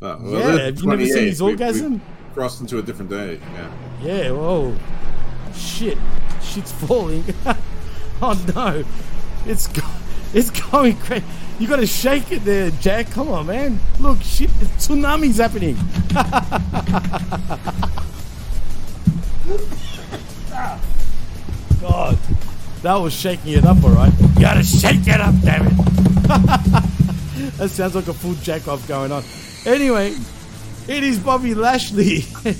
[0.00, 1.28] Oh, Yeah, this have is you never seen 28.
[1.28, 2.00] his We- we orgasm?
[2.32, 3.38] crossed into a different day.
[3.52, 3.72] Yeah.
[4.02, 4.74] Yeah, whoa.
[5.54, 5.98] Shit.
[6.42, 7.22] Shit's falling.
[8.22, 8.84] oh no.
[9.44, 9.86] It's go-
[10.32, 11.22] it's going crazy.
[11.60, 13.10] You gotta shake it there, Jack.
[13.10, 13.78] Come on, man.
[13.98, 15.76] Look, shit, tsunami's happening.
[21.82, 22.16] God.
[22.80, 24.10] That was shaking it up, alright.
[24.18, 25.76] You gotta shake it up, damn it.
[27.58, 29.22] that sounds like a full jack off going on.
[29.66, 30.16] Anyway,
[30.88, 32.24] it is Bobby Lashley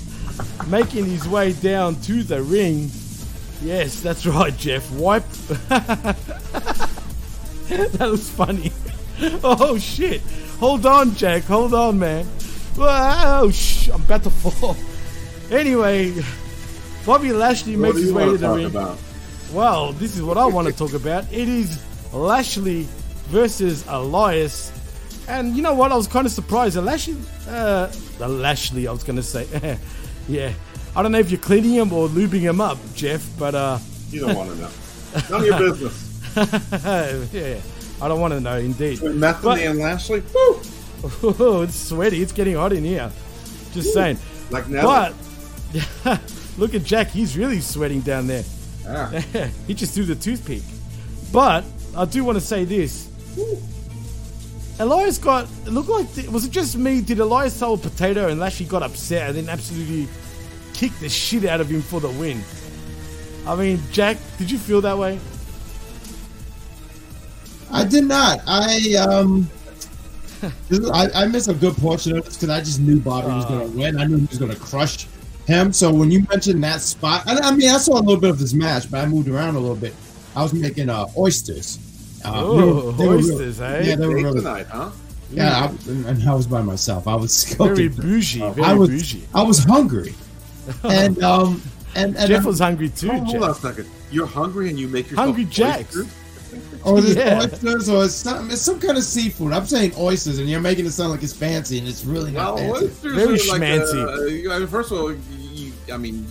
[0.69, 2.91] making his way down to the ring.
[3.63, 4.93] Yes, that's right, Jeff.
[4.93, 5.27] Wipe.
[5.69, 6.19] that
[8.01, 8.71] was funny.
[9.45, 10.21] Oh shit!
[10.61, 11.43] Hold on, Jack.
[11.45, 12.27] Hold on, man.
[12.77, 13.89] Wow, shh!
[13.89, 14.77] I'm about to fall.
[15.51, 16.15] Anyway,
[17.05, 18.67] Bobby Lashley What makes his way to the ring.
[18.67, 18.99] about?
[19.53, 21.25] Well, this is what I want to talk about.
[21.33, 21.83] It is
[22.13, 22.87] Lashley
[23.29, 24.73] versus Elias.
[25.29, 25.93] And you know what?
[25.93, 26.77] I was kind of surprised.
[26.77, 27.17] Lashley,
[27.49, 27.91] uh,
[28.21, 29.47] Lashley, I was going to say.
[30.29, 30.53] yeah.
[30.97, 33.79] I don't know if you're cleaning him or lubing him up, Jeff, but uh,
[34.11, 34.71] You don't want to know.
[35.31, 37.33] None of your business.
[37.33, 37.61] yeah.
[38.03, 39.01] I don't want to know, indeed.
[39.01, 40.21] But- and Lashley.
[40.21, 40.61] Woo!
[41.23, 42.23] Oh, it's sweaty.
[42.23, 43.11] It's getting hot in here.
[43.73, 44.19] Just saying.
[44.51, 45.15] Like Nether.
[46.05, 46.21] But
[46.59, 47.09] look at Jack.
[47.09, 48.45] He's really sweating down there.
[48.85, 49.21] Yeah.
[49.67, 50.63] he just threw the toothpick.
[51.33, 51.65] But
[51.97, 53.09] I do want to say this.
[54.79, 55.47] Elias got.
[55.67, 56.07] It looked like.
[56.33, 57.01] Was it just me?
[57.01, 60.09] Did Elias a potato and Lashley got upset and then absolutely
[60.75, 62.43] kicked the shit out of him for the win?
[63.47, 65.19] I mean, Jack, did you feel that way?
[67.73, 68.41] I did not.
[68.47, 69.49] I um,
[70.93, 73.71] I, I missed a good portion of this because I just knew Bobby was going
[73.71, 73.99] to win.
[74.01, 75.07] I knew he was going to crush
[75.47, 75.73] him.
[75.73, 78.39] So when you mentioned that spot, I, I mean, I saw a little bit of
[78.39, 79.95] his match, but I moved around a little bit.
[80.35, 81.79] I was making uh, oysters.
[82.25, 83.83] Uh, Oh, they were- they were real- oysters, eh?
[83.85, 84.39] Yeah, they were Date really.
[84.41, 84.91] tonight, huh?
[85.33, 87.07] Yeah, I, and I was by myself.
[87.07, 88.41] I was Very bougie.
[88.41, 89.23] Very I was, bougie.
[89.35, 90.13] I was hungry,
[90.85, 91.63] and um,
[91.95, 93.11] and, and Jeff was hungry too.
[93.13, 93.43] Oh, hold Jeff.
[93.43, 93.89] on a second.
[94.11, 95.97] You're hungry and you make yourself Hungry Jacks.
[95.97, 96.13] oysters?
[96.85, 97.41] Or is Yeah.
[97.43, 99.53] oysters or it's some, it's some kind of seafood.
[99.53, 102.55] I'm saying oysters, and you're making it sound like it's fancy, and it's really not
[102.55, 102.87] Well, fancy.
[102.87, 104.19] oysters Very are like schmancy.
[104.19, 105.13] uh, you- mean, first of all,
[105.53, 106.27] you, I mean,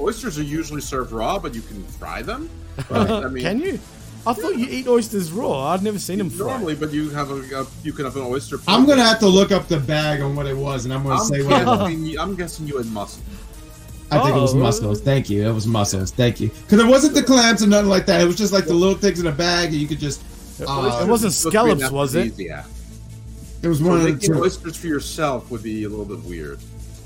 [0.00, 2.50] oysters are usually served raw, but you can fry them.
[2.88, 3.78] But, I mean, Can you?
[4.26, 5.68] I thought you eat oysters raw.
[5.74, 6.48] I'd never seen them fried.
[6.48, 8.58] normally, but you have a, a you can have an oyster.
[8.66, 11.16] I'm gonna have to look up the bag on what it was, and I'm gonna
[11.20, 13.22] I'm say what guessing, you- I'm guessing you had mussel.
[14.20, 14.58] I think it was Oh.
[14.58, 15.00] mussels.
[15.00, 15.46] Thank you.
[15.48, 16.10] It was mussels.
[16.10, 16.48] Thank you.
[16.48, 18.20] Because it wasn't the clams or nothing like that.
[18.20, 20.20] It was just like the little things in a bag, and you could just.
[20.60, 22.20] Uh, it wasn't Supposed to be an scallops, was it?
[22.28, 22.64] aphrodisiac.
[23.62, 24.40] It was So one of the two.
[24.42, 26.58] oysters for yourself would be a little bit weird.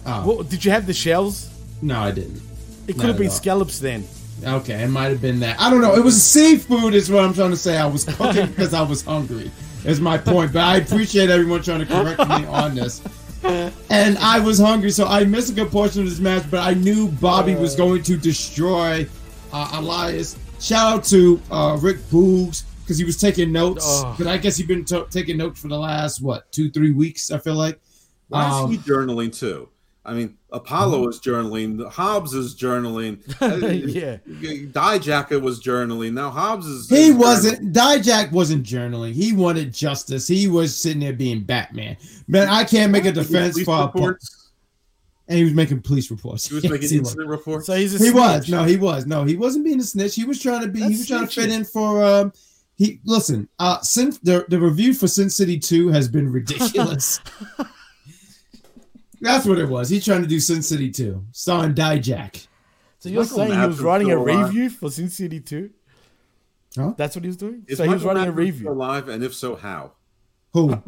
[0.07, 1.49] Oh, Well, did you have the shells?
[1.83, 2.43] no, I didn't.
[2.87, 3.35] It could have at been all.
[3.35, 4.05] scallops then.
[4.45, 5.61] Okay, it might have been that.
[5.61, 5.95] I don't know.
[5.95, 7.77] It was seafood, is what I'm trying to say.
[7.77, 9.51] I was cooking because I was hungry.
[9.85, 10.53] Is my point.
[10.53, 13.01] But I appreciate everyone trying to correct me on this.
[13.45, 16.45] And I was hungry, so I missed a good portion of this match.
[16.51, 19.07] But I knew Bobby was going to destroy
[19.53, 20.37] uh, Elias.
[20.61, 24.03] Shout out to uh, Rick Boogs because he was taking notes.
[24.19, 27.31] But I guess he's been to taking notes for the last what two, three weeks.
[27.31, 27.81] I feel like.
[28.29, 29.69] Why Um, is he journaling too?
[30.09, 31.87] I mean, Apollo is journaling.
[31.91, 33.21] Hobbs is journaling.
[33.95, 34.17] Yeah.
[34.73, 36.13] Dijaka was journaling.
[36.15, 36.89] Now Hobbs is.
[36.89, 37.73] He is wasn't.
[37.75, 39.13] Dijak wasn't journaling.
[39.13, 40.27] He wanted justice.
[40.27, 41.97] He was sitting there being Batman.
[42.27, 43.83] Man, I can't make a defense Police for.
[43.85, 44.51] reports.
[45.29, 46.49] and he was making police reports.
[46.49, 47.09] He was Yes, making he was.
[47.11, 47.67] incident reports.
[47.67, 50.15] So he's a He was no, he was no, he wasn't being a snitch.
[50.15, 50.79] He was trying to be.
[50.81, 52.03] he That's was trying to fit in for.
[52.03, 52.33] Um,
[52.77, 53.49] he listen.
[53.59, 57.21] Uh, Sin, the the review for Sin City Two has been ridiculous.
[59.21, 59.89] That's what it was.
[59.89, 62.47] He's trying to do Sin City Two, starring Dijak.
[63.01, 64.47] So you're Michael saying he was writing a still alive?
[64.49, 65.71] review for Sin City 2?
[66.77, 66.95] Huh?
[66.97, 67.65] That's what he was doing?
[67.69, 68.61] Is so he was Michael writing a review.
[68.65, 69.93] still alive, and if so, how?
[70.53, 70.73] Who?
[70.73, 70.81] Uh,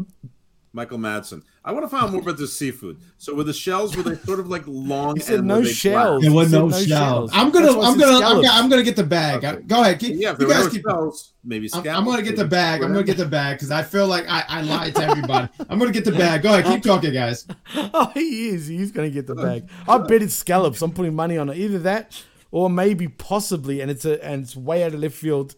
[0.73, 1.43] Michael Madsen.
[1.65, 3.01] I want to find out more about the seafood.
[3.19, 5.17] So, were the shells were they sort of like long?
[5.17, 6.23] He said and no were they shells.
[6.23, 6.23] flat?
[6.23, 6.87] There was no, no shells.
[6.87, 7.31] shells.
[7.35, 9.45] I'm gonna, I'm gonna, I'm gonna, I'm gonna get the bag.
[9.45, 9.63] Okay.
[9.63, 9.99] Go ahead.
[9.99, 10.83] Keep, Yeah, you guys keep.
[10.87, 11.99] shells, maybe I'm, scallops.
[11.99, 12.83] I'm gonna get the bag.
[12.83, 15.49] I'm gonna get the bag because I feel like I, I lied to everybody.
[15.69, 16.43] I'm gonna get the bag.
[16.43, 17.47] Go ahead, keep talking, guys.
[17.93, 18.67] Oh, he is.
[18.69, 19.69] He's going to get the bag.
[19.89, 20.83] I bet it's scallops.
[20.83, 21.57] I'm putting money on it.
[21.57, 22.23] Either that
[22.53, 25.55] or maybe possibly, and it's a and it's way out of left field,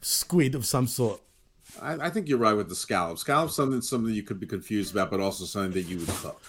[0.00, 1.20] squid of some sort.
[1.80, 3.22] I, I think you're right with the scallops.
[3.22, 6.42] Scallops something something you could be confused about, but also something that you would cook.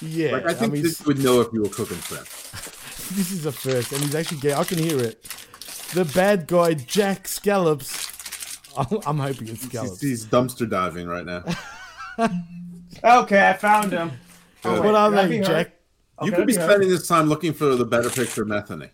[0.00, 0.32] Yeah.
[0.32, 2.24] Like I think mean, that you would know if you were cooking shrimp.
[3.14, 4.54] this is a first, and he's actually gay.
[4.54, 5.22] I can hear it.
[5.94, 8.10] The bad guy, Jack Scallops.
[8.76, 10.00] I'm, I'm hoping it's scallops.
[10.00, 11.44] he's dumpster diving right now.
[13.04, 14.12] Okay, I found him.
[14.62, 14.84] Good.
[14.84, 15.72] what are Can they, be Jack?
[16.18, 16.62] Oh, you could be okay.
[16.62, 18.88] spending this time looking for the better picture of Methany.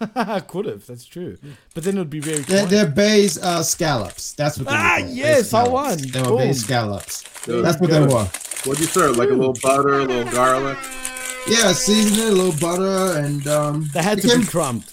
[0.48, 0.86] Could have.
[0.86, 1.38] That's true.
[1.74, 2.38] But then it would be very.
[2.40, 2.70] They're, quiet.
[2.70, 4.32] they're Bay's uh, scallops.
[4.34, 5.06] That's what they Ah, were.
[5.08, 5.72] yes, I scallops.
[5.72, 6.10] won.
[6.10, 6.38] They were Boom.
[6.38, 7.44] Bay scallops.
[7.46, 7.64] Good.
[7.64, 8.24] That's what they were.
[8.64, 9.16] What'd you serve?
[9.16, 10.76] Like a little butter, a little garlic.
[11.48, 13.88] Yeah, season it, a little butter, and um.
[13.94, 14.84] They had it to came- be crumbed.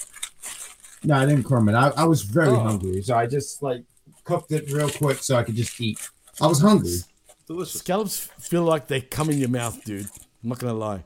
[1.03, 1.73] No, I didn't crumb it.
[1.75, 2.59] I, I was very Oh.
[2.61, 3.83] hungry, so I just like
[4.23, 5.99] cooked it real quick so I could just eat.
[6.39, 6.95] I was hungry.
[7.45, 7.79] Delicious.
[7.79, 10.05] Scallops feel like they come in your mouth, dude.
[10.43, 11.03] I'm not gonna lie.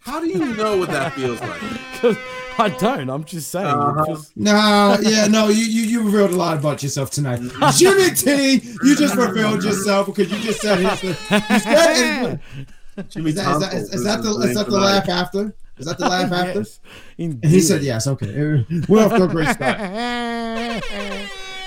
[0.00, 1.60] How do you know what that feels like?
[2.00, 2.16] 'Cause
[2.58, 3.08] I don't.
[3.10, 3.66] I'm just saying.
[3.66, 4.04] it Uh-huh.
[4.06, 7.40] feels- No, yeah, no, you, you you revealed a lot about yourself tonight.
[7.76, 11.02] Jimmy T, you just revealed yourself because you just said his.
[11.02, 12.40] You said,
[13.08, 15.54] Jimmy is, that, is, that, is, is that the is that the laugh after?
[15.78, 16.58] Is that the laugh after?
[16.60, 16.80] Yes,
[17.18, 18.06] And he said yes.
[18.06, 19.78] Okay, we're off to a great start.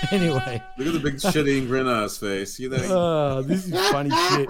[0.12, 2.58] anyway, Look at the big shitty grin on his face.
[2.58, 2.90] You think?
[2.90, 4.48] uh, this is funny shit.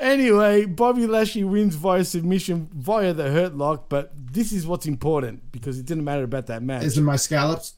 [0.00, 5.52] Anyway, Bobby Lashley wins via submission via the hurt lock, but this is what's important
[5.52, 6.84] because it didn't matter about that match.
[6.84, 7.74] Is it my scallops?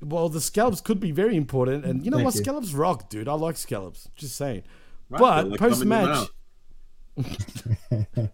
[0.00, 2.34] Well, the scallops could be very important, and you know Thank what?
[2.34, 2.42] you.
[2.42, 3.28] Scallops rock, dude.
[3.28, 4.08] I like scallops.
[4.16, 4.64] Just saying.
[5.08, 6.28] Right, but like post match.
[7.16, 8.28] mouth.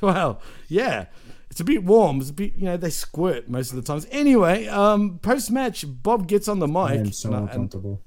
[0.00, 1.06] well, yeah,
[1.50, 2.20] it's a bit warm.
[2.20, 4.06] It's a bit, you know, they squirt most of the times.
[4.10, 6.76] Anyway, um, post match, Bob gets on the mic.
[6.76, 7.98] I am so and I, and,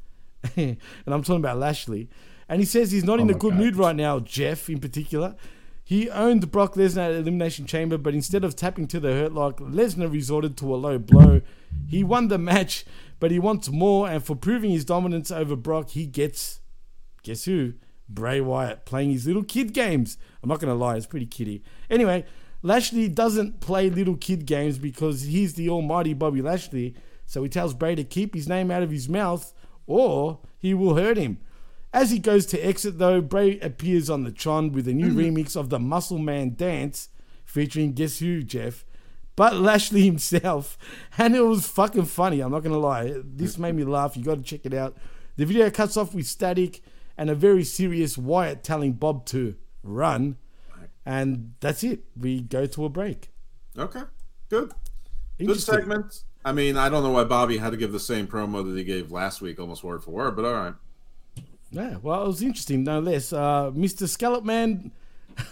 [0.56, 0.78] and,
[1.14, 2.10] I'm talking about Lashley.
[2.48, 3.60] And he says he's not in Oh a good God.
[3.60, 5.36] mood right now, Jeff in particular.
[5.84, 9.60] He owned Brock Lesnar at Elimination Chamber, but instead of tapping to the hurt lock,
[9.60, 11.42] Lesnar resorted to a low blow.
[11.88, 12.86] He won the match,
[13.20, 16.62] but he wants more, and for proving his dominance over Brock, he gets,
[17.24, 17.74] guess who?
[18.08, 20.18] Bray Wyatt playing his little kid games.
[20.42, 21.64] I'm not going to lie, it's pretty kiddie.
[21.90, 22.26] Anyway,
[22.64, 26.96] Lashley doesn't play little kid games because he's the almighty Bobby Lashley,
[27.26, 29.54] so he tells Bray to keep his name out of his mouth
[29.86, 31.40] or he will hurt him.
[31.94, 35.16] As he goes to exit, though, Bray appears on the Tron with a new mm.
[35.16, 37.10] remix of the Muscle Man Dance
[37.46, 38.86] featuring guess who, Jeff?
[39.36, 40.78] But Lashley himself.
[41.18, 43.14] And it was fucking funny, I'm not gonna lie.
[43.24, 44.16] This made me laugh.
[44.18, 44.98] You gotta check it out.
[45.36, 46.82] The video cuts off with static
[47.18, 50.38] and a very serious Wyatt telling Bob to run.
[51.06, 52.02] And that's it.
[52.18, 53.32] We go to a break.
[53.78, 54.04] Okay,
[54.50, 54.70] good.
[55.38, 55.76] Good Interesting.
[55.76, 56.24] segment.
[56.46, 58.84] I mean, I don't know why Bobby had to give the same promo that he
[58.84, 60.74] gave last week, almost word for word, but all right.
[61.72, 63.34] Yeah, well, it was interesting, no less.
[63.34, 64.08] Uh, Mr.
[64.08, 64.92] Scallop Man,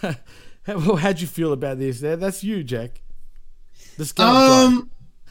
[0.00, 2.00] how, how'd you feel about this?
[2.00, 3.00] There, that's you, Jack.
[3.96, 4.64] The Scallop guy.
[4.64, 4.90] Um,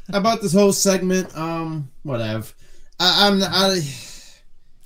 [0.10, 2.46] about this whole segment, um, whatever.
[3.00, 3.82] I, I'm I.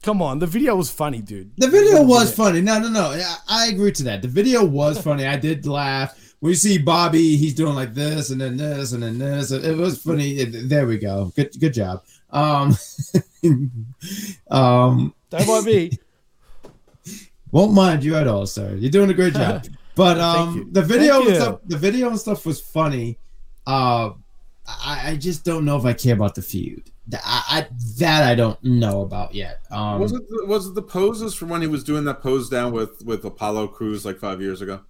[0.05, 1.51] Come on, the video was funny, dude.
[1.57, 2.61] The video was funny.
[2.61, 3.09] No, no, no.
[3.09, 4.21] I, I agree to that.
[4.21, 5.25] The video was funny.
[5.25, 6.35] I did laugh.
[6.41, 9.49] When you see Bobby, he's doing like this and then this and then this.
[9.49, 10.33] It was funny.
[10.33, 11.33] It- there we go.
[11.35, 12.03] Good, good job.
[12.29, 12.77] Um,
[14.51, 15.91] um, Don't mind me.
[17.51, 18.75] won't mind you at all, sir.
[18.75, 19.65] You're doing a great job.
[19.95, 23.17] But um, the video Thank and stuff, the video and stuff was funny.
[23.65, 24.09] Uh,
[24.67, 26.91] I, I just don't know if I care about the feud.
[27.13, 27.67] I, I
[27.97, 29.59] that I don't know about yet.
[29.71, 32.49] Um, was it the, was it the poses from when he was doing that pose
[32.49, 34.81] down with with Apollo Crews like five years ago?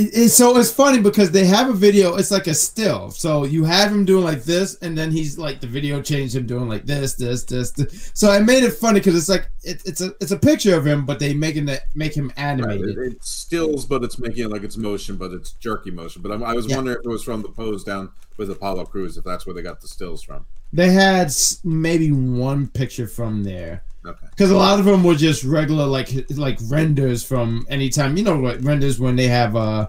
[0.00, 2.16] It, it- so it's funny because they have a video.
[2.16, 3.10] It's like a still.
[3.10, 6.46] So you have him doing like this, and then he's like the video changed him
[6.46, 7.70] doing like this, this, this.
[7.72, 8.10] this.
[8.14, 10.86] So I made it funny because it's like it, it's a it's a picture of
[10.86, 12.96] him, but they making it make him Right, animated.
[12.98, 16.22] it, stills, but it's making it like it's motion, but it's jerky motion.
[16.22, 16.76] But I'm, I was Yeah.
[16.76, 19.62] wondering if it was from the pose down with Apollo Crews, if that's where they
[19.62, 20.46] got the stills from.
[20.72, 21.30] They had
[21.64, 23.82] maybe one picture from there.
[24.06, 24.26] Okay.
[24.30, 28.16] Because a lot of them were just regular, like like renders from anytime.
[28.16, 29.88] You know what renders when they have uh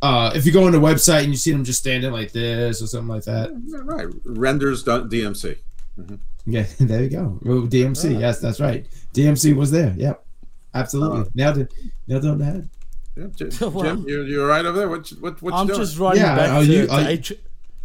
[0.00, 2.80] uh, if you go on the website and you see them just standing like this
[2.80, 3.50] or something like that.
[3.84, 4.06] Right.
[4.24, 5.56] Renders dot DMC.
[5.98, 6.18] Mhm.
[6.46, 7.38] Yeah, there you go.
[7.42, 8.20] Well, DMC.
[8.20, 8.86] Yes, that's right.
[9.12, 9.94] DMC was there.
[9.96, 10.24] Yep,
[10.74, 11.20] absolutely.
[11.22, 11.30] Ah.
[11.34, 11.74] Nailed it.
[12.06, 12.68] Nailed it on the head.
[13.16, 14.88] Yeah, Jim, Jim you you all right over there?
[14.88, 15.78] What what what you I'm doing?
[15.80, 17.32] just writing Yeah, back are to, you- to you- H-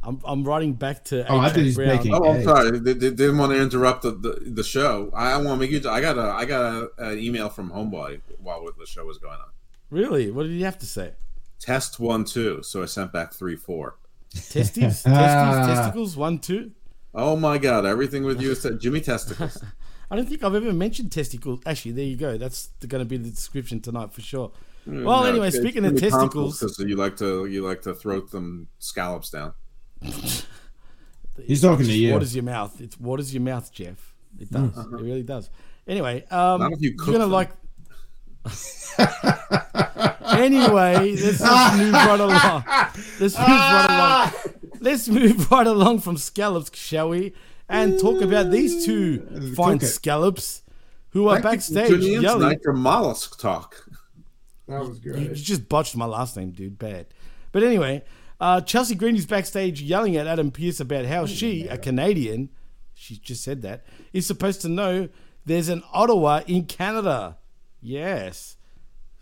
[0.05, 1.53] I'm, I'm writing back to Oh, I H.
[1.53, 1.87] thought he's Brown.
[1.95, 2.43] making- Oh, I'm Hey.
[2.43, 2.79] sorry.
[2.79, 5.09] They, they didn't want to interrupt the, the, the show.
[5.13, 5.89] I want to make you.
[5.89, 6.61] I got a I got
[6.97, 9.49] a, an email from Homeboy while the show was going on.
[9.89, 10.29] Really?
[10.31, 11.13] What did he have to say?
[11.59, 12.61] Test one two.
[12.63, 13.95] So I sent back three four.
[14.33, 15.65] Testes, testes, Ah.
[15.67, 16.71] testicles, one, two.
[17.13, 17.85] Oh my God!
[17.85, 19.63] Everything with you is te- Jimmy testicles.
[20.11, 21.61] I don't think I've ever mentioned testicles.
[21.65, 22.37] Actually, there you go.
[22.37, 24.51] That's going to be the description tonight for sure.
[24.85, 29.29] Well, anyway, speaking of testicles, because you like to you like to throw them scallops
[29.29, 29.53] down.
[31.45, 32.13] He's talking to you.
[32.13, 32.79] Waters your mouth.
[32.81, 34.13] It's waters your mouth, Jeff.
[34.39, 34.71] It does.
[34.71, 34.99] Mm.
[34.99, 35.49] It really does.
[35.87, 37.31] Anyway, um, Not if you you're gonna them.
[37.31, 37.51] like.
[40.33, 42.63] anyway, let's just move right along.
[43.19, 44.53] Let's move right along.
[44.79, 47.33] Let's move right along from scallops, shall we?
[47.69, 49.91] And talk about these two fine Cook it.
[49.91, 50.61] scallops
[51.09, 52.41] who are Thank you for backstage tuning in yelling.
[52.41, 53.87] tonight for mollusk talk.
[54.67, 56.77] That was You, you just botched my last name, dude.
[56.77, 57.07] Bad.
[57.51, 58.03] But anyway,
[58.39, 62.49] uh, Chelsea Green is backstage yelling at Adam Pearce about how she, a Canadian,
[62.93, 65.09] she just said that, is supposed to know
[65.45, 67.37] there's an Ottawa in Canada.
[67.81, 68.57] Yes.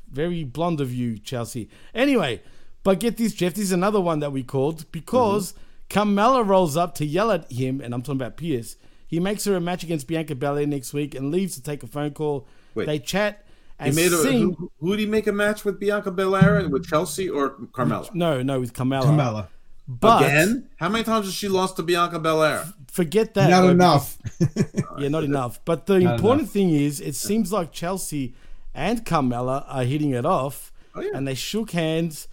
[0.10, 1.70] Very blonde of you, Chelsea.
[1.94, 2.42] Anyway,
[2.84, 3.54] but get this, Jeff.
[3.54, 5.54] This is another one that we called because
[5.90, 8.76] Carmella rolls up to yell at him, and I'm talking about Pearce.
[9.08, 11.88] He makes her a match against Bianca Belair next week and leaves to take a
[11.88, 12.48] phone call.
[12.76, 12.86] Wait.
[12.86, 13.46] They chat
[13.84, 14.53] He made a, sing.
[14.53, 18.14] who, who did he make a match with Bianca Belair with Chelsea or Carmella?
[18.14, 19.03] No, no, with Carmella.
[19.06, 19.48] Carmella.
[19.88, 20.70] But Again?
[20.78, 22.66] How many times has she lost to Bianca Belair?
[22.91, 23.49] forget that.
[23.49, 24.18] Not though, enough.
[24.99, 25.64] Yeah, not enough.
[25.66, 26.53] But the Not important enough.
[26.53, 28.36] thing is, it seems like Chelsea
[28.74, 31.12] and Carmella are hitting it off, Oh, yeah.
[31.14, 32.28] and they shook hands,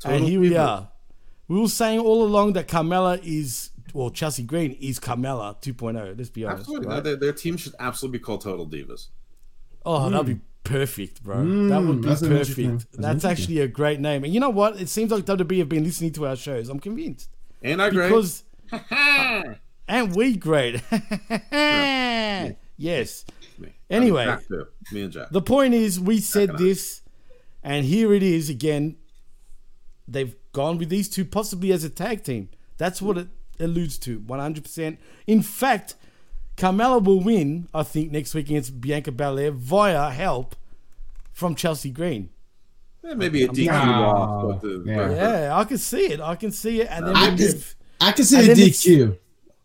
[0.00, 0.88] Total and here we are.
[1.46, 6.16] We were saying all along that Carmella is, well, Chelsea Green is Carmella 2.0.
[6.18, 6.60] Let's be honest.
[6.60, 6.88] Absolutely.
[6.88, 6.94] right?
[6.96, 9.08] No, their, their team should absolutely be called Total Divas.
[9.84, 10.38] Oh, that'd be hmm.
[10.64, 11.36] Perfect, bro.
[11.36, 12.86] Mm, that would be that's perfect.
[12.92, 14.24] that's That's actually a great name.
[14.24, 14.80] And you know what?
[14.80, 16.68] It seems like WWE have been listening to our shows.
[16.68, 17.30] I'm convinced.
[17.62, 18.08] Ain't I great?
[18.08, 18.44] Because
[19.88, 20.82] and we great.
[22.76, 23.24] yes.
[23.58, 23.74] Me.
[23.90, 24.36] Anyway,
[24.92, 25.30] Me and Jack.
[25.30, 27.02] The point is, we said and this,
[27.62, 28.96] and here it is again.
[30.06, 32.48] They've gone with these two possibly as a tag team.
[32.78, 33.28] That's what it
[33.60, 34.96] alludes to, 100%.
[35.26, 35.96] In fact,
[36.58, 40.56] Carmella will win, I think, next week against Bianca Belair via help
[41.32, 42.30] from Chelsea Green.
[43.08, 44.12] Eh, maybe a DQ Nah.
[44.42, 44.60] loss.
[44.62, 45.10] But, uh, Yeah.
[45.14, 46.20] Yeah, I can see it.
[46.20, 46.88] I can see it.
[46.90, 49.16] And then I can, move- I can see a DQ.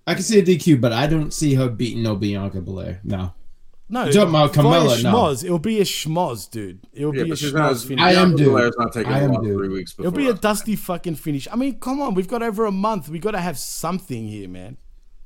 [0.05, 2.99] I can see a DQ, but I don't see her beating no Bianca Belair.
[3.03, 3.33] No.
[3.89, 5.09] no, You're talking about via Carmella, no.
[5.11, 5.43] schmoz.
[5.43, 6.79] It'll be a schmoz, dude.
[6.93, 7.71] It'll Yeah, be a but not.
[7.73, 8.03] schmoz finish.
[8.03, 8.47] I am dude.
[8.47, 9.55] Belair's not taking I a am dude.
[9.57, 10.07] three weeks before.
[10.09, 11.47] It'll be a dusty fucking finish.
[11.51, 13.09] I mean, come on, we've got over a month.
[13.09, 14.77] We've got to have something here, man.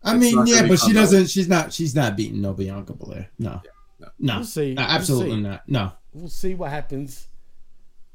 [0.08, 1.28] I It's mean, yeah, but she doesn't.
[1.30, 1.74] She's not.
[1.74, 3.30] She's not beating no Bianca Belair.
[3.40, 3.62] No.
[4.00, 4.08] no.
[4.20, 4.36] No.
[4.38, 4.74] We'll see.
[4.74, 5.42] No, We'll absolutely see.
[5.42, 5.68] not.
[5.68, 5.92] No.
[6.14, 7.28] We'll see what happens.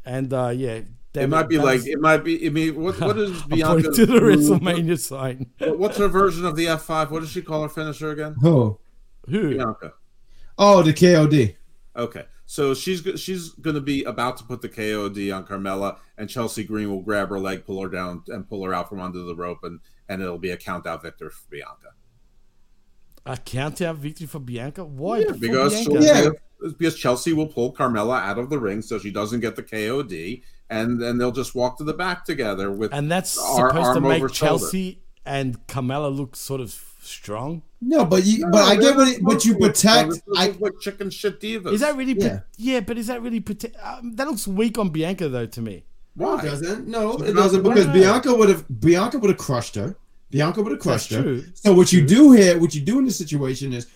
[0.04, 0.80] And uh yeah,
[1.14, 2.46] It might be like it might be.
[2.46, 3.92] I mean, what what is I'm Bianca?
[3.92, 5.50] to the WrestleMania sign.
[5.60, 7.10] What's her version of the F five?
[7.10, 8.34] What does she call her finisher again?
[8.40, 8.78] Who?
[9.28, 9.54] Who?
[9.56, 9.92] Bianca.
[10.58, 11.56] Oh, the KOD.
[11.94, 16.28] Okay, so she's she's going to be about to put the KOD on Carmella, and
[16.28, 19.20] Chelsea Green will grab her leg, pull her down, and pull her out from under
[19.20, 21.94] the rope, and and it'll be a count out victory for Bianca.
[23.24, 24.84] A count out victory for Bianca?
[24.84, 25.18] Why?
[25.20, 25.90] Yeah, because Bianca?
[25.90, 26.30] she'll- Yeah.
[26.78, 30.42] because Chelsea will pull Carmella out of the ring, so she doesn't get the KOD,
[30.70, 34.00] and then they'll just walk to the back together with And that's ar- supposed to
[34.00, 34.60] make over shoulder.
[34.64, 36.72] Chelsea and Carmella look sort of
[37.02, 37.62] strong.
[37.80, 38.46] No, but you.
[38.50, 39.08] But I get what.
[39.08, 40.10] It, but you protect.
[40.10, 40.48] This I.
[40.50, 41.72] is chicken shit divas.
[41.72, 42.12] Is that really?
[42.14, 42.24] Yeah.
[42.56, 43.40] Yeah, yeah but is that really?
[43.40, 45.84] Prote- um, that looks weak on Bianca though to me.
[46.14, 46.40] No, Why?
[46.40, 46.88] it doesn't.
[46.88, 47.92] No, it doesn't because winner.
[47.92, 48.80] Bianca would have.
[48.80, 49.96] Bianca would have crushed her.
[50.30, 51.40] Bianca would have crushed That's her.
[51.40, 51.44] true.
[51.54, 53.86] So what you do here, what you do in this situation is,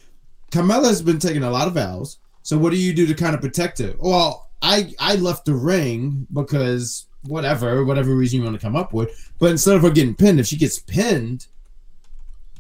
[0.50, 2.18] Carmella's been taking a lot of vows.
[2.42, 3.94] So what do you do to kind of protect her?
[3.98, 8.92] Well, I I left the ring because whatever, whatever reason you want to come up
[8.92, 9.32] with.
[9.38, 11.46] But instead of her getting pinned, if she gets pinned,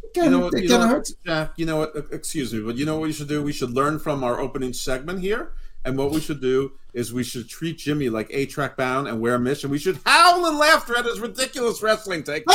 [0.02, 0.62] it You kind know of what?
[0.62, 1.10] You know what.
[1.24, 1.52] Jack.
[1.56, 1.94] You know what?
[2.12, 3.42] Excuse me, but you know what we should do?
[3.42, 5.52] We should learn from our opening segment here,
[5.84, 9.20] and what we should do is we should treat Jimmy like A Track Bound and
[9.20, 9.68] wear a mission.
[9.68, 12.44] We should howl in laughter at his ridiculous wrestling take.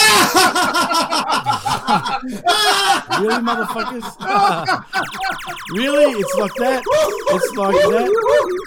[3.20, 4.06] Really, motherfuckers?
[5.72, 6.14] really?
[6.20, 6.82] It's like that?
[7.28, 8.10] It's like that?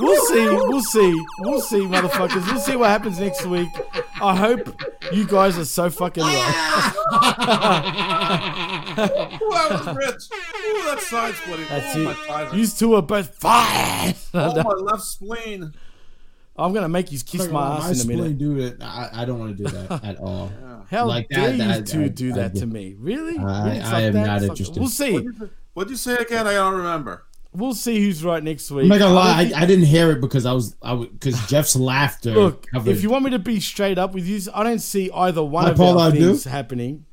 [0.00, 0.44] We'll see.
[0.44, 1.24] We'll see.
[1.40, 2.46] We'll see, motherfuckers.
[2.46, 3.68] We'll see what happens next week.
[4.20, 4.80] I hope
[5.12, 6.92] you guys are so fucking right.
[9.42, 10.28] Ooh, I was rich.
[10.66, 11.66] Ooh, that side splitting.
[11.68, 12.16] That's oh, My it.
[12.28, 14.14] thighs are- You two are both fine.
[14.34, 15.63] oh, my left spleen.
[16.56, 18.38] I'm gonna make you kiss Like, my my ass in a spleen minute.
[18.38, 18.76] do it.
[18.80, 20.52] I, I don't want to do that at all.
[20.90, 22.94] How Like dare that- you that- two I- do I- that to me?
[22.98, 23.36] Really?
[23.38, 23.80] I- Really?
[23.80, 24.26] I am that?
[24.26, 24.78] not Fuck- interested.
[24.78, 25.28] We'll see.
[25.72, 26.46] What'd you say again?
[26.46, 27.24] I don't remember.
[27.52, 28.82] We'll see who's right next week.
[28.84, 31.74] I'm not gonna lie, I, I didn't hear it because I was I because Jeff's
[31.76, 32.32] laughter.
[32.32, 35.10] Look, covered- if you want me to be straight up with you, I don't see
[35.12, 36.18] either one Hi, of Paul, our I do.
[36.28, 37.04] things happening.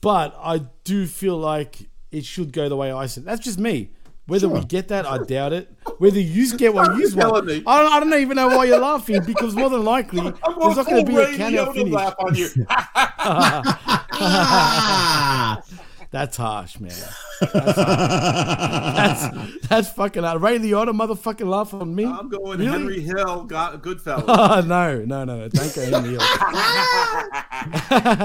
[0.00, 3.24] But I do feel like it should go the way I said.
[3.24, 3.90] That's just me.
[4.26, 5.68] Whether we get that, I doubt it.
[5.98, 7.44] Whether you get one, you one.
[7.44, 7.62] me.
[7.66, 10.86] I don't, I don't even know why you're laughing because more than likely there's not
[10.86, 11.92] going to be a count finish.
[11.92, 12.48] laugh on you.
[16.12, 16.92] That's harsh, man.
[17.40, 18.96] That's, harsh.
[18.96, 20.42] that's, that's fucking hard.
[20.42, 22.04] Ray Liotta motherfucking laugh on me.
[22.04, 22.70] I'm going Really?
[22.70, 24.24] Henry Hill, got Goodfellas.
[24.28, 25.48] Oh, no, no, no, no.
[25.48, 26.18] Don't go Henry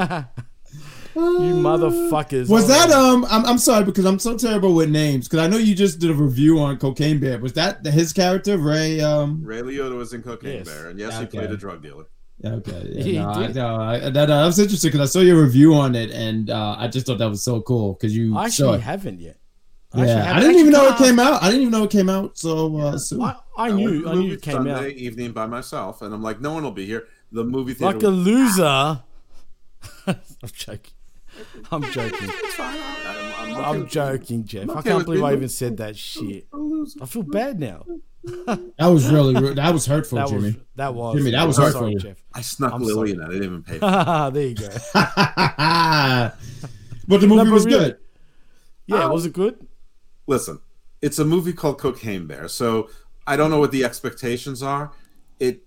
[0.09, 0.25] Hill.
[1.17, 2.49] You motherfuckers.
[2.49, 3.25] was that um?
[3.29, 6.11] I'm, I'm sorry because I'm so terrible with names because I know you just did
[6.11, 7.39] a review on Cocaine Bear.
[7.39, 9.01] Was that his character Ray?
[9.01, 9.43] Um.
[9.43, 10.67] Ray Liotta was in Cocaine Yes.
[10.67, 12.05] Bear, and yes, he played a drug dealer.
[12.45, 12.93] Okay.
[13.03, 13.55] He Yeah, no, I, did.
[13.55, 16.75] no, I, that, that was interesting because I saw your review on it and uh,
[16.77, 18.81] I just thought that was so cool because you I actually it.
[18.81, 19.37] haven't yet.
[19.93, 20.33] I Yeah, haven't.
[20.35, 21.41] I didn't even know it came out.
[21.41, 23.21] I didn't even know it came out so uh, soon.
[23.23, 24.85] I, I went knew, to I knew it came Sunday out.
[24.91, 27.07] evening by myself, and I'm like, no one will be here.
[27.31, 27.95] The movie theater.
[27.95, 28.63] Like a loser.
[30.07, 30.15] I'm
[30.53, 30.93] joking.
[31.71, 32.29] I'm joking.
[32.59, 34.63] I'm, I'm, I'm joking, Jeff.
[34.63, 36.47] I'm I okay can't believe I even said that shit.
[37.01, 37.85] I feel bad now.
[38.77, 39.55] That was really rude.
[39.57, 40.59] That was hurtful, That was Jimmy.
[40.75, 41.81] that was Jimmy, that was I'm hurtful.
[41.83, 42.21] Sorry, Jeff.
[42.33, 43.11] I snuck I'm Lily sorry.
[43.11, 43.29] in that.
[43.29, 43.79] I didn't even pay.
[43.79, 44.33] For it.
[44.33, 44.67] there you go.
[47.07, 47.97] but the movie but was really- good.
[48.87, 49.65] Yeah, Um, was it good?
[50.27, 50.59] Listen,
[51.01, 52.89] it's a movie called Cocaine Bear, so
[53.25, 54.91] I don't know what the expectations are.
[55.39, 55.63] It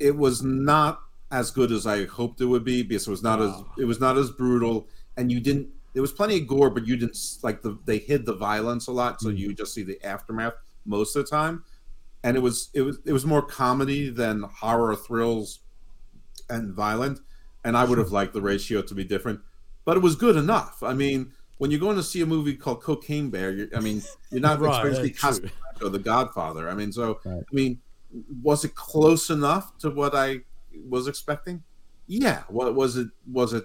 [0.00, 1.00] it was not
[1.30, 4.00] as good as I hoped it would be because it was not as it was
[4.00, 5.68] not as brutal, and you didn't.
[5.94, 8.92] There was plenty of gore, but you didn't like the they hid the violence a
[8.92, 9.36] lot, so hmm.
[9.36, 11.64] you just see the aftermath most of the time.
[12.24, 15.60] And it was it was it was more comedy than horror thrills
[16.48, 17.20] and violent.
[17.64, 19.40] And I would have liked the ratio to be different,
[19.84, 20.82] but it was good enough.
[20.82, 24.02] I mean, when you're going to see a movie called Cocaine Bear, you're, I mean,
[24.30, 25.50] you're not Right, expecting that's true.
[25.82, 26.68] or The Godfather.
[26.68, 27.80] I mean, so I mean,
[28.42, 30.40] was it close enough to what I
[30.88, 31.62] was expecting?
[32.06, 32.42] Yeah.
[32.48, 33.08] What was it?
[33.30, 33.64] Was it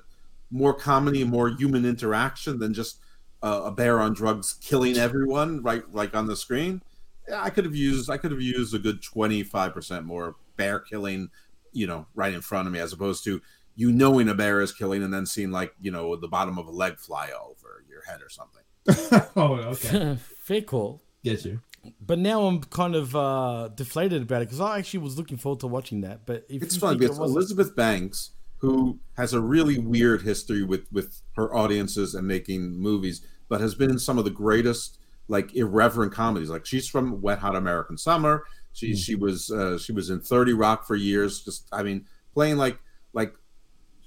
[0.51, 2.99] more comedy more human interaction than just
[3.41, 6.81] uh, a bear on drugs killing everyone right, like on the screen?
[7.27, 8.09] Yeah, I could have used.
[8.09, 11.29] I could have used a good twenty five percent more bear killing,
[11.71, 13.41] you know, right in front of me, as opposed to
[13.75, 16.67] you knowing a bear is killing and then seeing like you know the bottom of
[16.67, 18.63] a leg fly over your head or something.
[19.35, 20.17] oh, okay.
[20.43, 21.01] Fair call.
[21.23, 21.61] Get you.
[21.99, 25.59] But now I'm kind of uh, deflated about it because I actually was looking forward
[25.61, 26.25] to watching that.
[26.25, 31.21] But if it's think it Elizabeth Banks, who has a really weird history with with
[31.35, 36.13] her audiences and making movies, but has been in some of the greatest like irreverent
[36.13, 36.49] comedies.
[36.49, 38.43] Like she's from Wet Hot American Summer.
[38.71, 41.43] She she was uh, she was in Thirty Rock for years.
[41.43, 42.79] Just I mean, playing like
[43.11, 43.33] like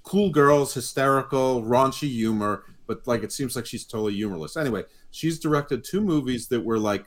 [0.03, 4.57] cool girls, hysterical, raunchy humor, but like it seems like she's totally humorless.
[4.57, 7.07] Anyway, she's directed two movies that were like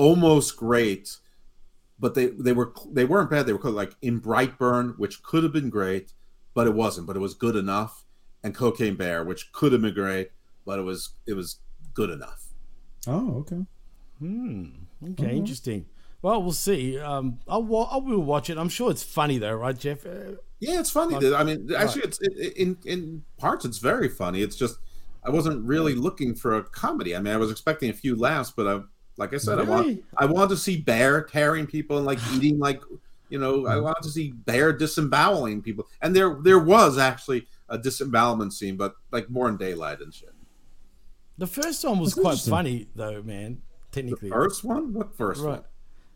[0.00, 1.16] almost great,
[1.98, 3.44] but they they were they weren't bad.
[3.46, 6.12] They were like in Brightburn, which could have been great,
[6.54, 7.06] but it wasn't.
[7.06, 8.04] But it was good enough,
[8.42, 10.30] and Cocaine Bear, which could have been great,
[10.64, 11.58] but it was it was
[11.92, 12.46] good enough.
[13.06, 13.64] Oh, okay.
[14.18, 14.64] Hmm.
[15.02, 15.36] Okay, Mhm.
[15.36, 15.86] interesting.
[16.22, 16.98] Well, we'll see.
[16.98, 18.58] Um, I'll I will watch it.
[18.58, 20.04] I'm sure it's funny though, right, Jeff?
[20.06, 21.14] Uh, Yeah, it's funny.
[21.14, 24.40] Like- I mean, actually, it's it, in in parts it's very funny.
[24.42, 24.78] It's just
[25.24, 27.14] I wasn't really looking for a comedy.
[27.16, 28.74] I mean, I was expecting a few laughs, but I,
[29.20, 32.58] like I said, I want I wanted to see Bear tearing people and like eating
[32.58, 32.80] like
[33.28, 33.82] you know I mm.
[33.82, 38.94] wanted to see Bear disemboweling people, and there there was actually a disembowelment scene, but
[39.12, 40.32] like more in daylight and shit.
[41.36, 43.60] The first one was That's quite funny though, man.
[43.92, 44.94] Technically, the First one?
[44.94, 45.50] What first right?
[45.50, 45.64] one?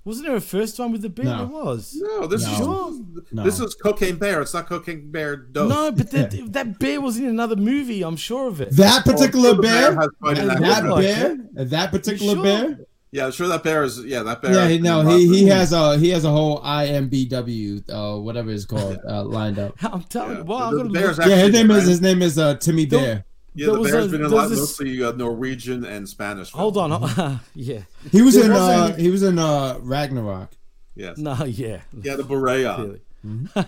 [0.04, 1.24] Wasn't there a first one with the bear?
[1.24, 1.38] No.
[1.38, 1.94] There was.
[1.98, 2.90] No, this Sure.
[2.90, 3.00] is
[3.32, 4.42] this is Cocaine Bear.
[4.42, 5.36] It's not Cocaine Bear.
[5.36, 5.70] Dose.
[5.70, 8.02] No, but that that bear was in another movie.
[8.02, 8.70] I'm sure of it.
[8.72, 12.42] That oh, particular Oh, bear bear, has that, bear, that particular sure?
[12.42, 12.78] bear.
[13.14, 14.04] Yeah, I'm sure that bear is.
[14.04, 14.52] Yeah, that bear.
[14.52, 18.64] Yeah, he, no, he he has a he has a whole IMBW, uh, whatever it's
[18.64, 19.72] called, uh, lined up.
[19.84, 21.28] I'm telling you, well, The- I'm the bear's look.
[21.28, 21.88] Yeah, his name is French.
[21.90, 23.24] his name is uh, Timmy Don't- Bear.
[23.54, 26.08] Yeah, There the was bear's a- been in a lot, this- mostly uh, Norwegian and
[26.08, 26.50] Spanish.
[26.50, 27.12] Hold on, films.
[27.12, 27.82] hold- yeah.
[28.10, 30.50] He was There in was a- uh, he was in uh, Ragnarok.
[30.96, 31.16] Yes.
[31.18, 31.82] No, yeah.
[32.02, 32.76] Yeah, the beret on.
[33.22, 33.66] Clearly.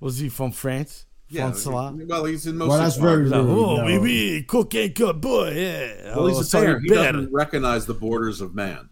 [0.00, 1.06] was he from France?
[1.32, 1.92] Yeah, Francois?
[2.06, 2.68] well, he's in most.
[2.68, 3.48] Well, that's very Like, rude.
[3.58, 3.84] oh, no.
[3.86, 6.14] baby, cocaine cut boy, yeah.
[6.16, 6.80] Well, he's oh, a sorry, bear.
[6.80, 7.12] He bear.
[7.12, 8.90] doesn't recognize the borders of man.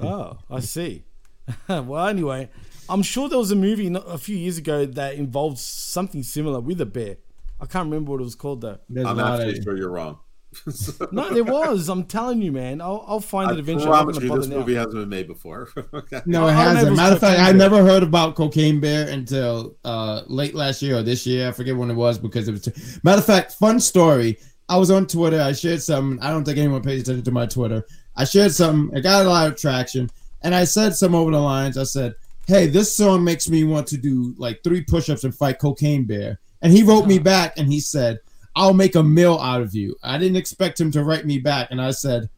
[0.00, 1.04] Oh, I see.
[1.68, 2.48] well, anyway,
[2.88, 6.60] I'm sure there was a movie not- a few years ago that involved something similar
[6.60, 7.16] with a bear.
[7.60, 8.78] I can't remember what it was called though.
[8.88, 10.18] There's I'm a actually sure you're wrong.
[11.12, 11.88] No, there was.
[11.88, 12.80] I'm telling you, man.
[12.80, 13.90] I'll, I'll find it eventually.
[13.90, 14.60] I'm promise not you, this bother now.
[14.60, 15.68] movie hasn't been made before.
[15.94, 16.22] okay.
[16.26, 16.96] No, it I don't know if hasn't.
[16.96, 20.98] Matter of fact, Cocaine I never heard about Cocaine Bear until uh, late last year
[20.98, 21.48] or this year.
[21.48, 23.00] I forget when it was because it was.
[23.02, 24.38] Matter of fact, fun story.
[24.68, 25.40] I was on Twitter.
[25.40, 26.20] I shared something.
[26.22, 27.86] I don't think anyone pays attention to my Twitter.
[28.16, 28.96] I shared something.
[28.96, 30.10] It got a lot of traction,
[30.42, 31.76] and I said some over the lines.
[31.76, 32.14] I said,
[32.46, 36.40] "Hey, this song makes me want to do like three push-ups and fight Cocaine Bear."
[36.62, 38.20] And he wrote me back, and he said,
[38.56, 41.68] "I'll make a meal out of you." I didn't expect him to write me back,
[41.70, 42.28] and I said,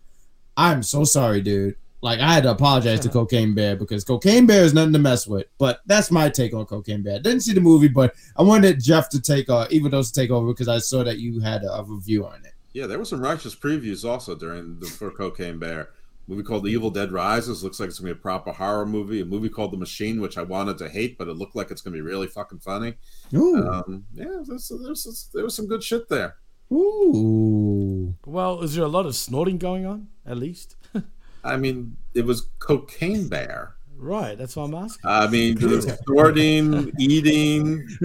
[0.57, 1.77] I'm so sorry, dude.
[2.03, 5.27] Like I had to apologize to Cocaine Bear because Cocaine Bear is nothing to mess
[5.27, 5.47] with.
[5.59, 7.19] But that's my take on Cocaine Bear.
[7.19, 10.31] Didn't see the movie, but I wanted Jeff to take uh even those to take
[10.31, 12.53] over because I saw that you had a, a review on it.
[12.75, 15.91] Yeah, there were some righteous previews also during the for Cocaine Bear.
[16.27, 19.21] Movie called The Evil Dead Rises looks like it's gonna be a proper horror movie.
[19.21, 21.83] A movie called The Machine, which I wanted to hate, but it looked like it's
[21.83, 22.95] gonna be really fucking funny.
[23.35, 23.69] Ooh.
[23.69, 26.37] Um, yeah, there's, there's, there was some good shit there.
[26.73, 28.15] Ooh.
[28.27, 30.09] Well, is there a lot of snorting going on?
[30.25, 30.77] At least.
[31.45, 33.76] I mean, it was Cocaine Bear.
[33.99, 34.37] Right.
[34.37, 35.01] That's what I'm asking.
[35.05, 37.87] I mean, the snorting, eating,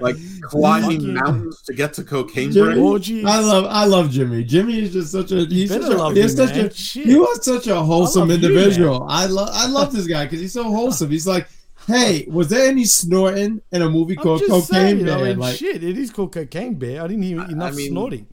[0.00, 2.98] like climbing Fucking- mountains to get to Cocaine Bear.
[2.98, 4.44] Jimmy, I love I love Jimmy.
[4.44, 7.06] Jimmy is just such a he's such a, he's him, such a Shit.
[7.06, 9.06] you are such a wholesome love you, individual.
[9.08, 11.10] I love I love this guy because he's so wholesome.
[11.10, 11.48] He's like,
[11.86, 15.24] hey, was there any snorting in a movie I'm called just Cocaine saying, I Bear?
[15.26, 17.02] mean, like, shit, it is called cocaine bear.
[17.02, 18.26] I didn't hear enough mean, snorting.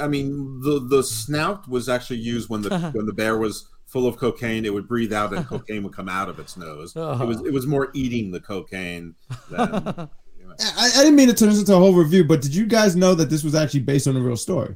[0.00, 2.90] I mean, the the snout was actually used when the uh-huh.
[2.92, 4.66] when the bear was full of cocaine.
[4.66, 6.94] It would breathe out, and cocaine would come out of its nose.
[6.94, 9.14] It was it was more eating the cocaine
[9.50, 10.10] than.
[10.58, 12.96] I, I didn't mean to turn this into a whole review, but did you guys
[12.96, 14.74] know that this was actually based on a real story?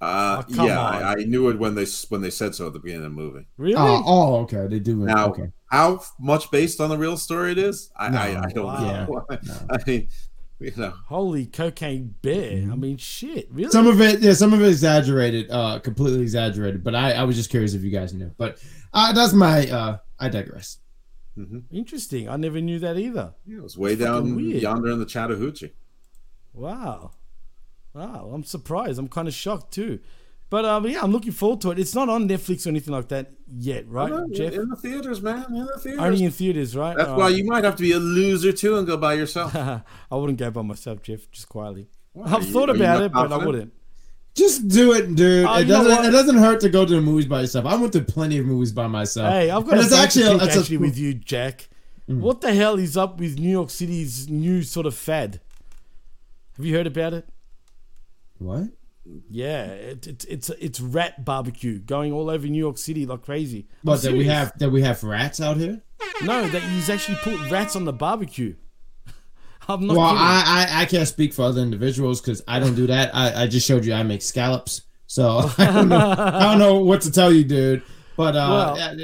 [0.00, 0.80] Uh, Oh, yeah.
[0.80, 3.20] I, I knew it when they when they said so at the beginning of the
[3.20, 3.46] movie.
[3.56, 3.76] Really?
[3.76, 4.96] Oh, oh, okay, they do.
[4.96, 5.50] Now, okay.
[5.72, 9.06] how much based on the real story it is, I No, I, I don't wow.
[9.06, 9.26] know.
[9.70, 10.08] I mean,
[10.58, 12.52] you know, Holy cocaine bear.
[12.52, 12.72] Mm-hmm.
[12.72, 13.48] I mean, shit.
[13.50, 13.70] Really?
[13.70, 16.82] Some of it, yeah, some of it exaggerated, uh, completely exaggerated.
[16.82, 18.32] But I, I was just curious if you guys knew.
[18.36, 18.58] But
[18.92, 20.78] uh, that's my, uh, I digress.
[21.70, 22.28] Interesting.
[22.30, 23.34] I never knew that either.
[23.44, 25.72] Yeah, it was way Fucking down yonder in the Chattahoochee.
[26.54, 27.10] Wow.
[27.92, 28.30] Wow.
[28.32, 28.98] I'm surprised.
[28.98, 30.00] I'm kind of shocked too.
[30.48, 31.78] But um, yeah, I'm looking forward to it.
[31.78, 34.52] It's not on Netflix or anything like that yet, right, No, Jeff?
[34.52, 36.00] in the theaters, man, in the theaters.
[36.00, 36.96] Only in theaters, right?
[36.96, 37.34] That's All why right.
[37.36, 39.56] you might have to be a loser too and go by yourself.
[39.56, 39.82] I
[40.12, 41.28] wouldn't go by myself, Jeff.
[41.32, 41.88] Just quietly.
[42.12, 42.32] Why?
[42.32, 43.72] I've you- thought about not it, but I wouldn't.
[44.36, 45.46] Just do it, dude.
[45.46, 46.04] Uh, it doesn't.
[46.04, 47.64] It doesn't hurt to go to the movies by yourself.
[47.66, 49.32] I went to plenty of movies by myself.
[49.32, 51.68] Hey, I've got And a it's actually, actually, think, it's a- actually with you, Jack.
[52.06, 55.40] What the hell is up with New York City's new sort of fad?
[56.56, 57.28] Have you heard about it?
[58.38, 58.68] What?
[59.30, 63.66] Yeah, it, it, it's it's rat barbecue going all over New York City like crazy.
[63.82, 64.58] I'm What that we have?
[64.58, 65.82] That we have rats out here?
[66.22, 68.54] No, that you actually put rats on the barbecue.
[69.68, 70.22] I'm not well, kidding.
[70.22, 73.14] I, I I can't speak for other individuals because I don't do that.
[73.14, 76.14] I, I just showed you I make scallops, so I don't know.
[76.16, 77.82] I don't know what to tell you, dude.
[78.16, 78.98] But uh, Well-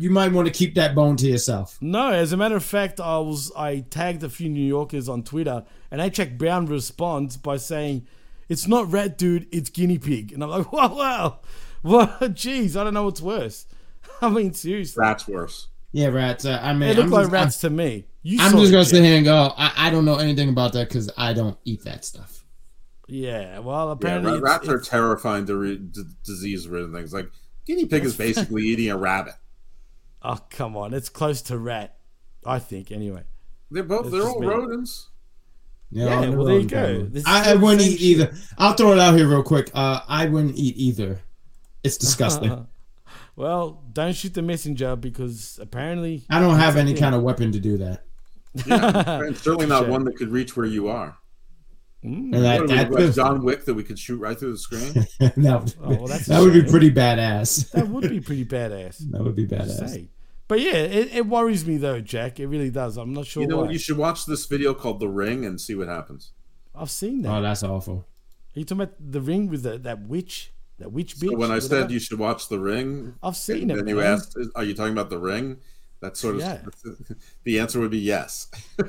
[0.00, 1.78] you might want to keep that bone to yourself.
[1.80, 5.22] No, as a matter of fact, I was I tagged a few New Yorkers on
[5.22, 8.06] Twitter, and Jack Brown responds by saying,
[8.48, 9.46] "It's not rat, dude.
[9.52, 11.40] It's guinea pig." And I'm like, "Wow, wow,
[11.82, 12.20] what?
[12.34, 13.66] Jeez, I don't know what's worse."
[14.22, 15.68] I mean, seriously, That's worse.
[15.92, 16.44] Yeah, rats.
[16.44, 18.06] Uh, I mean, they look I'm like just, rats to me.
[18.22, 18.90] You I'm just gonna Jeff.
[18.90, 19.52] sit here and go.
[19.56, 22.44] I, I don't know anything about that because I don't eat that stuff.
[23.08, 27.12] Yeah, well, Yeah, apparently, it's- rats are it's- terrifying di- d- disease-ridden things.
[27.12, 27.30] Like
[27.66, 29.34] guinea pig is basically eating a rabbit.
[30.22, 31.96] Oh come on, it's close to rat.
[32.44, 33.22] I think anyway.
[33.70, 34.04] They're both.
[34.10, 34.46] That's they're all me.
[34.48, 35.08] rodents.
[35.90, 36.76] Yeah, I'm well, there you go.
[36.76, 37.12] Cameron.
[37.12, 38.32] This is I, I wouldn't eat either.
[38.58, 39.70] I'll throw it out here real quick.
[39.72, 41.20] Uh, I wouldn't eat either.
[41.82, 42.66] It's disgusting.
[43.36, 47.60] Well, don't shoot the messenger because apparently I don't have any kind of weapon to
[47.60, 48.02] do that.
[48.64, 51.18] Yeah, and certainly not one that could reach where you are.
[52.02, 52.34] Mm.
[52.34, 54.92] And that, What are that, John Wick that we could shoot right through the screen.
[55.18, 57.70] that would, Oh, well, that's a that would be pretty badass.
[57.72, 58.98] That would be pretty badass.
[59.10, 60.08] That would be Just badass.
[60.48, 60.54] Say.
[60.54, 62.40] But yeah, it, it worries me though, Jack.
[62.40, 62.96] It really does.
[62.96, 63.62] I'm not sure you know, why.
[63.64, 63.72] what?
[63.72, 66.32] you should watch this video called "The Ring" and see what happens.
[66.74, 67.32] I've seen that.
[67.38, 68.06] Oh, that's awful.
[68.54, 70.52] Are you talking about the ring with the, that witch?
[70.78, 71.30] That witch bitch?
[71.30, 71.82] So when I whatever?
[71.82, 74.12] said you should watch "The Ring," I've seen and it, then you man.
[74.14, 75.58] asked, "Are you talking about The Ring?"
[76.00, 76.60] That sort of Yeah.
[77.44, 78.48] the answer would be yes.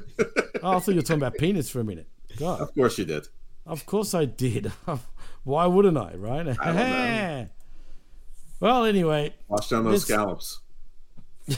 [0.63, 2.07] Oh, I thought you were talking about penis for a minute.
[2.38, 3.27] God, of course you did.
[3.65, 4.71] of course I did.
[5.43, 6.15] Why wouldn't I?
[6.15, 6.47] Right?
[6.59, 7.47] I don't know.
[8.59, 10.59] well, anyway, Watch down those Let's- scallops.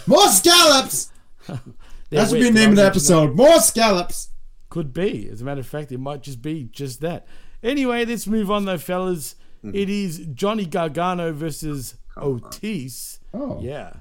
[0.07, 1.11] More scallops.
[1.47, 1.59] they're
[2.11, 3.23] That should be the name of the I'll let you know.
[3.23, 3.35] episode.
[3.35, 4.29] More scallops.
[4.69, 5.27] Could be.
[5.31, 7.27] As a matter of fact, it might just be just that.
[7.63, 9.35] Anyway, let's move on though, fellas.
[9.63, 9.75] Mm-hmm.
[9.75, 13.19] It is Johnny Gargano versus Otis.
[13.33, 13.59] Oh.
[13.61, 13.93] Yeah.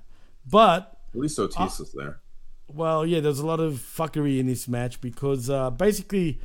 [0.48, 2.20] But At least Uh, is there.
[2.72, 6.38] well, yeah, there's a lot of fuckery in this match because uh, basically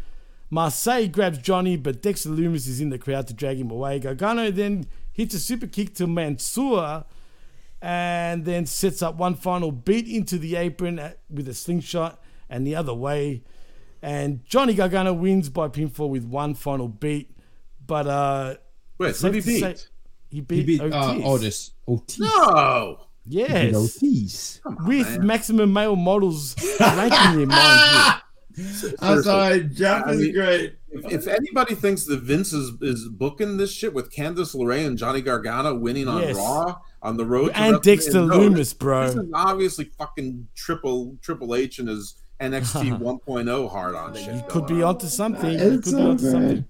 [0.50, 4.00] Marseille grabs Johnny, but Dexter Lumis is in the crowd to drag him away.
[4.00, 7.06] Gargano then hits a super kick to Mansoor
[7.84, 12.66] and then sets up one final beat into the apron at- with a slingshot and
[12.66, 13.44] the other way.
[14.02, 17.36] And Johnny Gargano wins by pinfall with one final beat.
[17.86, 18.56] But uh
[18.98, 19.78] Wait, safe who did he beat?
[19.78, 19.86] say-
[20.30, 20.96] he He beat, beat Otis.
[20.96, 21.72] uh, Otis.
[21.88, 22.20] Otis.
[22.20, 22.98] No.
[23.26, 23.76] Yes.
[23.76, 24.62] Otis.
[24.86, 28.22] With maximum male models ranking him, mind
[29.02, 29.76] I'm sorry, Seriously.
[29.76, 30.76] Jeff I is great.
[30.92, 34.96] If, if anybody thinks that Vince is, is booking this shit with Candice LeRae and
[34.98, 36.36] Johnny Gargano winning on Yes.
[36.36, 39.06] Raw on the road, And WrestleMania, Dexter no, Lumis, bro.
[39.08, 44.34] This is obviously fucking triple Triple H and his NXT 1.0 hard on shit.
[44.36, 44.44] you.
[44.50, 45.52] Could be onto something.
[45.52, 46.66] You It's could be onto something.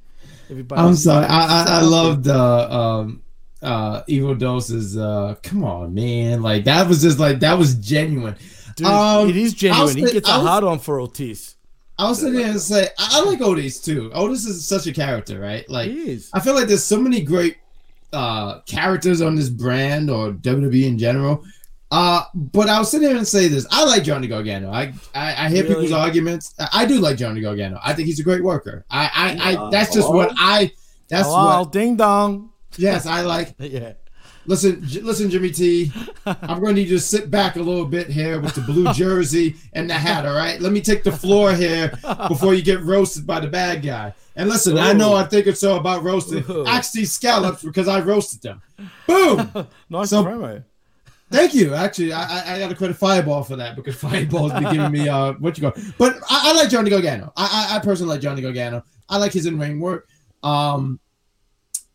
[0.49, 1.25] Everybody I'm sorry.
[1.25, 3.21] I I, I love the um
[3.61, 4.97] uh Evil Doses.
[4.97, 6.41] Uh, come on, man!
[6.41, 8.35] Like that was just like that was genuine.
[8.75, 9.95] Dude, Um, it is I'll genuine.
[9.97, 11.55] He say- gets a I'll- hard on for Ortiz.
[11.97, 14.11] I was sitting there and say I, I like Otis too.
[14.13, 15.67] Otis is such a character, right?
[15.69, 16.29] Like He is.
[16.33, 17.57] I feel like there's so many great
[18.13, 21.43] uh characters on this brand or WWE in general.
[21.91, 24.71] Uh, but I'll sit here and say this: I like Johnny Gargano.
[24.71, 25.75] I I, I hear Really?
[25.75, 26.53] people's arguments.
[26.59, 27.79] I, I do like Johnny Gargano.
[27.83, 28.83] I think he's a great worker.
[28.89, 30.17] I I, I that's just Hello?
[30.17, 30.71] what I.
[31.09, 31.71] That's Hello, what.
[31.71, 32.49] ding dong.
[32.77, 33.53] Yes, I like.
[33.59, 33.93] Yeah.
[34.45, 35.91] Listen, J- listen, Jimmy T.
[36.25, 38.91] I'm going to need you to sit back a little bit here with the blue
[38.93, 40.25] jersey and the hat.
[40.25, 41.91] All right, let me take the floor here
[42.27, 44.13] before you get roasted by the bad guy.
[44.35, 46.43] And listen, I know I think it's all about roasting.
[46.49, 46.65] Ooh.
[46.65, 48.61] Axe these scallops because I roasted them.
[49.07, 49.67] Boom.
[49.89, 50.63] Nice So- promo.
[51.31, 51.73] Thank you.
[51.73, 55.09] Actually, I I, I got to credit Fireball for that because Fireball's been giving me
[55.09, 55.73] uh what you go.
[55.97, 57.33] But I, I like Johnny Gargano.
[57.35, 58.83] I, I I personally like Johnny Gargano.
[59.09, 60.07] I like his in ring work.
[60.43, 60.99] Um,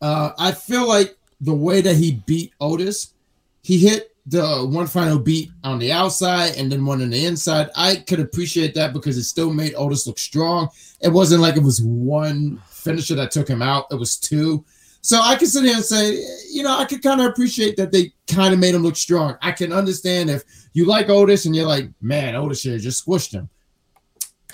[0.01, 3.13] uh, I feel like the way that he beat Otis,
[3.61, 7.69] he hit the one final beat on the outside and then one on the inside.
[7.75, 10.69] I could appreciate that because it still made Otis look strong.
[11.01, 13.85] It wasn't like it was one finisher that took him out.
[13.91, 14.63] It was two.
[15.01, 16.21] So I can sit here and say,
[16.51, 19.35] you know, I could kind of appreciate that they kind of made him look strong.
[19.41, 20.43] I can understand if
[20.73, 23.49] you like Otis and you're like, man, Otis should have just squished him.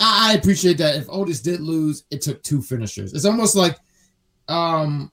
[0.00, 0.96] I appreciate that.
[0.96, 3.12] If Otis did lose, it took two finishers.
[3.12, 3.78] It's almost like
[4.48, 5.10] um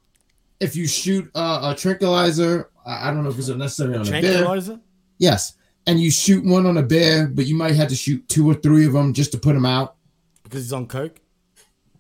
[0.64, 4.12] if you shoot uh, a tranquilizer, I I don't know if it's necessarily on a
[4.12, 4.22] bear.
[4.22, 4.80] Tranquilizer?
[5.18, 8.50] Yes, and you shoot one on a bear, but you might have to shoot two
[8.50, 9.96] or three of them just to put him out.
[10.44, 11.20] Because he's on coke.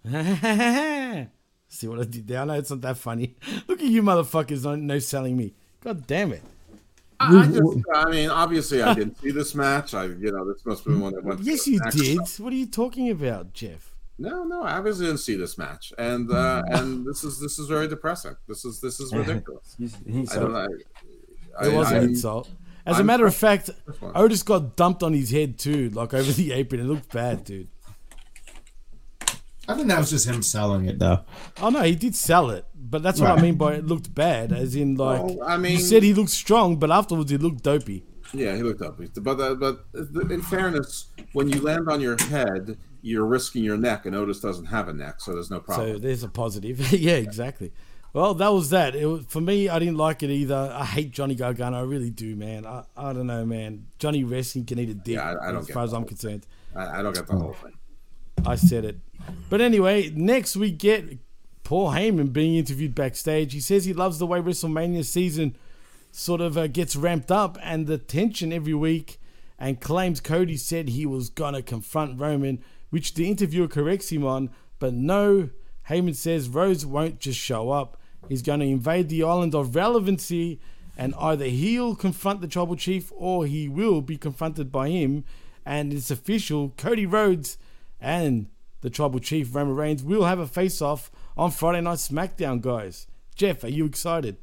[1.68, 2.42] See what I did there?
[2.42, 3.36] I know it's not that funny.
[3.68, 5.54] Look at you motherfuckers on no selling me.
[5.82, 6.44] God damn it.
[7.20, 9.94] I, I just, I mean, obviously, I didn't see this match.
[9.94, 11.42] I, you know, this must have been one that went.
[11.42, 12.18] Yes, you did.
[12.18, 12.28] one.
[12.40, 13.93] What are you talking about, Jeff?
[14.20, 17.68] No, no, I obviously didn't see this match, and uh, and this is this is
[17.68, 18.36] very depressing.
[18.48, 19.76] This is this is ridiculous.
[20.32, 20.68] I don't know.
[21.60, 22.50] I- It was I- an I'm- insult.
[22.86, 24.12] As a I'm- matter of fact, This one.
[24.16, 26.82] Otis got dumped on his head too, like over the apron.
[26.82, 27.70] It looked bad, dude.
[29.68, 31.22] I think that was just him selling it though.
[31.62, 34.52] Oh no, he did sell it, but that's what I mean by it looked bad.
[34.52, 37.64] As in, like, Well, I you mean- said he looked strong, but afterwards he looked
[37.64, 38.04] dopey.
[38.34, 39.00] Yeah, he looked up.
[39.22, 39.86] But uh, but
[40.32, 44.66] in fairness, when you land on your head, you're risking your neck, and Otis doesn't
[44.66, 45.94] have a neck, so there's no problem.
[45.94, 46.92] So there's a positive.
[47.00, 47.72] yeah, exactly.
[48.14, 48.96] Well, that was that.
[48.96, 50.72] It was, for me, I didn't like it either.
[50.74, 51.78] I hate Johnny Gargano.
[51.80, 52.66] I really do, man.
[52.66, 53.88] I, I don't know, man.
[54.00, 56.48] Johnny Wrestling can eat a dick, Yeah, I- I as far as I'm concerned.
[56.76, 57.74] I, I don't get the whole thing.
[58.46, 59.00] I said it.
[59.50, 61.18] But anyway, next we get
[61.64, 63.54] Paul Heyman being interviewed backstage.
[63.54, 65.56] He says he loves the way WrestleMania season
[66.12, 69.20] sort of uh, gets ramped up and the tension every week
[69.58, 72.62] and claims Cody said he was going to confront Roman,
[72.94, 74.52] which the interviewer corrects him on.
[74.78, 75.50] But no,
[75.90, 77.98] Heyman says Rhodes won't just show up.
[78.30, 80.60] He's going to invade the island of relevancy
[80.96, 85.24] and either he'll confront the Tribal Chief or he will be confronted by him.
[85.66, 87.58] And it's official Cody Rhodes
[88.00, 88.46] and
[88.82, 93.08] the Tribal Chief Roman Reigns will have a face off on Friday Night SmackDown, guys.
[93.34, 94.38] Jeff, are you excited?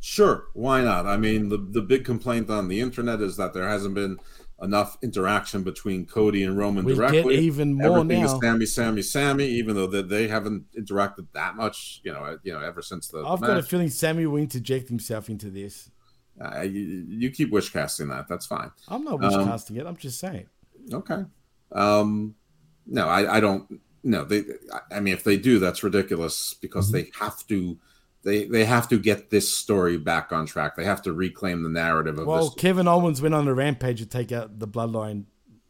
[0.00, 1.06] Sure, why not?
[1.06, 4.18] I mean, the the big complaint on the internet is that there hasn't been
[4.64, 7.38] enough interaction between Cody and Roman We get directly.
[7.38, 8.34] even more Everything now.
[8.34, 9.44] is Sami, Sami, Sami.
[9.46, 13.18] Even though they, they haven't interacted that much, you know, you know, ever since the.
[13.24, 15.90] I've the got a feeling Sami will interject himself into this.
[16.40, 18.26] Uh, you, you keep wish casting that.
[18.28, 18.70] That's fine.
[18.88, 19.86] I'm not Um, wishcasting it.
[19.86, 20.46] I'm just saying.
[20.92, 21.22] Okay.
[21.72, 22.34] Um,
[22.86, 23.80] no, I, I don't.
[24.02, 24.40] No, they.
[24.72, 26.96] I- I mean, if they do, that's ridiculous because Mm-hmm.
[26.96, 27.78] they have to.
[28.24, 30.76] They they have to get this story back on track.
[30.76, 32.26] They have to reclaim the narrative of this.
[32.26, 32.50] Well.
[32.50, 35.24] Kevin Owens went on a rampage to take out the bloodline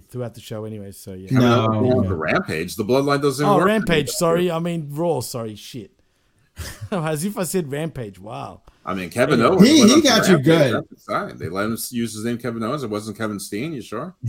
[0.08, 1.36] throughout the show anyway, so yeah.
[1.38, 2.02] I mean, no.
[2.02, 2.76] the rampage.
[2.76, 3.44] The bloodline doesn't.
[3.44, 4.10] Oh, work rampage.
[4.10, 5.20] Sorry, I mean Raw.
[5.20, 5.90] Sorry, shit.
[6.92, 8.20] As if I said rampage.
[8.20, 8.62] Wow.
[8.86, 9.46] I mean, Kevin Yeah.
[9.46, 9.66] Owens.
[9.66, 10.84] He- he got you good.
[11.08, 11.38] That's.
[11.38, 12.84] They let him use his name, Kevin Owens.
[12.84, 13.72] It wasn't Kevin Steen.
[13.72, 14.14] You sure?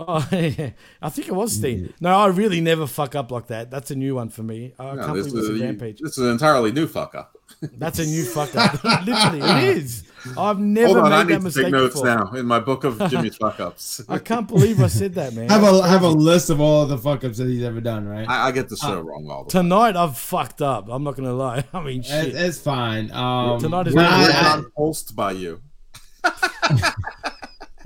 [0.00, 0.70] Oh, yeah.
[1.02, 1.92] I think it was Steen.
[2.00, 3.68] No, I really never fuck up like that.
[3.68, 4.72] That's a new one for me.
[4.78, 5.98] I No, can't this, believe it's is a a, rampage.
[6.00, 7.36] this is an entirely new fuck up.
[7.60, 8.82] That's a new fuck up.
[9.04, 10.04] Literally, it is.
[10.36, 12.06] I've never Hold on, made I that to mistake take notes before.
[12.06, 14.00] now in my book of Jimmy's fuck ups.
[14.08, 15.48] I can't believe I said that, man.
[15.48, 18.28] Have a have a list of all the fuck ups that he's ever done, right?
[18.28, 19.64] I, I get the show Uh, wrong all the time.
[19.64, 20.88] Tonight I've fucked up.
[20.90, 21.64] I'm not gonna lie.
[21.72, 22.28] I mean, shit.
[22.28, 23.10] It, it's fine.
[23.12, 24.12] Um, Tonight is when good.
[24.12, 25.60] I- We're I- not pulsed by you.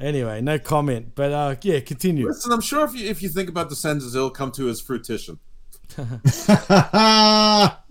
[0.01, 1.13] Anyway, no comment.
[1.15, 2.27] But uh, yeah, continue.
[2.27, 4.81] Listen, I'm sure if you if you think about the sentences, it'll come to his
[4.81, 5.39] fruition.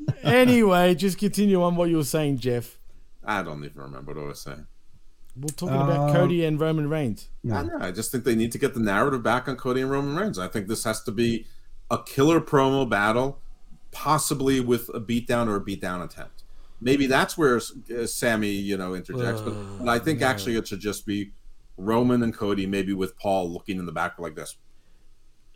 [0.24, 2.78] anyway, just continue on what you were saying, Jeff.
[3.24, 4.66] I don't even remember what I was saying.
[5.36, 7.30] We're talking about Um, Cody and Roman Reigns.
[7.46, 9.90] I, know, I just think they need to get the narrative back on Cody and
[9.90, 10.38] Roman Reigns.
[10.38, 11.46] I think this has to be
[11.90, 13.40] a killer promo battle,
[13.92, 16.44] possibly with a beatdown or a beatdown attempt.
[16.82, 19.42] Maybe that's where uh, Sami, you know, interjects.
[19.42, 20.28] but, but I think no.
[20.28, 21.32] actually it should just be
[21.78, 24.58] Roman and Cody, maybe with Paul looking in the back like this.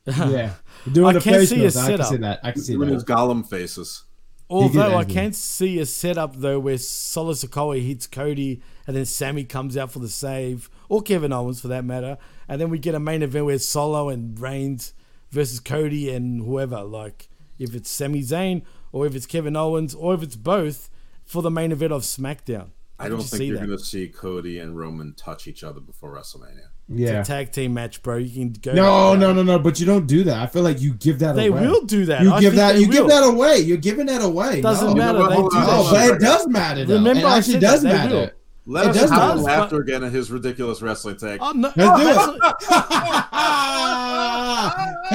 [0.05, 0.53] yeah,
[0.91, 2.39] doing I the can't face see a notes, I can see that.
[2.43, 2.93] I can see Doing that.
[2.95, 4.03] his Gollum faces.
[4.49, 5.13] Although I actually.
[5.13, 9.91] can see a setup though where Solo Sikoa hits Cody and then Sami comes out
[9.91, 12.17] for the save, or Kevin Owens for that matter,
[12.47, 14.93] and then we get a main event where Solo and Reigns
[15.31, 16.83] versus Cody and whoever.
[16.83, 17.27] Like
[17.57, 18.61] if it's Sami Zayn
[18.91, 20.89] or if it's Kevin Owens or if it's both
[21.23, 22.69] for the main event of SmackDown.
[22.99, 23.65] I Could don't think see you're that?
[23.65, 26.67] going to see Cody and Roman touch each other before WrestleMania.
[26.87, 27.19] Yeah.
[27.21, 28.17] It's a tag team match, bro.
[28.17, 28.71] You can go.
[28.73, 29.57] No, no, no, no.
[29.57, 30.37] But you don't do that.
[30.37, 31.61] I feel like you give that They away.
[31.61, 32.21] will do that.
[32.21, 32.73] You I give that.
[32.73, 33.57] they You give that away.
[33.59, 34.61] You're giving that away.
[34.61, 34.93] Doesn't no.
[34.95, 35.17] matter.
[35.29, 36.85] They do that Oh, but it does matter.
[36.85, 36.93] Though.
[36.95, 38.15] Remember it I actually does matter.
[38.15, 38.29] will.
[38.67, 39.41] Let It us does have matter.
[39.41, 41.39] laughter again at his ridiculous wrestling take.
[41.41, 41.71] Oh, no.
[41.75, 42.53] Let's do it.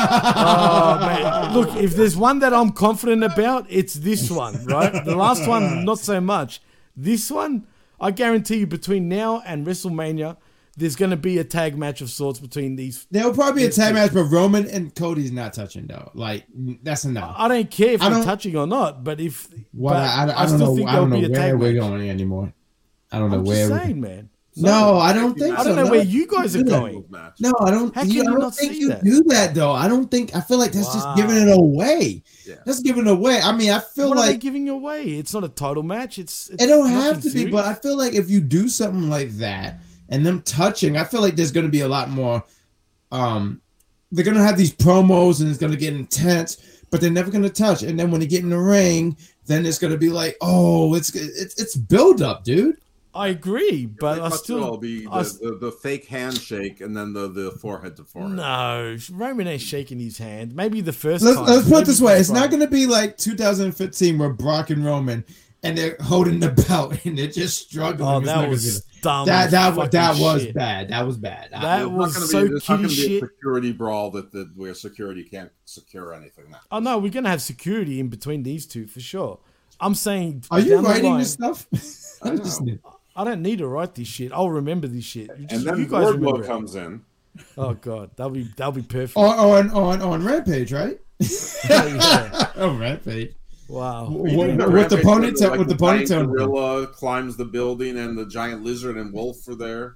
[0.02, 1.54] Oh, man.
[1.54, 5.04] Look, if there's one that I'm confident about, it's this one, right?
[5.04, 6.60] The last one, not so much.
[6.96, 7.66] This one,
[8.00, 10.36] I guarantee you, between now and WrestleMania,
[10.76, 13.06] there's going to be a tag match of sorts between these.
[13.10, 16.10] There'll probably be a tag match, but Roman and Cody's not touching though.
[16.14, 16.44] Like
[16.82, 17.34] that's enough.
[17.38, 19.48] I don't care if I they're touching or not, but if.
[19.72, 20.76] What but I, I, I don't still know.
[20.76, 21.90] think I don't know there'll be a where we're match.
[21.90, 22.52] going anymore.
[23.12, 23.68] I don't know I'm where.
[23.68, 24.30] just we- saying, man.
[24.56, 27.04] No, I don't think I don't know No, where you guys are going.
[27.38, 27.94] No, I don't.
[27.94, 29.02] How you, can I don't not think you that?
[29.04, 29.70] do that though.
[29.70, 30.34] I don't think.
[30.34, 30.92] I feel like that's Wow.
[30.94, 32.24] just giving it away.
[32.66, 33.40] That's giving it away.
[33.40, 35.04] I mean, I feel What are they like giving away?
[35.04, 36.18] It's not a title match.
[36.18, 39.08] It's, it's it don't have to be, but I feel like if you do something
[39.08, 39.80] like that
[40.10, 42.44] and them touching, I feel like there's going to be a lot more.
[43.12, 43.60] Um,
[44.12, 47.30] they're going to have these promos and it's going to get intense, but they're never
[47.30, 47.82] going to touch.
[47.82, 49.16] And then when they get in the ring,
[49.46, 52.76] then it's going to be like, oh, it's it's it's build up, dude.
[53.12, 54.60] I agree, but I Touch still.
[54.70, 58.04] will be the, I s- the, the fake handshake and then the, the forehead to
[58.04, 58.36] forehead.
[58.36, 60.54] No, Roman ain't shaking his hand.
[60.54, 61.46] Maybe the 1st Let's, time.
[61.46, 64.70] let's put it this way: the it's not going to be like 2015 where Brock
[64.70, 65.24] and Roman
[65.62, 68.08] and they're holding the belt and they're just struggling.
[68.08, 70.54] Oh, that was dumb That as that, fucking that was shit.
[70.54, 70.88] bad.
[70.88, 71.50] That was bad.
[71.52, 74.32] That There's not was gonna so be, there's not gonna be a security brawl that,
[74.32, 76.58] that where security can't secure anything now.
[76.70, 79.38] Oh no, we're gonna have security in between these two for sure.
[79.80, 80.44] I'm saying.
[80.50, 81.66] Are you writing line- this stuff?
[82.22, 82.62] I just
[83.16, 84.32] I don't need to write this shit.
[84.32, 85.30] I'll remember this shit.
[85.38, 87.02] You just- And then you guys remember Wardlow comes in.
[87.56, 89.16] Oh god, that'll be that'll be perfect.
[89.16, 90.98] on on on on Rampage, right?
[91.70, 92.50] Oh, yeah.
[92.56, 93.34] oh, Rampage.
[93.70, 94.10] Wow.
[94.10, 96.26] What- You what- with the is ponytail- like with the giant ponytail.
[96.26, 99.94] gorilla climbs the building and the giant lizard and wolf are there.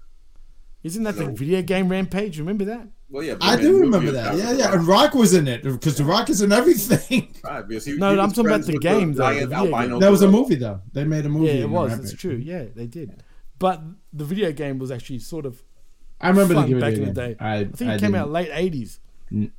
[0.84, 2.38] Isn't that the video game Rampage?
[2.38, 2.88] Remember that?
[3.10, 4.26] Well, yeah, I do remember that.
[4.34, 4.58] about Yeah, it.
[4.58, 4.72] yeah.
[4.74, 7.28] And Rock was in it because the Rock is in everything.
[7.44, 10.10] Right, because he, No, he I'm talking about the with game, though, the video That
[10.10, 10.80] was a movie though.
[10.92, 11.46] They made a movie.
[11.46, 11.90] Yeah, it was.
[11.90, 12.10] Rampage.
[12.10, 12.36] That's true.
[12.36, 13.22] Yeah, they did.
[13.58, 13.82] But
[14.12, 15.62] the video game was actually sort of.
[16.20, 17.36] I remember the fun video back in the day.
[17.40, 18.14] I- I think I it came didn't.
[18.16, 18.98] out late '80s.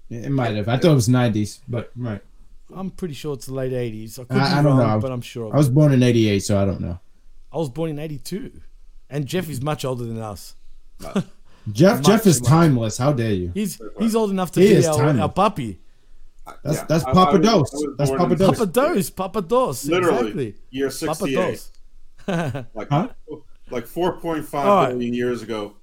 [0.10, 0.68] It might have.
[0.70, 2.22] I thought it was nineties, but right.
[2.74, 4.20] I'm pretty sure it's the late '80s.
[4.20, 5.00] I could I, I be don't wrong, know.
[5.00, 5.54] but I'm sure.
[5.54, 7.00] I was born in '88, so I don't know.
[7.54, 8.52] I was born in '82,
[9.10, 10.56] and Jeff is much older than us.
[11.72, 12.50] Jeff Much, Jeff is much.
[12.50, 12.98] timeless.
[12.98, 13.52] How dare you?
[13.54, 15.80] He's he's old enough to He be is our, our puppy.
[16.64, 17.86] That's Yeah, that's I- I Papa was- I Dose.
[17.98, 18.58] That's Papa Dos.
[18.60, 19.86] Papa Dos, Papa Dos.
[19.86, 20.56] Literally, exactly.
[20.70, 21.36] year Papa 68.
[21.36, 21.72] Dos.
[22.76, 23.08] Like, Huh?
[23.72, 24.90] like 4.5 All right.
[24.92, 25.74] billion years ago,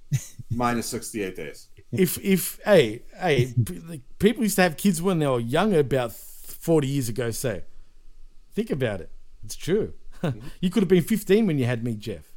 [0.50, 1.68] minus 68 days.
[1.92, 3.52] if if hey hey
[3.88, 6.12] like, people used to have kids when they were younger about
[6.62, 7.64] 40 years ago say
[8.54, 9.10] think about it
[9.44, 10.38] it's true mm-hmm.
[10.60, 12.32] you could have been 15 when you had me jeff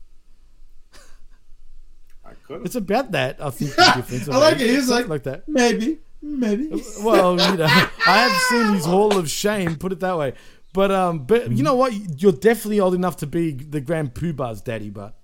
[2.26, 4.68] I could it's about that i think the difference I like it.
[4.68, 6.72] He's like, like that maybe, maybe.
[6.74, 10.34] Uh, well you know i have seen his hall of shame put it that way
[10.74, 11.64] but um but you mm-hmm.
[11.64, 15.16] know what you're definitely old enough to be the grand poobah's daddy but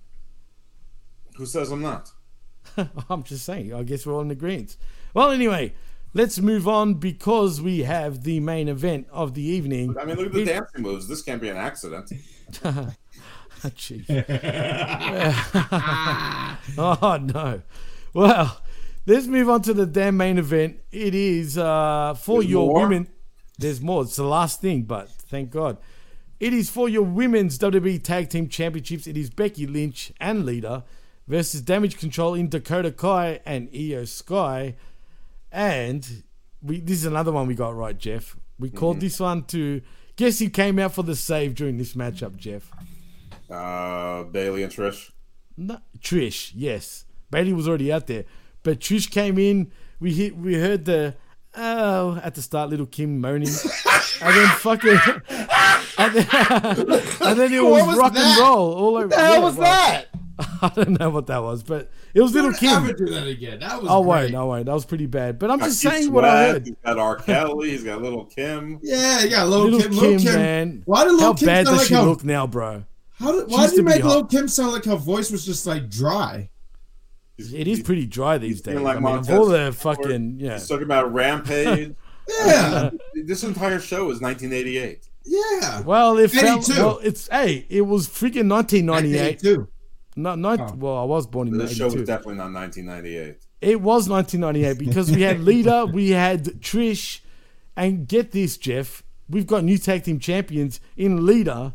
[1.36, 2.12] Who says I'm not?
[3.10, 3.74] I'm just saying.
[3.74, 4.76] I guess we're all in agreement.
[5.14, 5.74] Well, anyway,
[6.14, 9.96] let's move on because we have the main event of the evening.
[10.00, 11.08] I mean, look at the It- dancing moves.
[11.08, 12.12] This can't be an accident.
[13.62, 14.06] Jeez.
[16.78, 17.62] oh no.
[18.14, 18.58] Well,
[19.04, 20.76] Let's move on to the damn main event.
[20.92, 22.82] It is uh, for There's your more?
[22.82, 23.08] women.
[23.58, 24.02] There's more.
[24.02, 25.76] It's the last thing, but thank God.
[26.38, 29.08] It is for your women's WWE Tag Team Championships.
[29.08, 30.84] It is Becky Lynch and Lita
[31.26, 34.76] versus Damage Control in Dakota Kai and Iyo Sky.
[35.52, 36.24] And
[36.62, 38.36] we this is another one we got right, Jeff.
[38.58, 39.82] We called this one to
[40.16, 42.70] guess who came out for the save during this matchup, Jeff.
[43.50, 45.10] Uh, Bayley and Trish.
[45.56, 47.04] No, Trish, yes.
[47.30, 48.24] Bayley was already out there,
[48.62, 49.72] but Trish came in.
[50.00, 51.16] We hit, we heard the
[51.54, 53.48] oh at the start, little Kim moaning,
[54.22, 54.98] and then fucking,
[55.98, 56.26] and then,
[57.20, 58.38] and then it was, was rock that?
[58.38, 59.08] and roll all over.
[59.08, 60.06] What the hell yeah, was well, that?
[60.62, 62.84] I don't know what that was, but it was little Don't Kim.
[62.84, 63.60] ever do that again.
[63.60, 64.34] That was oh, I great.
[64.34, 64.66] won't, I won't.
[64.66, 65.38] That was pretty bad.
[65.38, 66.66] But I'm just Keith saying what I Sweat, heard.
[66.66, 67.16] He's got R.
[67.16, 67.70] Kelly.
[67.70, 68.80] He's got Little Kim.
[68.82, 69.90] Yeah, you got Little, Little Kim.
[69.90, 70.82] Kim, Little Kim, man.
[70.86, 72.84] Why did Little How Kim bad sound does like she her- look now, bro?
[73.14, 74.08] How did, why did you make hot.
[74.08, 76.48] Little Kim sound like her voice was just like dry?
[77.38, 78.78] It is pretty dry these days.
[78.78, 80.54] Like I mean, Montez all the fucking yeah.
[80.54, 81.94] He's talking about Rampage.
[82.28, 82.90] Yeah.
[83.24, 85.08] this entire show is 1988.
[85.24, 85.80] Yeah.
[85.80, 87.00] Well, it felt well.
[87.02, 89.68] It's hey, it was freaking 1998.
[90.14, 90.20] Too.
[90.20, 90.60] Not not.
[90.60, 90.74] Oh.
[90.76, 93.36] Well, I was born in The show was definitely not 1998.
[93.60, 97.20] It was 1998 because we had Lita, we had Trish,
[97.76, 101.72] and get this, Jeff, we've got new tag team champions in Lita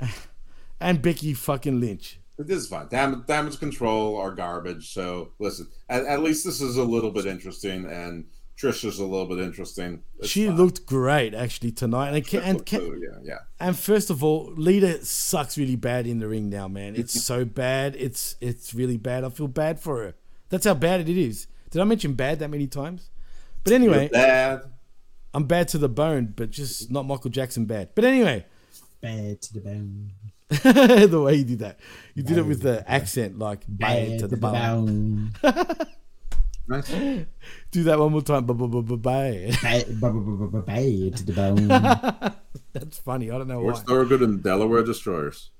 [0.80, 2.18] and Becky fucking Lynch.
[2.38, 2.88] This is fine.
[2.88, 4.92] Damage, damage control are garbage.
[4.92, 8.24] So listen, at, at least this is a little bit interesting, and
[8.62, 10.02] Trish is a little bit interesting.
[10.18, 10.56] It's she fine.
[10.56, 13.38] looked great actually tonight, and ca- and ca- Oh, yeah, yeah.
[13.58, 16.94] and first of all, Lita sucks really bad in the ring now, man.
[16.94, 17.96] It's so bad.
[17.96, 19.24] It's it's really bad.
[19.24, 20.14] I feel bad for her.
[20.48, 21.46] That's how bad it is.
[21.70, 23.10] Did I mention bad that many times?
[23.64, 24.62] But anyway, You're bad.
[25.34, 27.90] I'm bad to the bone, but just not Michael Jackson bad.
[27.94, 28.44] But anyway,
[29.00, 30.12] Bad to the bone.
[30.50, 31.80] the way you did that,
[32.14, 35.32] you did it with the accent, like bad, Bad to the bone.
[36.72, 36.90] Nice.
[37.70, 38.46] Do that one more time.
[38.46, 38.72] Bad, bad
[41.16, 41.68] to the bone.
[42.72, 43.30] That's funny.
[43.30, 43.80] I don't know We're why.
[43.80, 45.50] Thorogood and Delaware Destroyers.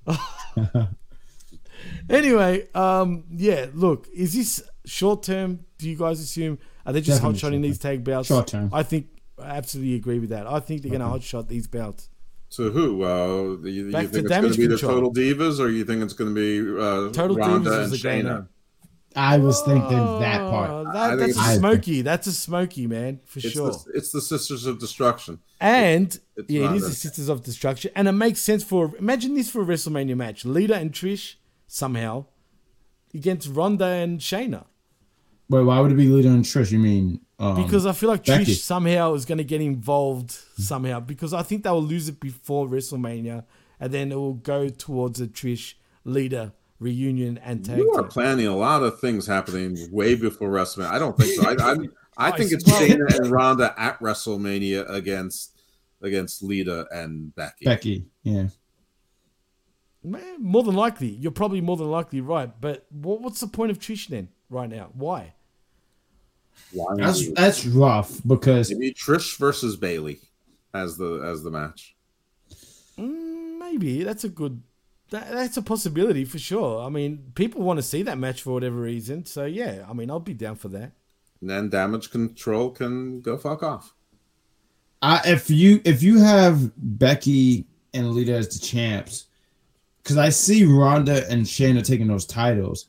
[2.09, 3.67] Anyway, um, yeah.
[3.73, 5.65] Look, is this short term?
[5.77, 8.29] Do you guys assume are they just hot shotting these tag belts?
[8.29, 8.69] Short term.
[8.73, 9.07] I think
[9.37, 10.47] I absolutely agree with that.
[10.47, 12.09] I think they're going to hot shot these belts.
[12.49, 13.03] So who?
[13.03, 15.11] Uh, you, you think to it's going to be the control.
[15.11, 17.97] Total Divas, or you think it's going to be uh, Total Ronda Divas and the
[17.97, 18.47] Shayna?
[19.15, 19.23] On.
[19.23, 20.93] I was thinking that Oh, part.
[20.93, 22.01] that, that's a smoky.
[22.01, 23.71] That's a smoky man for It's, sure.
[23.71, 25.39] the, it's the Sisters of Destruction.
[25.59, 28.95] And It's yeah, it not a- the Sisters of Destruction, and it makes sense for
[28.97, 31.35] imagine this for a WrestleMania match: Lita and Trish
[31.67, 32.25] somehow
[33.13, 34.65] against Ronda and Shayna.
[35.49, 36.71] Wait, why would it be Lita and Trish?
[36.71, 38.51] You mean um, Because I feel like Becky.
[38.53, 42.19] Trish somehow is going to get involved somehow because I think they will lose it
[42.19, 43.43] before WrestleMania,
[43.79, 45.73] and then it will go towards a Trish
[46.05, 46.53] Lita
[46.83, 48.09] reunion and tag You are team.
[48.09, 50.91] planning a lot of things happening way before WrestleMania.
[50.91, 51.47] I don't think so.
[51.49, 51.77] I, I,
[52.29, 55.57] I think it's Well- Shayna and Ronda at WrestleMania against
[56.01, 57.65] against Lita and Becky.
[57.65, 58.05] Becky?
[58.23, 58.47] Yeah.
[60.03, 62.51] Man, more than likely, you're probably more than likely right.
[62.59, 64.89] But what, what's the point of Trish then right now?
[64.93, 65.33] Why?
[66.73, 70.19] Why That's that's rough because Maybe Trish versus Bayley
[70.73, 71.95] as the as the match.
[72.97, 74.61] Mm, maybe that's a good.
[75.13, 76.83] That, that's a possibility for sure.
[76.83, 79.27] I mean, people want to see that match for whatever reason.
[79.27, 80.91] So yeah, I mean, I'll be down for that.
[81.39, 83.93] And then Damage Control can go fuck off.
[85.03, 89.27] I, if you if you have Becky and Lita as the champs,
[90.01, 92.87] because I see Ronda and Shayna taking those titles,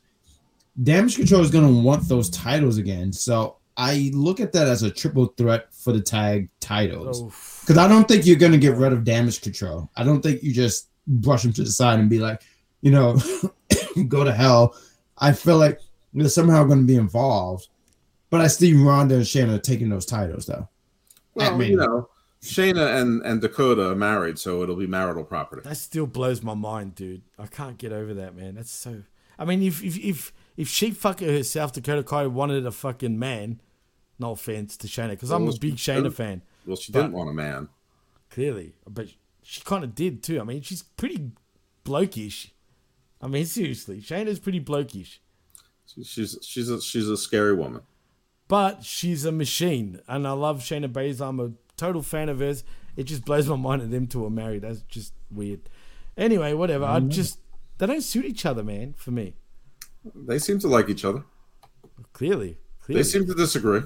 [0.81, 3.13] Damage Control is going to want those titles again.
[3.13, 7.21] So I look at that as a triple threat for the tag titles.
[7.61, 9.91] Because I don't think you're going to get rid of Damage Control.
[9.95, 12.41] I don't think you just brush them to the side and be like,
[12.81, 13.17] you know,
[14.07, 14.75] go to hell.
[15.17, 15.79] I feel like
[16.13, 17.67] they're somehow going to be involved.
[18.29, 20.67] But I see Ronda and Shayna taking those titles though.
[21.35, 22.09] Well, At you know,
[22.41, 25.61] Shayna and, and Dakota are married, so it'll be marital property.
[25.63, 27.21] that still blows my mind, dude.
[27.39, 28.55] I can't get over that, man.
[28.55, 29.03] That's so.
[29.37, 33.61] I mean, if if if if she fucking herself, Dakota Kai wanted a fucking man.
[34.17, 36.41] No offense to Shayna, because I'm a big she Shayna fan.
[36.65, 37.69] Well, she But- didn't want a man.
[38.29, 39.07] Clearly, but
[39.45, 40.41] she kind of did too.
[40.41, 41.31] I mean, she's pretty
[41.85, 42.49] blokish.
[43.21, 45.19] I mean, seriously, Shayna's pretty blokish.
[46.03, 47.81] She's she's a she's a scary woman.
[48.47, 51.29] but she's a machine, and I love Shayna Baszler.
[51.29, 52.63] I'm a total fan of hers.
[52.97, 54.63] It just blows my mind that them two are married.
[54.63, 55.61] That's just weird.
[56.17, 56.85] Anyway, whatever.
[56.85, 57.09] I mm-hmm.
[57.09, 57.39] just
[57.77, 58.95] they don't suit each other, man.
[58.97, 59.35] For me,
[60.15, 61.23] They seem to like each other.
[62.13, 63.03] clearly, clearly.
[63.03, 63.81] They seem to disagree.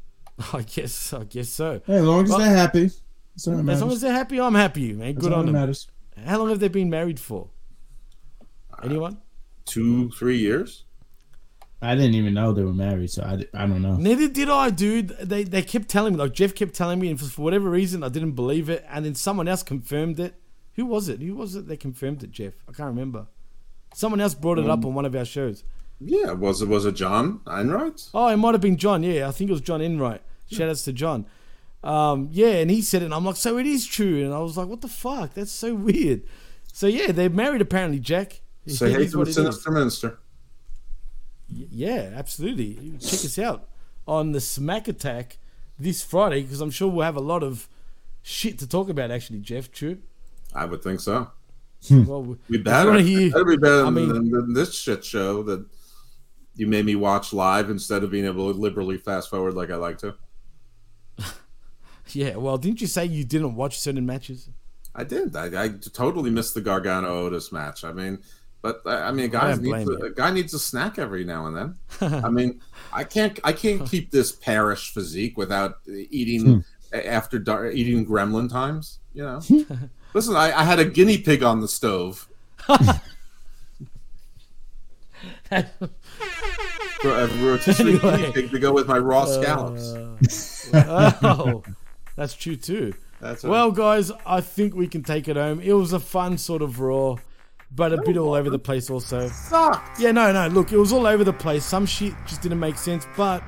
[0.52, 1.80] I guess, I guess so.
[1.86, 2.90] Hey, as long as Well, they're happy.
[3.38, 5.14] That's all that as long as they're happy, I'm happy, man.
[5.14, 5.54] That's Good all on them.
[5.54, 5.86] matters.
[6.24, 7.50] How long have they been married for?
[8.82, 9.18] Anyone?
[9.64, 10.84] Two, three years.
[11.80, 13.96] I didn't even know they were married, so I, I don't know.
[13.96, 15.08] Neither did I, dude.
[15.22, 18.02] They they kept telling me, like Jeff kept telling me, and for, for whatever reason,
[18.02, 18.84] I didn't believe it.
[18.90, 20.34] And then someone else confirmed it.
[20.74, 21.20] Who was it?
[21.20, 22.54] Who was it that confirmed it, Jeff?
[22.68, 23.26] I can't remember.
[23.94, 25.62] Someone else brought it up Um, on one of our shows.
[26.00, 28.08] Yeah, was it was it John Enright?
[28.12, 29.02] Oh, it might have been John.
[29.04, 30.22] Yeah, I think it was John Enright.
[30.50, 31.26] Shout outs to John.
[31.84, 34.24] Um, yeah, and he said it, and I'm like, so it is true.
[34.24, 35.34] And I was like, what the fuck?
[35.34, 36.22] That's so weird.
[36.72, 38.40] So yeah, they're married apparently, Jack.
[38.66, 40.18] Say It hey is the what sinister minister.
[41.48, 42.74] Yeah, absolutely.
[43.00, 43.68] Check us out
[44.06, 45.38] on the Smack Attack
[45.78, 47.68] this Friday because I'm sure we'll have a lot of
[48.22, 49.10] shit to talk about.
[49.10, 49.98] Actually, Jeff, true.
[50.54, 51.30] I would think so.
[51.90, 52.98] Well, We better.
[52.98, 55.64] hear- better be better I mean- than, than this shit show that
[56.56, 59.76] you made me watch live instead of being able to liberally fast forward like I
[59.76, 60.14] like to.
[62.14, 64.48] Yeah, well, didn't you say you didn't watch certain matches?
[64.94, 65.36] I did.
[65.36, 67.84] I, I totally missed the Gargano Otis match.
[67.84, 68.18] I mean,
[68.62, 70.98] but I I mean, a I guy don't needs a, a guy needs a snack
[70.98, 71.74] every now and then.
[72.24, 72.60] I mean,
[72.92, 76.60] I can't I can't keep this parish physique without eating hmm.
[76.92, 78.98] after dark, eating gremlin times.
[79.14, 79.40] You know.
[79.40, 79.74] Hmm.
[80.14, 82.28] Listen, I, I had a guinea pig on the stove.
[87.00, 89.94] For a rotisserie guinea pig to go with my raw uh, scallops.
[90.74, 91.62] oh,
[92.18, 92.94] that's true too.
[93.20, 95.60] That's well, guys, I think we can take it home.
[95.60, 97.14] It was a fun sort of raw,
[97.70, 99.28] but a bit all over the place also.
[99.28, 100.00] Sucked.
[100.00, 100.48] Yeah, no, no.
[100.48, 101.64] Look, it was all over the place.
[101.64, 103.44] Some shit just didn't make sense, but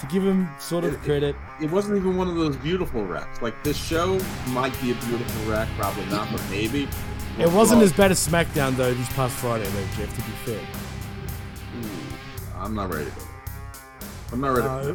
[0.00, 3.42] to give him sort of credit, it wasn't even one of those beautiful wrecks.
[3.42, 4.18] Like this show
[4.48, 6.88] might be a beautiful wreck, probably not, but maybe.
[7.38, 10.10] it wasn't as bad as SmackDown though this past Friday, though, Jeff.
[10.16, 10.66] To be fair,
[12.56, 13.10] I'm not ready.
[14.32, 14.90] I'm not ready.
[14.90, 14.94] Uh,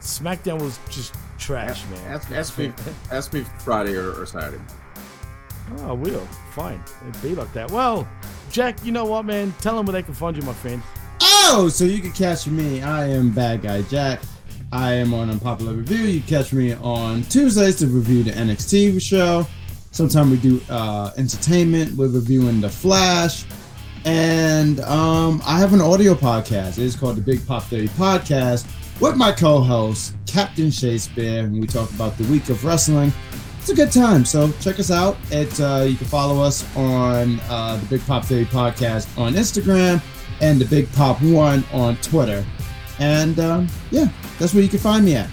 [0.00, 1.14] SmackDown was just
[1.46, 2.12] trash, man.
[2.12, 2.72] ask, ask me,
[3.12, 4.60] ask me Friday or, or Saturday.
[5.78, 6.26] Oh, I will.
[6.50, 6.82] Fine.
[7.08, 7.70] It'd be like that.
[7.70, 8.08] Well,
[8.50, 9.54] Jack, you know what, man?
[9.60, 10.82] Tell them where they can find you, my friend.
[11.22, 12.82] Oh, so you can catch me.
[12.82, 14.20] I am Bad Guy Jack.
[14.72, 15.98] I am on Unpopular Review.
[15.98, 19.46] You catch me on Tuesdays to review the NXT show.
[19.92, 21.96] Sometimes we do uh, entertainment.
[21.96, 23.44] We're reviewing The Flash.
[24.04, 26.78] And um, I have an audio podcast.
[26.78, 28.66] It is called the Big Pop Theory Podcast
[29.00, 31.44] with my co host, Captain Shakespeare.
[31.44, 33.12] And we talk about the week of wrestling.
[33.58, 34.24] It's a good time.
[34.24, 35.16] So check us out.
[35.32, 40.02] At, uh, you can follow us on uh, the Big Pop Theory Podcast on Instagram
[40.40, 42.44] and the Big Pop One on Twitter.
[42.98, 44.08] And um, yeah,
[44.38, 45.28] that's where you can find me at.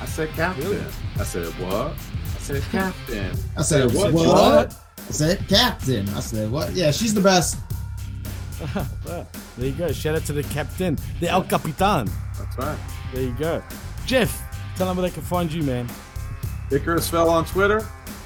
[0.00, 0.84] I said captain.
[1.18, 1.92] I said what?
[1.92, 3.36] I said captain.
[3.56, 4.12] I said what?
[4.12, 4.76] What?
[5.08, 6.08] I said Captain.
[6.10, 6.72] I said what?
[6.72, 7.58] Yeah, she's the best.
[9.56, 9.90] There you go.
[9.90, 12.10] Shout out to the captain, the El Capitan.
[12.36, 12.78] That's right.
[13.12, 13.62] There you go.
[14.04, 14.42] Jeff,
[14.76, 15.88] tell them where they can find you, man.
[16.70, 17.82] Icarus fell on Twitter.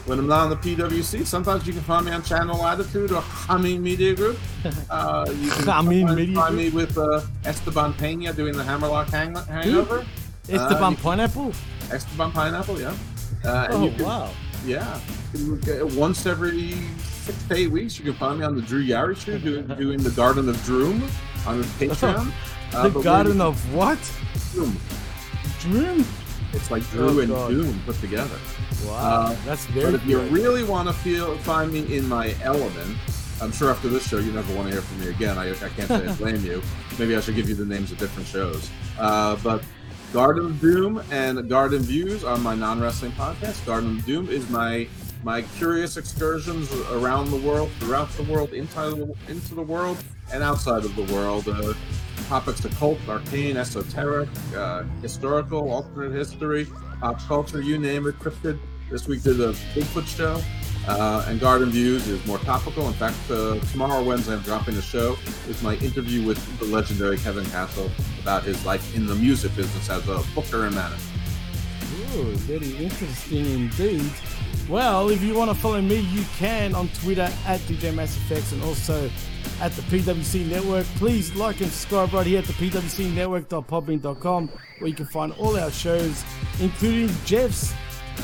[0.07, 3.21] When I'm not on the PWC, sometimes you can find me on Channel Attitude or
[3.21, 4.39] Hamin Media Group.
[4.91, 9.35] Uh, you can find, Media find me with uh, Esteban Pena doing the Hammerlock hang-
[9.37, 10.05] Hangover.
[10.49, 11.53] Esteban Uh, Pineapple?
[11.93, 12.95] Esteban Pineapple, yeah.
[13.45, 14.31] Uh, Oh, can- wow.
[14.67, 15.01] Yeah.
[15.33, 16.73] You can get- Once every
[17.25, 20.03] six to eight weeks, you can find me on the Drew Yari Show doing, doing
[20.03, 21.01] the Garden of Droom
[21.47, 22.33] on his Patreon.
[22.75, 23.99] Uh, the Garden we're- of what?
[24.53, 24.77] Droom.
[25.61, 26.05] Droom?
[26.53, 27.51] It's like Drew Oh, and God.
[27.51, 28.37] Doom put together.
[28.87, 32.35] Wow, Uh, that's very But if you really want to feel find me in my
[32.43, 32.97] element,
[33.41, 35.39] I'm sure after this show you never want to hear from me again.
[35.39, 36.63] I, I can't say I blame you.
[36.99, 38.69] Maybe I should give you the names of different shows.
[38.99, 39.63] Uh, but
[40.13, 43.65] Garden of Doom and Garden Views are my non-wrestling podcast.
[43.65, 44.89] Garden of Doom is my
[45.23, 50.03] my curious excursions around the world, throughout the world, inside the, into the world,
[50.33, 51.47] and outside of the world.
[51.47, 51.75] Uh,
[52.31, 56.65] topics occult, arcane, esoteric, uh, historical, alternate history,
[57.01, 58.57] pop culture, you name it, cryptid.
[58.89, 60.41] This week did a Bigfoot show.
[60.87, 62.87] Uh, and Garden Views is more topical.
[62.87, 65.17] In fact, uh, tomorrow, Wednesday, I'm dropping a show.
[65.49, 67.91] It's my interview with the legendary Kevin Castle
[68.23, 71.03] about his life in the music business as a booker and manager.
[72.15, 74.09] Ooh, very interesting indeed.
[74.69, 78.53] Well, if you want to follow me, you can on Twitter at DJ Mass Effects
[78.53, 79.11] and also
[79.61, 80.87] at the PWC Network.
[80.97, 85.71] Please like and subscribe right here at the PWCNetwork.podbean.com where you can find all our
[85.71, 86.25] shows,
[86.61, 87.73] including Jeff's,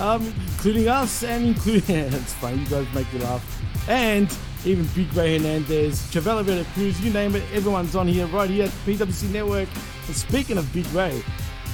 [0.01, 2.59] um, including us, and including it's fun.
[2.59, 4.35] You guys make me laugh, and
[4.65, 7.45] even Big Ray Hernandez, Chavela Vera Cruz, you name it.
[7.53, 9.69] Everyone's on here right here at the PWC Network.
[10.07, 11.23] And speaking of Big Ray,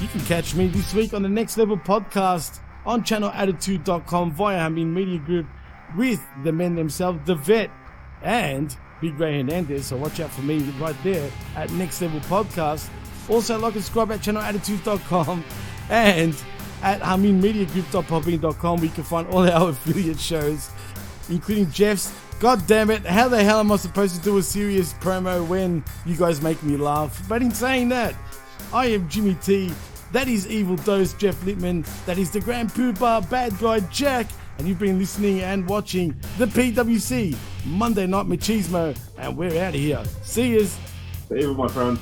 [0.01, 4.93] you can catch me this week on the Next Level podcast on channelattitude.com via Hamin
[4.93, 5.47] Media Group
[5.97, 7.71] with the men themselves, The Vet
[8.23, 9.87] and Big Ray Hernandez.
[9.87, 12.89] So watch out for me right there at Next Level Podcast.
[13.29, 15.45] Also, like and subscribe at channelattitude.com
[15.91, 16.35] and
[16.83, 20.70] at haminmediagroup.podbean.com where you can find all our affiliate shows,
[21.29, 24.95] including Jeff's God damn it, how the hell am I supposed to do a serious
[24.95, 27.23] promo when you guys make me laugh?
[27.29, 28.16] But in saying that,
[28.73, 29.73] I am Jimmy T.
[30.11, 31.85] That is Evil Dose Jeff Lippman.
[32.05, 34.27] That is the Grand Poobah Bad Guy Jack.
[34.59, 38.97] And you've been listening and watching the PWC Monday Night Machismo.
[39.19, 40.03] And we're out of here.
[40.23, 40.79] See yous.
[41.29, 41.99] David, my friend.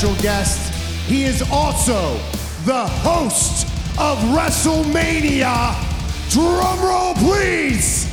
[0.00, 0.72] Special guest.
[1.06, 2.14] He is also
[2.64, 3.66] the host
[3.98, 5.74] of WrestleMania.
[6.30, 8.06] Drum roll, please.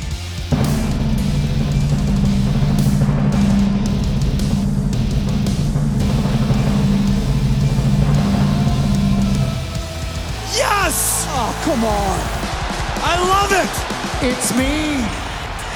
[10.54, 11.24] Yes!
[11.30, 12.20] Oh, come on.
[13.00, 14.30] I love it.
[14.30, 14.96] It's me.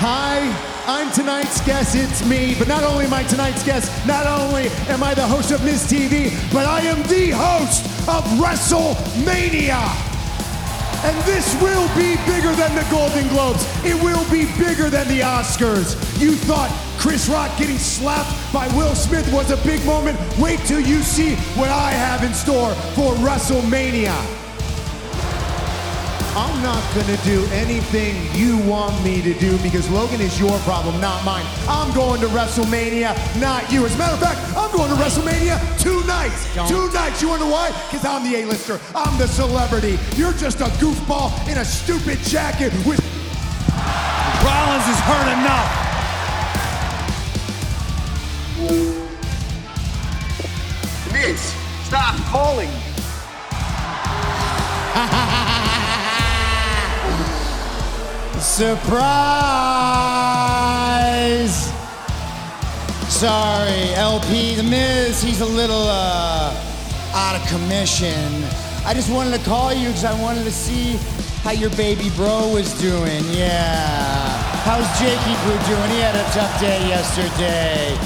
[0.05, 1.94] Hi, I'm tonight's guest.
[1.94, 2.54] It's me.
[2.59, 5.90] But not only am I tonight's guest, not only am I the host of Miz
[5.90, 9.78] TV, but I am the host of WrestleMania.
[11.04, 13.64] And this will be bigger than the Golden Globes.
[13.84, 15.96] It will be bigger than the Oscars.
[16.20, 20.18] You thought Chris Rock getting slapped by Will Smith was a big moment.
[20.38, 24.41] Wait till you see what I have in store for WrestleMania.
[26.34, 30.98] I'm not gonna do anything you want me to do because Logan is your problem,
[30.98, 31.44] not mine.
[31.68, 33.84] I'm going to WrestleMania, not you.
[33.84, 36.32] As a matter of fact, I'm going to WrestleMania tonight.
[36.66, 37.20] Tonight.
[37.20, 37.68] You wanna know why?
[37.90, 38.80] Because I'm the A-lister.
[38.94, 39.98] I'm the celebrity.
[40.16, 43.00] You're just a goofball in a stupid jacket with.
[44.42, 45.68] Rollins is hurt enough.
[51.12, 51.54] Miz,
[51.84, 52.70] stop calling.
[58.43, 58.82] Surprise!
[63.09, 66.52] Sorry, LP, The Miz, he's a little uh,
[67.14, 68.43] out of commission.
[68.85, 70.97] I just wanted to call you because I wanted to see
[71.44, 73.23] how your baby bro was doing.
[73.31, 74.27] Yeah.
[74.64, 75.90] How's Jakey Boo doing?
[75.90, 77.97] He had a tough day yesterday.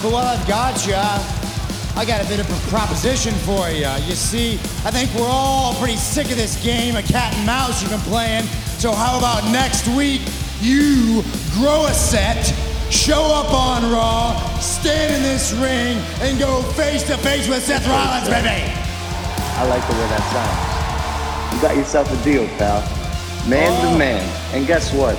[0.00, 3.90] But while I've got you, I got a bit of a proposition for you.
[4.06, 4.54] You see,
[4.86, 8.00] I think we're all pretty sick of this game of cat and mouse you've been
[8.00, 8.46] playing.
[8.82, 10.22] So how about next week
[10.60, 11.22] you
[11.52, 12.42] grow a set,
[12.90, 17.86] show up on Raw, stand in this ring, and go face to face with Seth
[17.86, 18.66] Rollins, baby.
[19.54, 21.54] I like the way that sounds.
[21.54, 22.80] You got yourself a deal, pal.
[23.48, 23.98] Man to oh.
[23.98, 24.28] man.
[24.52, 25.16] And guess what?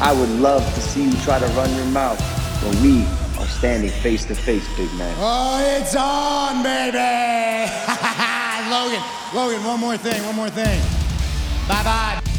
[0.00, 2.20] I would love to see you try to run your mouth
[2.64, 3.04] when we
[3.38, 5.14] are standing face to face, big man.
[5.20, 6.98] Oh, it's on, baby!
[8.68, 9.02] Logan,
[9.32, 10.82] Logan, one more thing, one more thing.
[11.68, 12.35] Bye bye.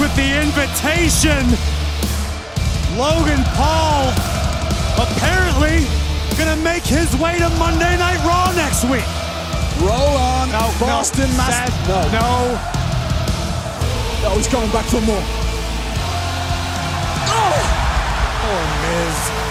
[0.00, 1.46] With the invitation.
[2.98, 4.08] Logan Paul
[4.98, 5.86] apparently
[6.36, 9.04] gonna make his way to Monday Night Raw next week.
[9.80, 11.46] Roll on, No, Boston no,
[11.88, 12.58] no, no.
[14.22, 15.22] no, he's coming back for more.
[18.44, 19.41] Oh, Miz.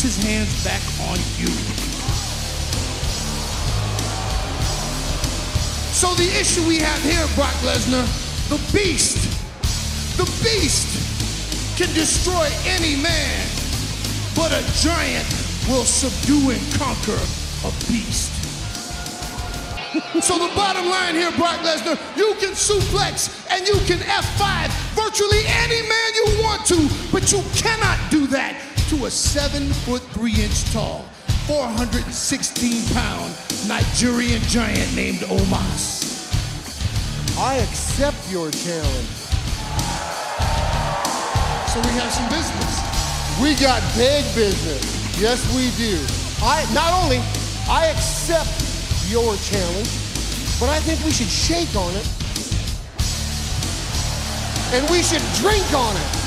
[0.00, 1.50] Puts his hands back on you.
[5.92, 8.06] So the issue we have here, Brock Lesnar,
[8.48, 9.18] the beast,
[10.16, 13.46] the beast can destroy any man,
[14.34, 15.28] but a giant
[15.68, 17.20] will subdue and conquer
[17.66, 18.32] a beast.
[20.22, 25.42] so the bottom line here, Brock Lesnar, you can suplex and you can F5 virtually
[25.46, 30.34] any man you want to, but you cannot do that to a seven foot three
[30.34, 31.04] inch tall,
[31.46, 33.30] 416 pound
[33.68, 36.26] Nigerian giant named Omos.
[37.38, 39.14] I accept your challenge.
[41.70, 42.82] So we have some business.
[43.40, 44.82] We got big business.
[45.20, 45.94] Yes, we do.
[46.42, 47.18] I not only
[47.70, 48.50] I accept
[49.06, 49.90] your challenge,
[50.58, 52.08] but I think we should shake on it.
[54.74, 56.19] And we should drink on it.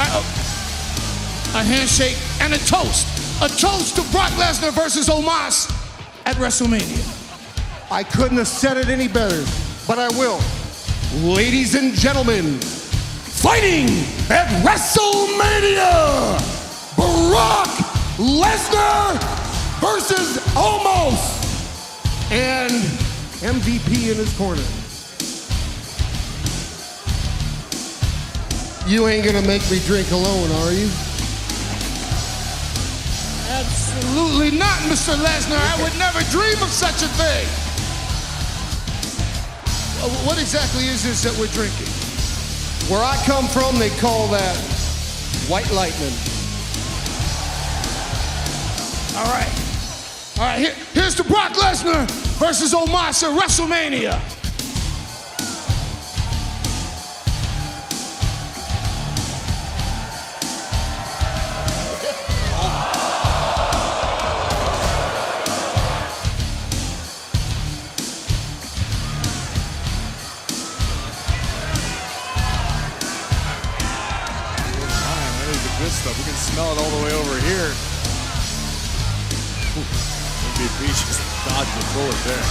[0.00, 1.52] Oh.
[1.54, 3.06] A handshake and a toast.
[3.42, 5.70] A toast to Brock Lesnar versus Omos
[6.26, 7.16] at WrestleMania.
[7.90, 9.44] I couldn't have said it any better,
[9.86, 10.40] but I will.
[11.24, 13.88] Ladies and gentlemen, fighting
[14.28, 16.38] at WrestleMania,
[16.96, 17.68] Brock
[18.18, 19.14] Lesnar
[19.80, 22.72] versus Omos, and
[23.40, 24.62] MVP in his corner.
[28.88, 30.88] You ain't gonna make me drink alone, are you?
[33.50, 35.14] Absolutely not, Mr.
[35.14, 35.60] Lesnar.
[35.60, 37.46] I would never dream of such a thing.
[40.26, 41.92] What exactly is this that we're drinking?
[42.90, 44.56] Where I come from, they call that
[45.48, 46.14] white lightning.
[49.18, 49.52] All right.
[50.38, 54.37] All right, here, here's the Brock Lesnar versus Omos at WrestleMania.
[81.68, 82.44] Dodged the bullet there.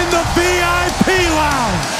[0.00, 1.93] in the VIP lounge.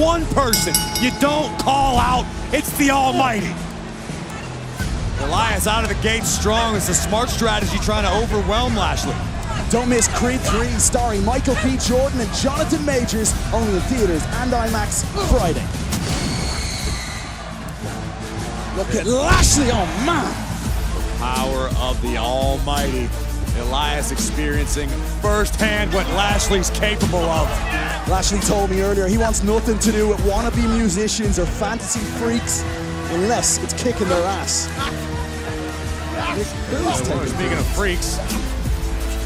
[0.00, 0.72] One person
[1.02, 3.54] you don't call out, it's the Almighty.
[5.20, 6.74] Elias out of the gate strong.
[6.74, 9.14] It's a smart strategy trying to overwhelm Lashley.
[9.70, 11.76] Don't miss Creed 3 starring Michael B.
[11.76, 15.66] Jordan and Jonathan Majors, only in theaters and IMAX Friday.
[18.76, 20.24] Look at Lashley, oh man!
[20.94, 23.29] The Power of the Almighty.
[23.58, 24.88] Elias experiencing
[25.20, 27.48] firsthand what Lashley's capable of.
[28.08, 32.62] Lashley told me earlier he wants nothing to do with wannabe musicians or fantasy freaks
[33.12, 34.68] unless it's kicking their ass.
[37.28, 38.18] Speaking of freaks,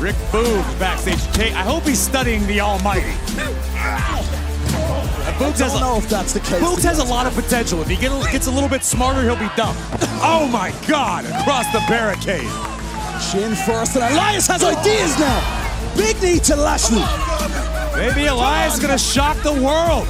[0.00, 1.18] Rick Boog backstage.
[1.54, 3.12] I hope he's studying the Almighty.
[5.38, 6.62] Boogs has don't a, know if that's the case.
[6.62, 7.80] Boogs has a lot of potential.
[7.80, 9.76] If he get, gets a little bit smarter, he'll be dumb.
[10.22, 11.24] Oh my God!
[11.24, 12.48] Across the barricade.
[13.30, 15.94] Shin first, and Elias has ideas now.
[15.96, 17.02] Big knee to Lashley.
[17.96, 20.06] Maybe Elias is gonna shock the world.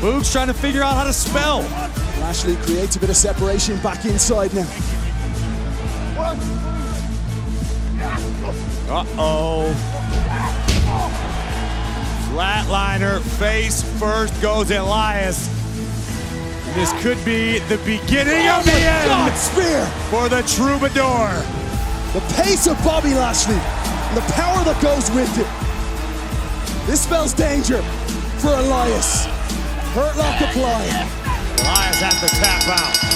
[0.00, 1.60] Boog's trying to figure out how to spell.
[2.20, 4.66] Lashley creates a bit of separation back inside now.
[8.88, 9.72] Uh-oh.
[12.30, 15.48] Flatliner, face first goes Elias.
[16.76, 19.86] This could be the beginning Oh of the oh end God, spear!
[20.10, 21.32] for the Troubadour.
[22.12, 26.86] The pace of Bobby Lashley, and the power that goes with it.
[26.86, 27.80] This spells danger
[28.40, 29.24] for Elias.
[29.96, 30.92] Hurt lock applied.
[31.60, 33.15] Elias has to tap out.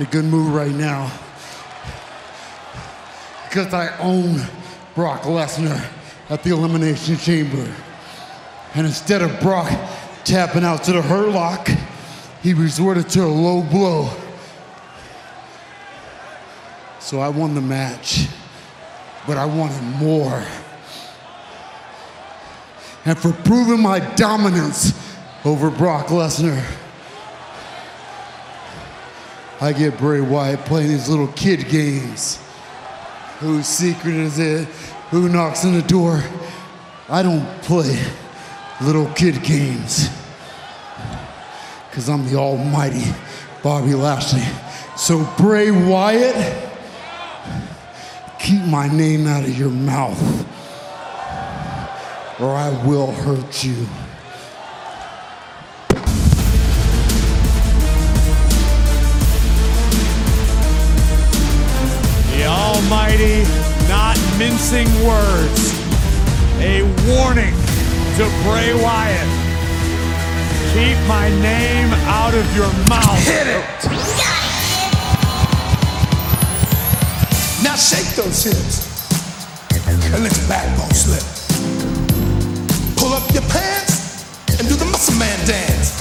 [0.00, 1.12] Not a good move right now.
[3.44, 4.40] Because I own
[4.94, 5.84] Brock Lesnar
[6.30, 7.70] at the Elimination Chamber.
[8.74, 9.70] And instead of Brock
[10.24, 11.68] tapping out to the hurt lock,
[12.42, 14.08] he resorted to a low blow.
[17.00, 18.26] So I won the match,
[19.26, 20.42] but I wanted more.
[23.04, 24.94] And for proving my dominance
[25.44, 26.64] over Brock Lesnar,
[29.62, 32.42] I get Bray Wyatt playing these little kid games.
[33.40, 34.66] Whose secret is it?
[35.10, 36.22] Who knocks on the door?
[37.10, 38.02] I don't play
[38.80, 40.08] little kid games.
[41.90, 43.04] Because I'm the almighty
[43.62, 44.44] Bobby Lashley.
[44.96, 46.70] So, Bray Wyatt,
[48.38, 50.20] keep my name out of your mouth,
[52.40, 53.86] or I will hurt you.
[62.50, 63.46] Almighty
[63.86, 65.70] not mincing words.
[66.58, 67.54] A warning
[68.18, 69.30] to Bray Wyatt.
[70.74, 73.22] Keep my name out of your mouth.
[73.22, 73.64] Hit it!
[77.62, 78.90] Now shake those hips
[79.86, 81.22] and let your backbone slip.
[82.96, 84.26] Pull up your pants
[84.58, 86.00] and do the muscle man dance.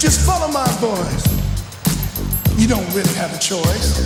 [0.00, 1.39] Just follow my voice.
[2.60, 3.98] You don't really have a choice.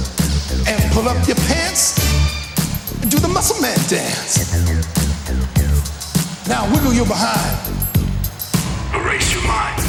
[0.68, 1.98] And pull up your pants
[3.02, 4.54] and do the muscle man dance.
[6.46, 7.58] Now wiggle your behind.
[8.94, 9.82] Erase your mind.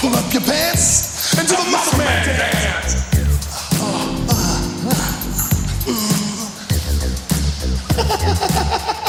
[0.00, 2.96] Pull up your pants and do the muscle man dance.
[5.86, 5.94] You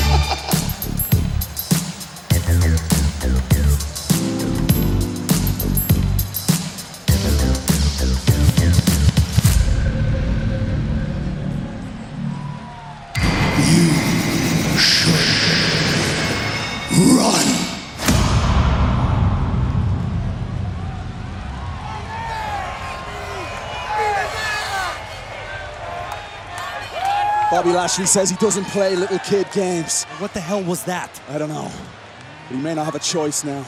[27.64, 30.04] Bobby Lashley says he doesn't play little kid games.
[30.20, 31.22] What the hell was that?
[31.30, 31.72] I don't know.
[32.50, 33.64] But he may not have a choice now.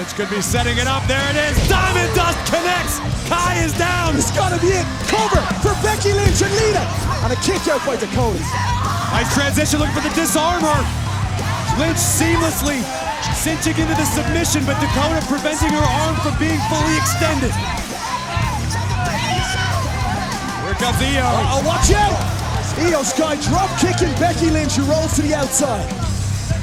[0.00, 1.04] Lynch could be setting it up.
[1.04, 1.52] There it is.
[1.68, 2.96] Diamond Dust connects.
[3.28, 4.16] Kai is down.
[4.16, 4.88] It's gotta be it.
[5.12, 6.80] Cover for Becky Lynch and Lita.
[7.20, 8.40] And a kick out by Dakota.
[9.12, 10.72] Nice transition looking for the disarmer.
[11.76, 12.80] Lynch seamlessly
[13.36, 17.52] cinching into the submission, but Dakota preventing her arm from being fully extended.
[20.64, 21.28] Here comes Iyo.
[21.28, 22.16] Oh, watch out!
[22.80, 26.09] Iyo Sky drop kicking Becky Lynch, who rolls to the outside.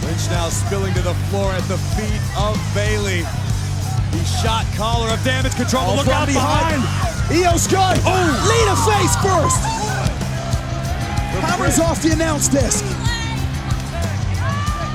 [0.08, 3.28] Lynch now spilling to the floor at the feet of Bayley.
[4.16, 5.84] The shot collar of damage control.
[5.84, 6.82] Oh, Look out behind.
[7.28, 8.00] Iyo Sky.
[8.08, 8.16] Oh.
[8.48, 9.60] Lita face first.
[11.44, 12.86] Hammers off the announce desk.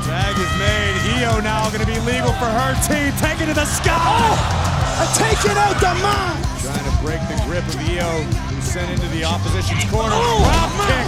[0.08, 0.96] Tag is made.
[1.20, 3.12] Iyo now going to be legal for her team.
[3.20, 3.92] Taken to the sky.
[3.92, 6.40] Oh, taking out the man.
[6.64, 10.16] Trying to break the grip of Iyo, who's sent into the opposition's corner.
[10.16, 11.06] Oh, Drop kick.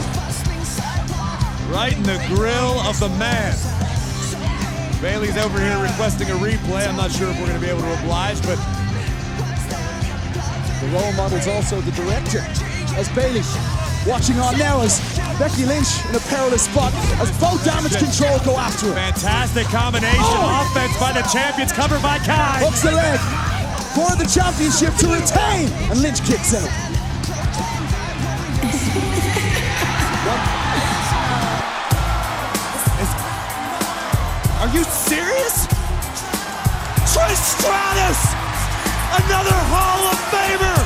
[1.73, 3.57] Right in the grill of the man.
[5.01, 6.87] Bayley's over here requesting a replay.
[6.89, 8.57] I'm not sure if we're going to be able to oblige, but
[10.81, 12.41] The role model's also the director.
[12.97, 13.43] As Bayley
[14.07, 15.01] watching on now as
[15.39, 18.95] Becky Lynch in a perilous spot as both damage control go after her.
[18.95, 20.69] fantastic combination Oh.
[20.71, 22.61] offense by the champions, covered by Kai.
[22.65, 23.19] Hooks the leg
[23.97, 26.71] for the championship to retain, and Lynch kicks out.
[34.75, 35.71] you serious?
[37.07, 38.21] Trish Stratus!
[39.23, 40.81] Another Hall of Famer!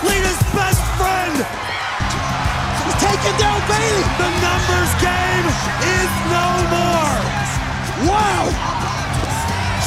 [0.00, 1.36] Lita's best friend!
[2.88, 4.04] He's taking down Bayley!
[4.16, 5.46] The numbers game
[6.00, 7.16] is no more!
[8.08, 8.48] Wow!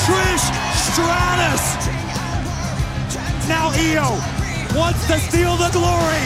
[0.06, 0.46] Trish
[0.94, 1.64] Stratus!
[3.50, 4.22] Now Iyo
[4.78, 6.26] wants to steal the glory!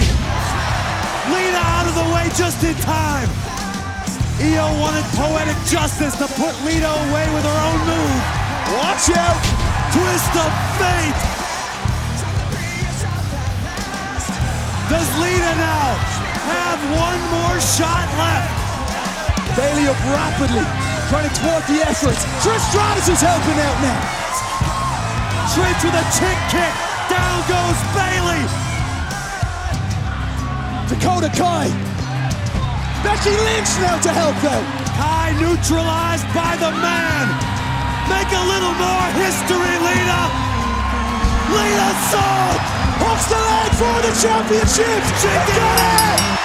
[1.32, 3.51] Lita out of the way just in time!
[4.42, 8.22] Iyo wanted poetic justice to put Lita away with her own move.
[8.82, 9.38] Watch out!
[9.94, 11.22] Twist of fate!
[14.90, 15.94] Does Lita now
[16.50, 18.50] have one more shot left?
[19.54, 20.66] Bayley up rapidly,
[21.14, 22.26] trying to thwart the efforts.
[22.42, 24.02] Trish Stratus is helping out now.
[25.54, 26.74] Trish with a chick kick.
[27.14, 28.42] Down goes Bayley.
[30.90, 31.91] Dakota Kai.
[33.04, 34.66] Becky Lynch now to help out.
[34.94, 37.26] Kai neutralized by the man.
[38.10, 40.22] Make a little more history, Lita.
[41.50, 42.54] Lita Soul
[43.02, 45.02] hooks the leg for the championship.
[45.22, 46.41] She got it.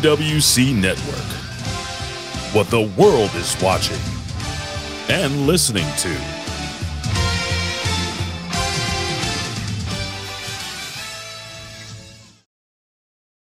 [0.00, 1.30] PWC Network.
[2.54, 4.00] What the world is watching
[5.10, 6.39] and listening to.